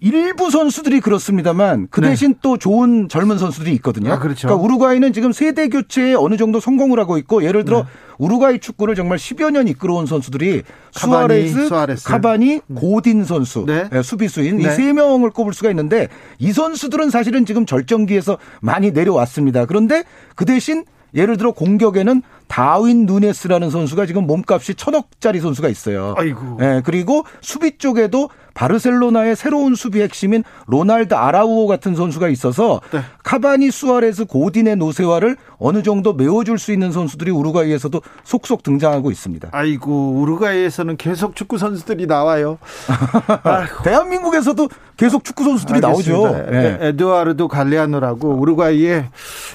[0.00, 2.10] 일부 선수들이 그렇습니다만 그 네.
[2.10, 4.12] 대신 또 좋은 젊은 선수들이 있거든요.
[4.12, 4.46] 아, 그렇죠.
[4.46, 7.88] 러니까 우루과이는 지금 세대 교체에 어느 정도 성공을 하고 있고 예를 들어 네.
[8.18, 10.62] 우루과이 축구를 정말 10여 년 이끌어온 선수들이
[10.94, 12.08] 카바니, 수아레스, 수아레스.
[12.08, 13.88] 카바니, 고딘 선수, 네.
[13.92, 14.70] 예, 수비수인 이 네.
[14.70, 16.08] 세 명을 꼽을 수가 있는데
[16.38, 19.66] 이 선수들은 사실은 지금 절정기에서 많이 내려왔습니다.
[19.66, 20.04] 그런데
[20.36, 20.84] 그 대신
[21.14, 26.14] 예를 들어 공격에는 다윈 누네스라는 선수가 지금 몸값이 천억짜리 선수가 있어요.
[26.16, 26.58] 아이고.
[26.62, 33.00] 예, 그리고 수비 쪽에도 바르셀로나의 새로운 수비 핵심인 로날드 아라우호 같은 선수가 있어서 네.
[33.22, 39.50] 카바니 수아레스 고딘의 노쇠화를 어느 정도 메워줄 수 있는 선수들이 우루과이에서도 속속 등장하고 있습니다.
[39.52, 42.58] 아이고 우루과이에서는 계속 축구 선수들이 나와요.
[43.84, 46.26] 대한민국에서도 계속 축구 선수들이 나오죠.
[46.26, 46.56] 알겠습니다.
[46.56, 46.66] 예.
[46.66, 49.06] 에- 에드와르도 갈레아노라고 우루과이의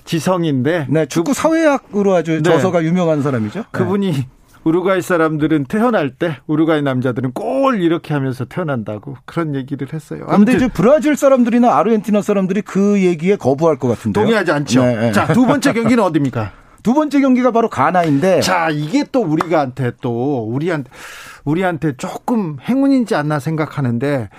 [0.06, 2.44] 지성인데 네, 축구 사회학으로 아주 네.
[2.44, 3.65] 저서가 유명한 사람이죠.
[3.72, 4.27] 그분이
[4.64, 10.26] 우루과이 사람들은 태어날 때 우루과이 남자들은 꼴 이렇게 하면서 태어난다고 그런 얘기를 했어요.
[10.30, 14.23] 아무튼 이제 브라질 사람들이나 아르헨티나 사람들이 그 얘기에 거부할 것 같은데요.
[14.23, 14.84] 동의하지 않죠.
[14.84, 15.11] 네, 네.
[15.11, 16.51] 자, 두 번째 경기는 어디입니까?
[16.84, 20.89] 두 번째 경기가 바로 가나인데 자, 이게 또 우리가한테 또 우리한테
[21.45, 24.30] 우리한테 조금 행운인지 않나 생각하는데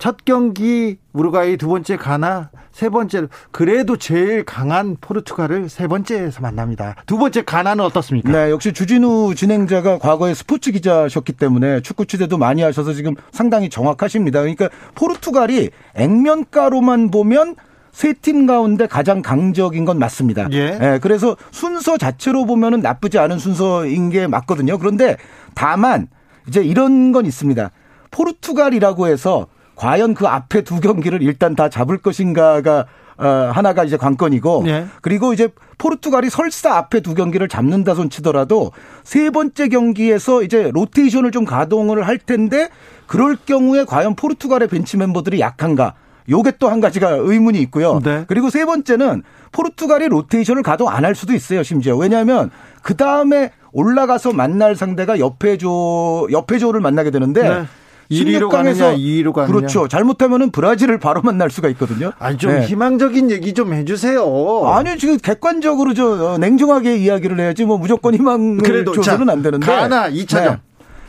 [0.00, 6.96] 첫 경기 우루과이 두 번째 가나 세 번째 그래도 제일 강한 포르투갈을 세 번째에서 만납니다.
[7.04, 8.32] 두 번째 가나는 어떻습니까?
[8.32, 14.40] 네, 역시 주진우 진행자가 과거에 스포츠 기자셨기 때문에 축구 취재도 많이 하셔서 지금 상당히 정확하십니다.
[14.40, 17.56] 그러니까 포르투갈이 액면가로만 보면
[17.92, 20.48] 세팀 가운데 가장 강적인 건 맞습니다.
[20.52, 20.98] 예.
[21.02, 24.78] 그래서 순서 자체로 보면은 나쁘지 않은 순서인 게 맞거든요.
[24.78, 25.18] 그런데
[25.54, 26.08] 다만
[26.48, 27.70] 이제 이런 건 있습니다.
[28.10, 29.46] 포르투갈이라고 해서
[29.80, 32.84] 과연 그 앞에 두 경기를 일단 다 잡을 것인가가
[33.16, 34.86] 어, 하나가 이제 관건이고 예.
[35.00, 35.48] 그리고 이제
[35.78, 38.72] 포르투갈이 설사 앞에 두 경기를 잡는다 손 치더라도
[39.04, 42.68] 세 번째 경기에서 이제 로테이션을 좀 가동을 할 텐데
[43.06, 45.94] 그럴 경우에 과연 포르투갈의 벤치 멤버들이 약한가?
[46.28, 48.00] 요게 또 한 가지가 의문이 있고요.
[48.04, 48.24] 네.
[48.28, 51.96] 그리고 세 번째는 포르투갈이 로테이션을 가동 안 할 수도 있어요, 심지어.
[51.96, 52.50] 왜냐하면
[52.82, 57.64] 그 다음에 올라가서 만날 상대가 옆에 조, 옆에 조를 만나게 되는데 네.
[58.10, 59.52] 1위로 16강에서 가느냐, 2위로 가느냐.
[59.52, 59.88] 그렇죠.
[59.88, 62.12] 잘못하면은 브라질을 바로 만날 수가 있거든요.
[62.18, 62.66] 아니 좀 네.
[62.66, 64.66] 희망적인 얘기 좀 해주세요.
[64.66, 69.42] 아니 지금 객관적으로 저 어, 냉정하게 이야기를 해야지 뭐 무조건 희망을 그래도 줘서는 자, 안
[69.42, 69.66] 되는데.
[69.66, 70.58] 가나 2차전.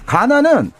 [0.06, 0.72] 가나는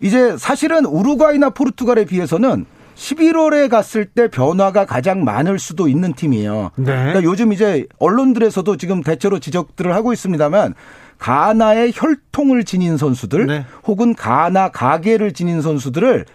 [0.00, 2.66] 이제 사실은 우루과이나 포르투갈에 비해서는
[2.96, 6.70] 11월에 갔을 때 변화가 가장 많을 수도 있는 팀이에요.
[6.76, 6.84] 네.
[6.84, 10.74] 그러니까 요즘 이제 언론들에서도 지금 대체로 지적들을 하고 있습니다만
[11.18, 13.66] 가나의 혈통을 지닌 선수들 네.
[13.86, 16.26] 혹은 가나 가계를 지닌 선수들을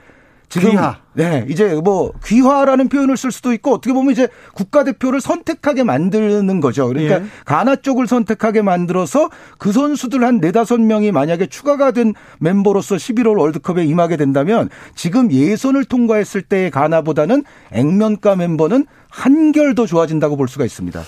[0.50, 0.98] 지금 귀화.
[1.14, 6.88] 네, 이제 뭐 귀화라는 표현을 쓸 수도 있고 어떻게 보면 이제 국가대표를 선택하게 만드는 거죠.
[6.88, 7.26] 그러니까 예.
[7.46, 9.30] 가나 쪽을 선택하게 만들어서
[9.60, 15.86] 그 선수들 한 네다섯 명이 만약에 추가가 된 멤버로서 11월 월드컵에 임하게 된다면 지금 예선을
[15.86, 21.04] 통과했을 때의 가나보다는 액면가 멤버는 한결 더 좋아진다고 볼 수가 있습니다.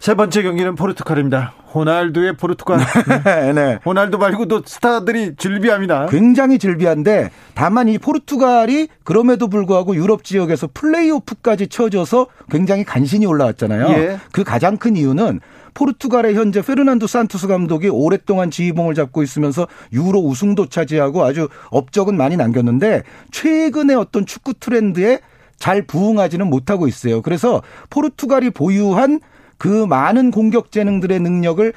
[0.00, 1.54] 세 번째 경기는 포르투갈입니다.
[1.74, 2.78] 호날두의 포르투갈.
[3.24, 3.78] 네, 네.
[3.84, 6.06] 호날두 말고도 스타들이 즐비합니다.
[6.06, 13.88] 굉장히 즐비한데 다만 이 포르투갈이 그럼에도 불구하고 유럽 지역에서 플레이오프까지 쳐져서 굉장히 간신히 올라왔잖아요.
[13.88, 14.18] 예.
[14.32, 15.40] 그 가장 큰 이유는
[15.74, 22.36] 포르투갈의 현재 페르난도 산투스 감독이 오랫동안 지휘봉을 잡고 있으면서 유로 우승도 차지하고 아주 업적은 많이
[22.36, 25.20] 남겼는데 최근의 어떤 축구 트렌드에
[25.58, 27.20] 잘 부응하지는 못하고 있어요.
[27.20, 29.20] 그래서 포르투갈이 보유한
[29.58, 31.72] 그 많은 공격 재능들의 능력을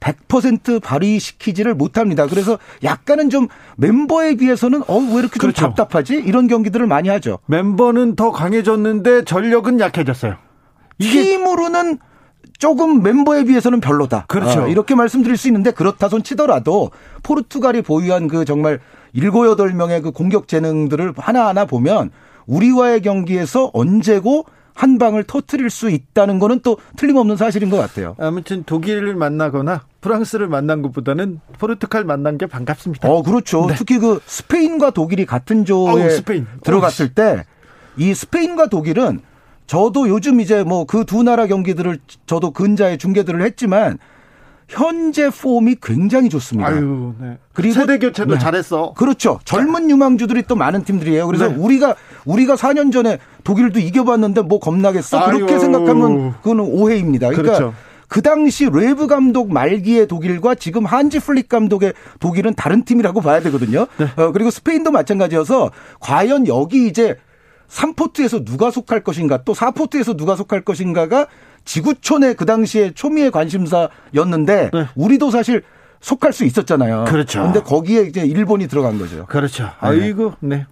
[0.00, 2.26] 100% 발휘시키지를 못합니다.
[2.26, 3.46] 그래서 약간은 좀
[3.76, 5.62] 멤버에 비해서는 어 왜 이렇게 좀 그렇죠.
[5.66, 7.38] 답답하지 이런 경기들을 많이 하죠.
[7.46, 10.36] 멤버는 더 강해졌는데 전력은 약해졌어요.
[10.98, 11.98] 팀으로는
[12.58, 14.24] 조금 멤버에 비해서는 별로다.
[14.28, 14.62] 그렇죠.
[14.64, 16.90] 어, 이렇게 말씀드릴 수 있는데 그렇다 손 치더라도
[17.22, 18.80] 포르투갈이 보유한 그 정말
[19.12, 22.10] 일곱 여덟 명의 그 공격 재능들을 하나하나 보면
[22.46, 28.16] 우리와의 경기에서 언제고 한 방을 터트릴 수 있다는 거는 또 틀림없는 사실인 것 같아요.
[28.18, 33.08] 아무튼 독일을 만나거나 프랑스를 만난 것보다는 포르투갈 만난 게 반갑습니다.
[33.08, 33.66] 어, 그렇죠.
[33.66, 33.74] 네.
[33.76, 36.46] 특히 그 스페인과 독일이 같은 조에 어우, 스페인.
[36.64, 37.44] 들어갔을 때
[37.98, 39.20] 이 스페인과 독일은
[39.66, 43.98] 저도 요즘 이제 뭐 그 두 나라 경기들을 저도 근자에 중계들을 했지만
[44.72, 46.70] 현재 폼이 굉장히 좋습니다.
[46.70, 47.38] 아유, 네.
[47.52, 48.38] 그리고 세대 교체도 네.
[48.38, 48.94] 잘했어.
[48.94, 49.38] 그렇죠.
[49.44, 51.26] 젊은 유망주들이 또 많은 팀들이에요.
[51.26, 51.54] 그래서 네.
[51.56, 51.94] 우리가
[52.24, 55.26] 우리가 4년 전에 독일도 이겨봤는데 뭐 겁나겠어?
[55.26, 55.60] 그렇게 아유.
[55.60, 57.28] 생각하면 그거는 오해입니다.
[57.28, 57.74] 그러니까 그렇죠.
[58.08, 63.86] 그 당시 레브 감독 말기의 독일과 지금 한지 플릭 감독의 독일은 다른 팀이라고 봐야 되거든요.
[63.98, 64.06] 네.
[64.16, 65.70] 어, 그리고 스페인도 마찬가지여서
[66.00, 67.16] 과연 여기 이제
[67.68, 71.26] 3포트에서 누가 속할 것인가 또 4포트에서 누가 속할 것인가가
[71.64, 75.62] 지구촌의 그 당시에 초미의 관심사였는데 우리도 사실
[76.00, 77.04] 속할 수 있었잖아요.
[77.04, 77.10] 네.
[77.10, 77.42] 그렇죠.
[77.42, 79.24] 근데 거기에 이제 일본이 들어간 거죠.
[79.26, 79.70] 그렇죠.
[79.78, 80.66] 아이고, 네.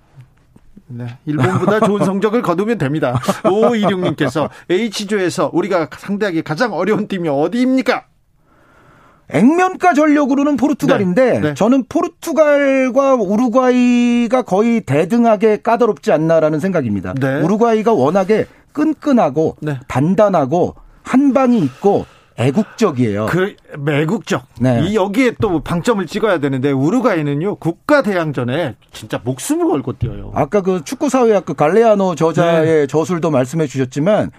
[0.88, 1.18] 네.
[1.24, 3.18] 일본보다 좋은 성적을 거두면 됩니다.
[3.44, 8.06] 5526님께서 H조에서 우리가 상대하기 가장 어려운 팀이 어디입니까?
[9.32, 11.54] 액면가 전력으로는 포르투갈인데 네, 네.
[11.54, 17.14] 저는 포르투갈과 우루과이가 거의 대등하게 까다롭지 않나라는 생각입니다.
[17.14, 17.40] 네.
[17.40, 19.80] 우루과이가 워낙에 끈끈하고 네.
[19.88, 22.06] 단단하고 한 방이 있고
[22.36, 23.26] 애국적이에요.
[23.26, 24.44] 그 매국적.
[24.60, 24.82] 네.
[24.86, 30.32] 이 여기에 또 방점을 찍어야 되는데 우루과이는요 국가 대항전에 진짜 목숨을 걸고 뛰어요.
[30.34, 32.86] 아까 그 축구 사회학 그 갈레아노 저자의 네.
[32.86, 34.30] 저술도 말씀해 주셨지만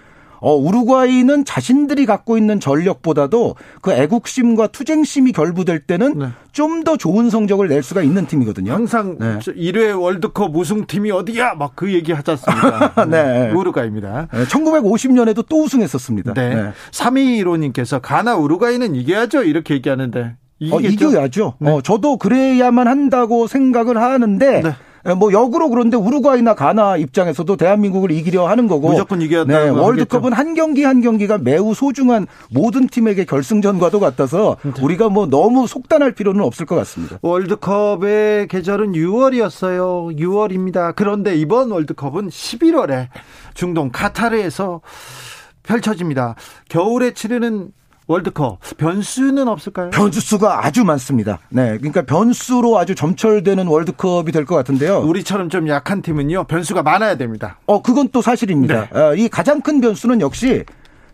[0.42, 6.26] 어 우루과이는 자신들이 갖고 있는 전력보다도 그 애국심과 투쟁심이 결부될 때는 네.
[6.52, 8.72] 좀더 좋은 성적을 낼 수가 있는 팀이거든요.
[8.72, 9.38] 항상 네.
[9.38, 11.54] 1회 월드컵 우승팀이 어디야?
[11.54, 13.06] 막 그 얘기 하지 않습니까?
[13.10, 13.50] 네.
[13.50, 14.28] 우루과이입니다.
[14.30, 16.34] 1950년에도 또 우승했었습니다.
[16.34, 16.54] 네.
[16.54, 16.72] 네.
[16.90, 19.44] 3215님께서 가나 우루과이는 이겨야죠.
[19.44, 20.36] 이렇게 얘기하는데.
[20.70, 21.08] 어, 이기겠죠?
[21.08, 21.54] 이겨야죠.
[21.58, 21.70] 네.
[21.70, 24.74] 어, 저도 그래야만 한다고 생각을 하는데 네.
[25.06, 30.32] 에, 뭐 역으로 그런데 우루과이나 가나 입장에서도 대한민국을 이기려 하는 거고 무조건 이겨야 네, 월드컵은
[30.32, 34.72] 한 경기 한 경기가 매우 소중한 모든 팀에게 결승전과도 같아서 네.
[34.80, 37.18] 우리가 뭐 너무 속단할 필요는 없을 것 같습니다.
[37.22, 40.18] 월드컵의 계절은 6월이었어요.
[40.18, 40.94] 6월입니다.
[40.94, 43.08] 그런데 이번 월드컵은 11월에
[43.54, 44.80] 중동 카타르에서
[45.62, 46.34] 펼쳐집니다.
[46.68, 47.72] 겨울에 치르는
[48.12, 49.90] 월드컵 변수는 없을까요?
[49.90, 51.38] 변수가 아주 많습니다.
[51.48, 54.98] 네, 그러니까 변수로 아주 점철되는 월드컵이 될 것 같은데요.
[54.98, 57.58] 우리처럼 좀 약한 팀은요 변수가 많아야 됩니다.
[57.66, 58.88] 어, 그건 또 사실입니다.
[58.92, 58.98] 네.
[58.98, 60.64] 어, 이 가장 큰 변수는 역시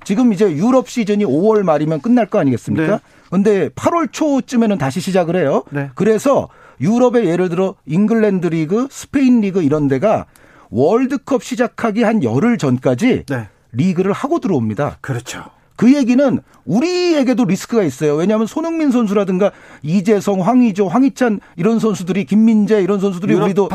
[0.04, 2.86] 지금 이제 유럽 시즌이 5월 말이면 끝날 거 아니겠습니까?
[2.96, 2.98] 네.
[3.30, 5.62] 근데 8월 초쯤에는 다시 시작을 해요.
[5.70, 5.90] 네.
[5.94, 6.48] 그래서
[6.80, 10.26] 유럽의 예를 들어 잉글랜드 리그, 스페인 리그 이런 데가
[10.70, 13.48] 월드컵 시작하기 한 열흘 전까지 네.
[13.72, 14.96] 리그를 하고 들어옵니다.
[15.02, 15.44] 그렇죠.
[15.78, 18.16] 그 얘기는 우리에게도 리스크가 있어요.
[18.16, 19.52] 왜냐하면 손흥민 선수라든가
[19.82, 23.68] 이재성, 황의조, 황희찬 이런 선수들이 김민재 이런 선수들이 우리도.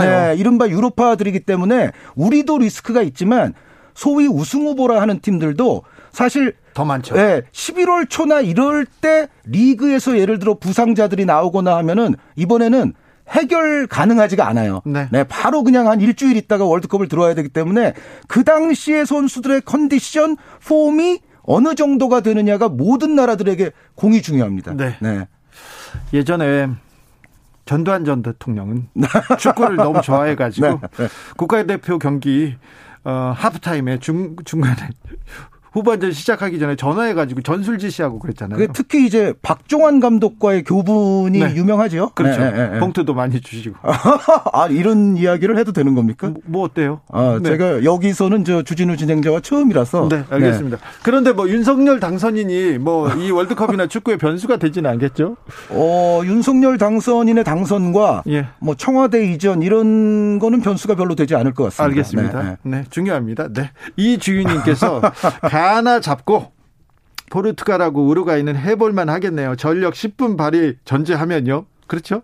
[0.00, 3.52] 네, 이른바 유럽파들이기 때문에 우리도 리스크가 있지만
[3.92, 5.82] 소위 우승 후보라 하는 팀들도
[6.12, 7.14] 사실 더 많죠.
[7.14, 12.94] 네, 11월 초나 이럴 때 리그에서 예를 들어 부상자들이 나오거나 하면은 이번에는
[13.28, 14.80] 해결 가능하지가 않아요.
[14.86, 15.24] 네.
[15.24, 17.92] 바로 그냥 한 일주일 있다가 월드컵을 들어와야 되기 때문에
[18.28, 24.74] 그 당시에 선수들의 컨디션, 폼이 어느 정도가 되느냐가 모든 나라들에게 공이 중요합니다.
[24.74, 24.96] 네.
[26.12, 26.68] 예전에
[27.64, 28.88] 전두환 전 대통령은
[29.38, 31.08] 축구를 너무 좋아해가지고 네, 네.
[31.36, 32.56] 국가대표 경기
[33.04, 34.88] 어, 하프타임에 중 중간에
[35.72, 38.58] 후반전 시작하기 전에 전화해가지고 전술 지시하고 그랬잖아요.
[38.58, 41.54] 그 특히 이제 박종환 감독과의 교분이 네.
[41.54, 42.10] 유명하죠.
[42.14, 42.40] 그렇죠.
[42.40, 42.78] 네, 네, 네.
[42.80, 43.76] 봉투도 많이 주시고.
[44.52, 46.32] 아, 이런 이야기를 해도 되는 겁니까?
[46.46, 47.00] 뭐 어때요?
[47.12, 47.50] 아, 네.
[47.50, 50.08] 제가 여기서는 저 주진우 진행자와 처음이라서.
[50.08, 50.78] 네, 알겠습니다.
[51.02, 55.36] 그런데 뭐 윤석열 당선인이 뭐 이 월드컵이나 축구의 변수가 되지는 않겠죠?
[55.70, 58.46] 어, 윤석열 당선인의 당선과 예.
[58.60, 61.84] 뭐 청와대 이전 이런 거는 변수가 별로 되지 않을 것 같습니다.
[61.84, 62.42] 알겠습니다.
[62.42, 62.84] 네, 네, 네.
[62.90, 63.48] 중요합니다.
[63.52, 63.70] 네.
[63.96, 65.00] 이 주인님께서
[65.60, 66.52] 가나 잡고
[67.30, 69.56] 포르투갈하고 우루과이는 해볼만 하겠네요.
[69.56, 71.66] 전력 10분 발휘 전제하면요.
[71.86, 72.22] 그렇죠?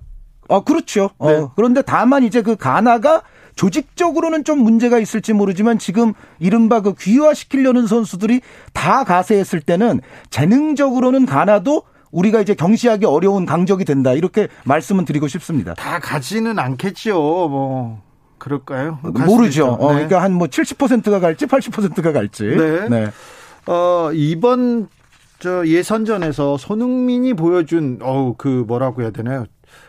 [0.49, 1.11] 어, 그렇죠.
[1.19, 1.47] 어, 네.
[1.55, 3.23] 그런데 다만 이제 그 가나가
[3.55, 8.41] 조직적으로는 좀 문제가 있을지 모르지만 지금 이른바 그 귀화시키려는 선수들이
[8.73, 10.01] 다 가세했을 때는
[10.31, 14.13] 재능적으로는 가나도 우리가 이제 경시하기 어려운 강적이 된다.
[14.13, 15.75] 이렇게 말씀은 드리고 싶습니다.
[15.75, 17.15] 다 가지는 않겠지요.
[17.15, 18.03] 뭐
[18.39, 18.99] 그럴까요?
[19.03, 19.67] 갈 수도 모르죠.
[19.69, 19.95] 어, 네.
[20.07, 22.45] 그러니까 한 뭐 70%가 갈지 80%가 갈지.
[22.45, 22.89] 네.
[22.89, 23.07] 네.
[23.67, 24.89] 어, 이번
[25.39, 29.45] 저 예선전에서 손흥민이 보여준 어우 그 뭐라고 해야 되나요?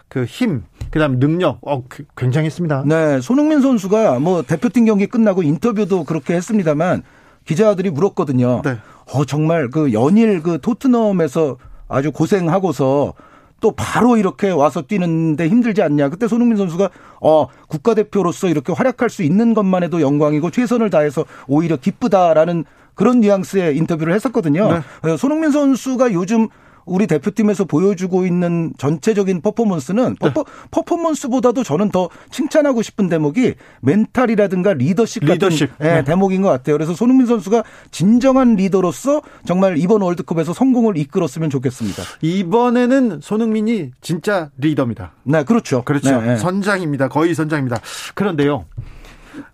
[0.10, 2.84] 그 힘, 그다음 능력, 어 그- 굉장했습니다.
[2.86, 7.04] 네, 손흥민 선수가 뭐 대표팀 경기 끝나고 인터뷰도 그렇게 했습니다만
[7.46, 8.62] 기자들이 물었거든요.
[8.64, 8.78] 네.
[9.14, 11.58] 어 정말 그 연일 그 토트넘에서
[11.90, 13.14] 아주 고생하고서
[13.60, 16.10] 또 바로 이렇게 와서 뛰는데 힘들지 않냐.
[16.10, 16.90] 그때 손흥민 선수가
[17.22, 23.78] 어 국가대표로서 이렇게 활약할 수 있는 것만 해도 영광이고 최선을 다해서 오히려 기쁘다라는 그런 뉘앙스의
[23.78, 24.82] 인터뷰를 했었거든요.
[25.04, 26.48] 어, 손흥민 선수가 요즘
[26.88, 35.22] 우리 대표팀에서 보여주고 있는 전체적인 퍼포먼스는 퍼포, 퍼포먼스보다도 저는 더 칭찬하고 싶은 대목이 멘탈이라든가 리더십
[35.22, 35.70] 같은 리더십.
[35.82, 36.04] 예, 네.
[36.04, 36.76] 대목인 것 같아요.
[36.76, 42.04] 그래서 손흥민 선수가 진정한 리더로서 정말 이번 월드컵에서 성공을 이끌었으면 좋겠습니다.
[42.22, 45.12] 이번에는 손흥민이 진짜 리더입니다.
[45.24, 45.84] 네, 그렇죠.
[45.84, 46.22] 그렇죠.
[46.22, 46.38] 네, 네.
[46.38, 47.10] 선장입니다.
[47.10, 47.82] 거의 선장입니다.
[48.16, 48.66] 그런데요.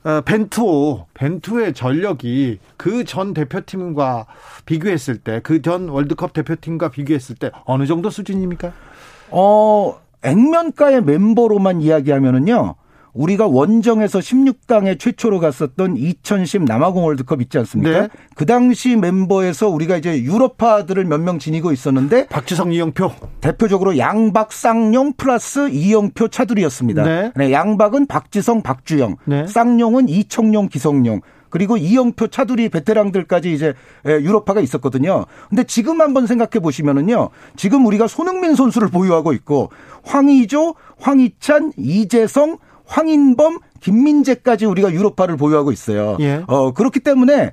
[0.04, 4.26] 어, 벤투오, 벤투의 전력이 그 전 대표팀과
[4.66, 8.72] 비교했을 때, 그 전 월드컵 대표팀과 비교했을 때 어느 정도 수준입니까?
[9.32, 12.76] 어, 액면가의 멤버로만 이야기하면은요.
[13.14, 18.02] 우리가 원정에서 16강에 최초로 갔었던 2010 남아공 월드컵 있지 않습니까?
[18.02, 18.08] 네.
[18.36, 23.12] 그 당시 멤버에서 우리가 이제 유럽파들을 몇 명 지니고 있었는데 박지성, 이영표.
[23.40, 27.32] 대표적으로 양박, 쌍용 플러스 이영표 차들이었습니다.
[27.36, 27.52] 네.
[27.52, 29.48] 양박은 박지성, 박주영, 네.
[29.48, 31.22] 쌍용은 이청용, 기성용.
[31.50, 33.76] 그리고 이영표 차두리 베테랑들까지 이제
[34.08, 35.26] 에, 유럽파가 있었거든요.
[35.50, 37.30] 근데 지금 한번 생각해 보시면은요.
[37.56, 39.70] 지금 우리가 손흥민 선수를 보유하고 있고
[40.04, 46.18] 황의조, 황희찬, 이재성, 황인범, 김민재까지 우리가 유럽파를 보유하고 있어요.
[46.20, 46.44] 예.
[46.48, 47.52] 어, 그렇기 때문에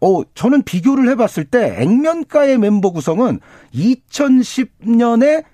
[0.00, 3.40] 어, 저는 비교를 해봤을 때 액면가의 멤버 구성은
[3.74, 5.44] 2010년에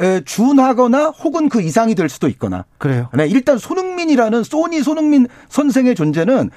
[0.00, 2.64] 에, 준하거나 혹은 그 이상이 될 수도 있거나.
[2.78, 3.08] 그래요.
[3.14, 6.50] 네, 일단 손흥민이라는 소니 손흥민 선생의 존재는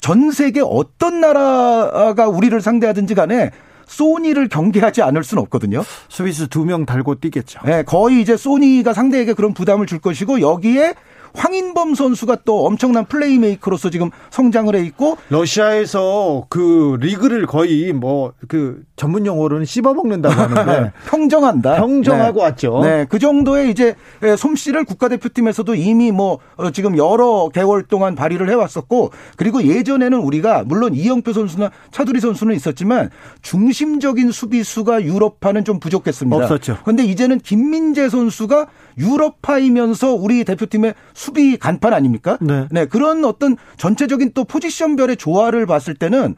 [0.00, 3.52] 전 세계 어떤 나라가 우리를 상대하든지 간에
[3.86, 5.82] 소니를 경계하지 않을 수는 없거든요.
[6.08, 7.60] 수비수 두명 달고 뛰겠죠.
[7.64, 10.94] 네, 거의 이제 소니가 상대에게 그런 부담을 줄 것이고 여기에
[11.38, 18.82] 황인범 선수가 또 엄청난 플레이메이커로서 지금 성장을 해 있고 러시아에서 그 리그를 거의 뭐 그
[18.96, 21.76] 전문 용어로는 씹어 먹는다고 하는데 평정한다.
[21.76, 22.44] 평정하고 네.
[22.44, 22.80] 왔죠.
[22.82, 23.94] 네, 그 정도의 이제
[24.36, 30.94] 솜씨를 국가대표팀에서도 이미 뭐 어, 지금 여러 개월 동안 발휘를 해왔었고 그리고 예전에는 우리가 물론
[30.94, 33.10] 이영표 선수나 차두리 선수는 있었지만
[33.42, 36.36] 중심적인 수비수가 유럽파는 좀 부족했습니다.
[36.36, 36.78] 없었죠.
[36.82, 38.66] 그런데 이제는 김민재 선수가
[38.98, 42.38] 유럽파이면서 우리 대표팀의 수비 간판 아닙니까?
[42.40, 42.86] 네.
[42.86, 46.34] 그런 어떤 전체적인 또 포지션별의 조화를 봤을 때는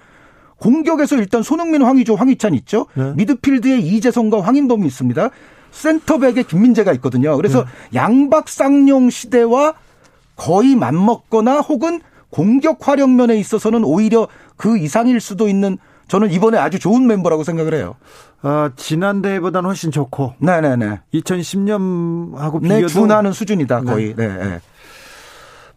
[0.58, 2.86] 공격에서 일단 손흥민, 황의조, 황희찬 있죠.
[2.94, 3.12] 네.
[3.16, 5.30] 미드필드에 이재성과 황인범이 있습니다.
[5.70, 7.36] 센터백에 김민재가 있거든요.
[7.36, 7.98] 그래서 네.
[7.98, 9.74] 양박 쌍용 시대와
[10.36, 15.78] 거의 맞먹거나 혹은 공격 활용면에 있어서는 오히려 그 이상일 수도 있는
[16.10, 17.94] 저는 이번에 아주 좋은 멤버라고 생각을 해요.
[18.42, 21.02] 어, 지난 대회보다는 훨씬 좋고 네네네.
[21.14, 24.16] 2010년하고 네, 비교도 준하는 수준이다 거의.
[24.16, 24.26] 네.
[24.26, 24.60] 네.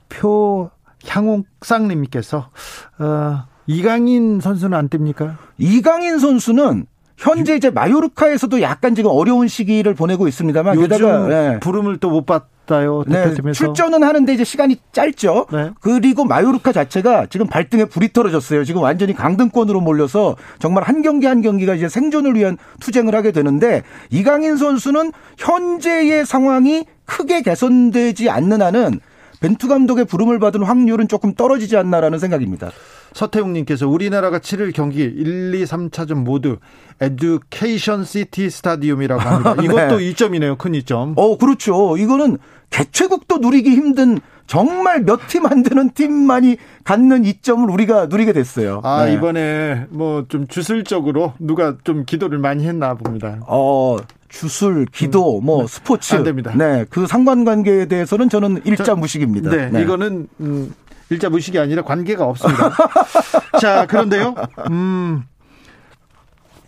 [0.09, 0.71] 표
[1.05, 2.49] 향옥상님께서
[2.97, 5.37] 어, 이강인 선수는 안 뜹니까?
[5.59, 11.59] 이강인 선수는 현재 이제 마요르카에서도 약간 지금 어려운 시기를 보내고 있습니다만 요즘 게다가 네.
[11.59, 13.53] 부름을 또 못 받 아요 네, 대표팀에서.
[13.53, 15.47] 출전은 하는데 이제 시간이 짧죠.
[15.51, 15.71] 네.
[15.81, 18.63] 그리고 마요르카 자체가 지금 발등에 불이 떨어졌어요.
[18.63, 23.83] 지금 완전히 강등권으로 몰려서 정말 한 경기 한 경기가 이제 생존을 위한 투쟁을 하게 되는데
[24.09, 28.99] 이강인 선수는 현재의 상황이 크게 개선되지 않는 한은
[29.43, 32.71] 벤투 감독의 부름을 받을 확률은 조금 떨어지지 않나라는 생각입니다.
[33.11, 36.57] 서태웅님께서 우리나라가 치를 경기 1, 2, 3차전 모두
[37.01, 39.55] 에듀케이션 시티 스타디움이라고 합니다.
[39.59, 39.65] 네.
[39.65, 40.55] 이것도 이점이네요.
[40.55, 41.13] 큰 이점.
[41.17, 41.97] 어, 그렇죠.
[41.97, 42.37] 이거는
[42.69, 46.55] 개최국도 누리기 힘든 정말 몇 팀 안 되는 팀만이
[46.85, 48.79] 갖는 이점을 우리가 누리게 됐어요.
[48.85, 49.13] 아 네.
[49.13, 53.39] 이번에 뭐 좀 주술적으로 누가 좀 기도를 많이 했나 봅니다.
[53.47, 53.97] 어,
[54.37, 56.15] 주술, 기도, 뭐 스포츠.
[56.15, 56.17] 음.
[56.17, 56.51] 안 됩니다.
[56.57, 59.51] 네, 그 상관관계에 대해서는 저는 일자 저- 무식입니다.
[59.51, 60.73] 네, 이거는 음,
[61.11, 62.71] 일자 무식이 아니라 관계가 없습니다.
[63.61, 64.33] 자, 그런데요.
[64.71, 65.23] 음,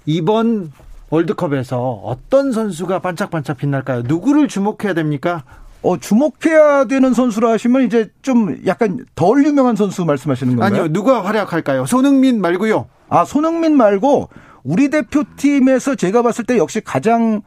[0.06, 0.72] 이번
[1.10, 4.04] 월드컵에서 어떤 선수가 반짝반짝 빛날까요?
[4.06, 5.44] 누구를 주목해야 됩니까?
[5.82, 10.82] 어, 주목해야 되는 선수라 하시면 이제 좀 약간 덜 유명한 선수 말씀하시는 건가요?
[10.84, 11.88] 아니요, 누가 활약할까요?
[11.88, 12.88] 손흥민 말고요.
[13.10, 14.30] 아, 손흥민 말고
[14.64, 17.42] 우리 대표팀에서 제가 봤을 때 역시 가장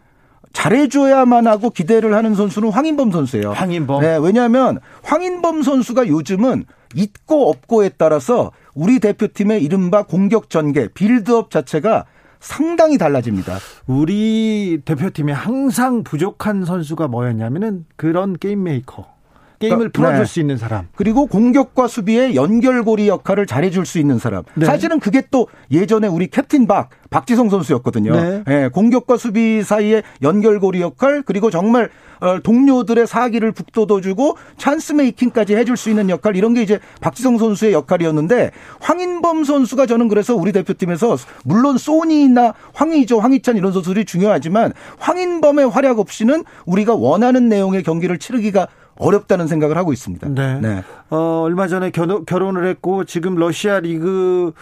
[0.53, 3.53] 잘해줘야만 하고 기대를 하는 선수는 황인범 선수예요.
[3.53, 4.03] 황인범.
[4.03, 6.65] 네, 왜냐하면 황인범 선수가 요즘은
[6.95, 12.07] 있고 없고에 따라서 우리 대표팀의 이른바 공격 전개, 빌드업 자체가
[12.41, 13.59] 상당히 달라집니다.
[13.87, 19.18] 우리 대표팀에 항상 부족한 선수가 뭐였냐면은 그런 게임 메이커.
[19.59, 20.25] 게임을 그러니까, 풀어줄 네.
[20.25, 20.89] 수 있는 사람.
[20.95, 24.45] 그리고 공격과 수비의 연결고리 역할을 잘해줄 수 있는 사람.
[24.55, 24.67] 네.
[24.67, 28.13] 사실은 그게 또 예전에 우리 캡틴 박 박지성 선수였거든요.
[28.13, 28.45] 네.
[28.49, 31.91] 예, 공격과 수비 사이의 연결고리 역할 그리고 정말
[32.21, 37.73] 어, 동료들의 사기를 북돋워주고 찬스 메이킹까지 해줄 수 있는 역할 이런 게 이제 박지성 선수의
[37.73, 45.71] 역할이었는데 황인범 선수가 저는 그래서 우리 대표팀에서 물론 소니나 황의조, 황희찬 이런 선수들이 중요하지만 황인범의
[45.71, 48.67] 활약 없이는 우리가 원하는 내용의 경기를 치르기가
[48.99, 50.29] 어렵다는 생각을 하고 있습니다.
[50.29, 50.85] 네.
[51.11, 54.53] 어, 얼마 전에 결혼, 결혼을 했고 지금 러시아 리그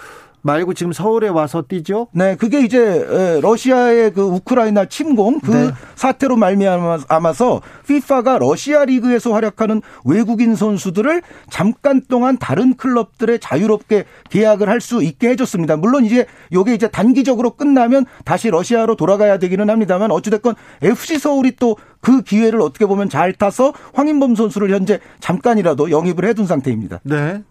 [0.47, 2.09] 말고 지금 서울에 와서 뛰죠?
[2.13, 5.71] 네, 그게 이제 에, 러시아의 그 우크라이나 침공 그 네.
[5.97, 11.21] 사태로 말미암아서 FIFA가 러시아 리그에서 활약하는 외국인 선수들을
[11.51, 15.77] 잠깐 동안 다른 클럽들에 자유롭게 계약을 할 수 있게 해줬습니다.
[15.77, 22.23] 물론 이제 요게 이제 단기적으로 끝나면 다시 러시아로 돌아가야 되기는 합니다만 어찌됐건 FC 서울이 또그
[22.23, 27.01] 기회를 어떻게 보면 잘 타서 황인범 선수를 현재 잠깐이라도 영입을 해둔 상태입니다.
[27.03, 27.43] 네.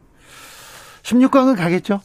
[1.04, 2.00] 16강은 가겠죠?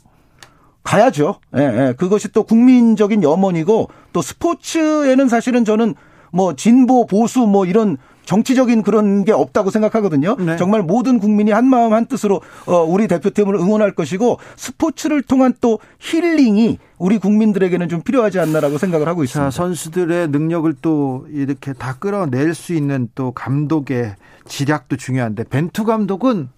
[0.83, 1.37] 가야죠.
[1.57, 1.95] 예, 예.
[1.97, 5.95] 그것이 또 국민적인 염원이고 또 스포츠에는 사실은 저는
[6.33, 10.37] 뭐 진보 보수 뭐 이런 정치적인 그런 게 없다고 생각하거든요.
[10.37, 10.57] 네.
[10.57, 15.81] 정말 모든 국민이 한 마음 한 뜻으로 어, 우리 대표팀을 응원할 것이고 스포츠를 통한 또
[15.99, 19.51] 힐링이 우리 국민들에게는 좀 필요하지 않나라고 생각을 하고 있습니다.
[19.51, 24.15] 자, 선수들의 능력을 또 이렇게 다 끌어낼 수 있는 또 감독의
[24.47, 26.51] 지략도 중요한데 벤투 감독은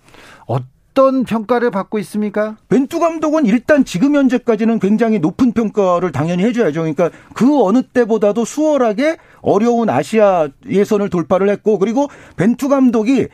[0.47, 2.57] 어떤 평가를 받고 있습니까?
[2.69, 6.81] 벤투 감독은 일단 지금 현재까지는 굉장히 높은 평가를 당연히 해줘야죠.
[6.81, 13.29] 그러니까 그 어느 때보다도 수월하게 어려운 아시아 예선을 돌파를 했고 그리고 벤투 감독이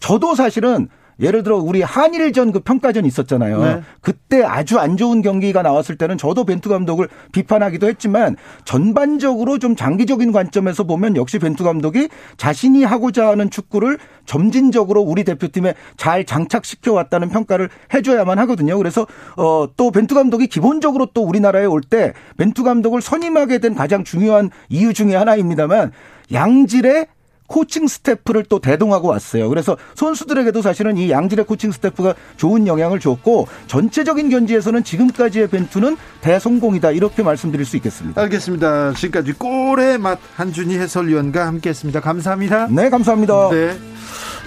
[0.00, 0.88] 저도 사실은
[1.20, 3.62] 예를 들어 우리 한일전 그 평가전 있었잖아요.
[3.62, 3.82] 네.
[4.00, 10.32] 그때 아주 안 좋은 경기가 나왔을 때는 저도 벤투 감독을 비판하기도 했지만 전반적으로 좀 장기적인
[10.32, 17.28] 관점에서 보면 역시 벤투 감독이 자신이 하고자 하는 축구를 점진적으로 우리 대표팀에 잘 장착시켜 왔다는
[17.28, 18.76] 평가를 해줘야만 하거든요.
[18.78, 24.04] 그래서 어 또 벤투 감독이 기본적으로 또 우리나라에 올 때 벤투 감독을 선임하게 된 가장
[24.04, 25.92] 중요한 이유 중에 하나입니다만
[26.32, 27.06] 양질의
[27.54, 29.48] 코칭 스태프를 또 대동하고 왔어요.
[29.48, 36.90] 그래서 선수들에게도 사실은 이 양질의 코칭 스태프가 좋은 영향을 줬고 전체적인 견지에서는 지금까지의 벤투는 대성공이다
[36.90, 38.20] 이렇게 말씀드릴 수 있겠습니다.
[38.20, 38.94] 알겠습니다.
[38.94, 42.00] 지금까지 골의 맛 한준희 해설위원과 함께했습니다.
[42.00, 42.66] 감사합니다.
[42.72, 43.50] 네, 감사합니다.
[43.50, 43.78] 네.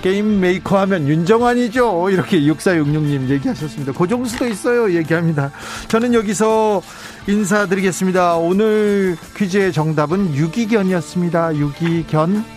[0.01, 2.09] 게임 메이커 하면 윤정환이죠.
[2.09, 3.93] 이렇게 6466님 얘기하셨습니다.
[3.93, 4.93] 고종수도 있어요.
[4.93, 5.49] 얘기합니다.
[5.87, 6.81] 저는 여기서
[7.27, 8.35] 인사드리겠습니다.
[8.35, 11.55] 오늘 퀴즈의 정답은 유기견이었습니다.
[11.55, 12.56] 유기견.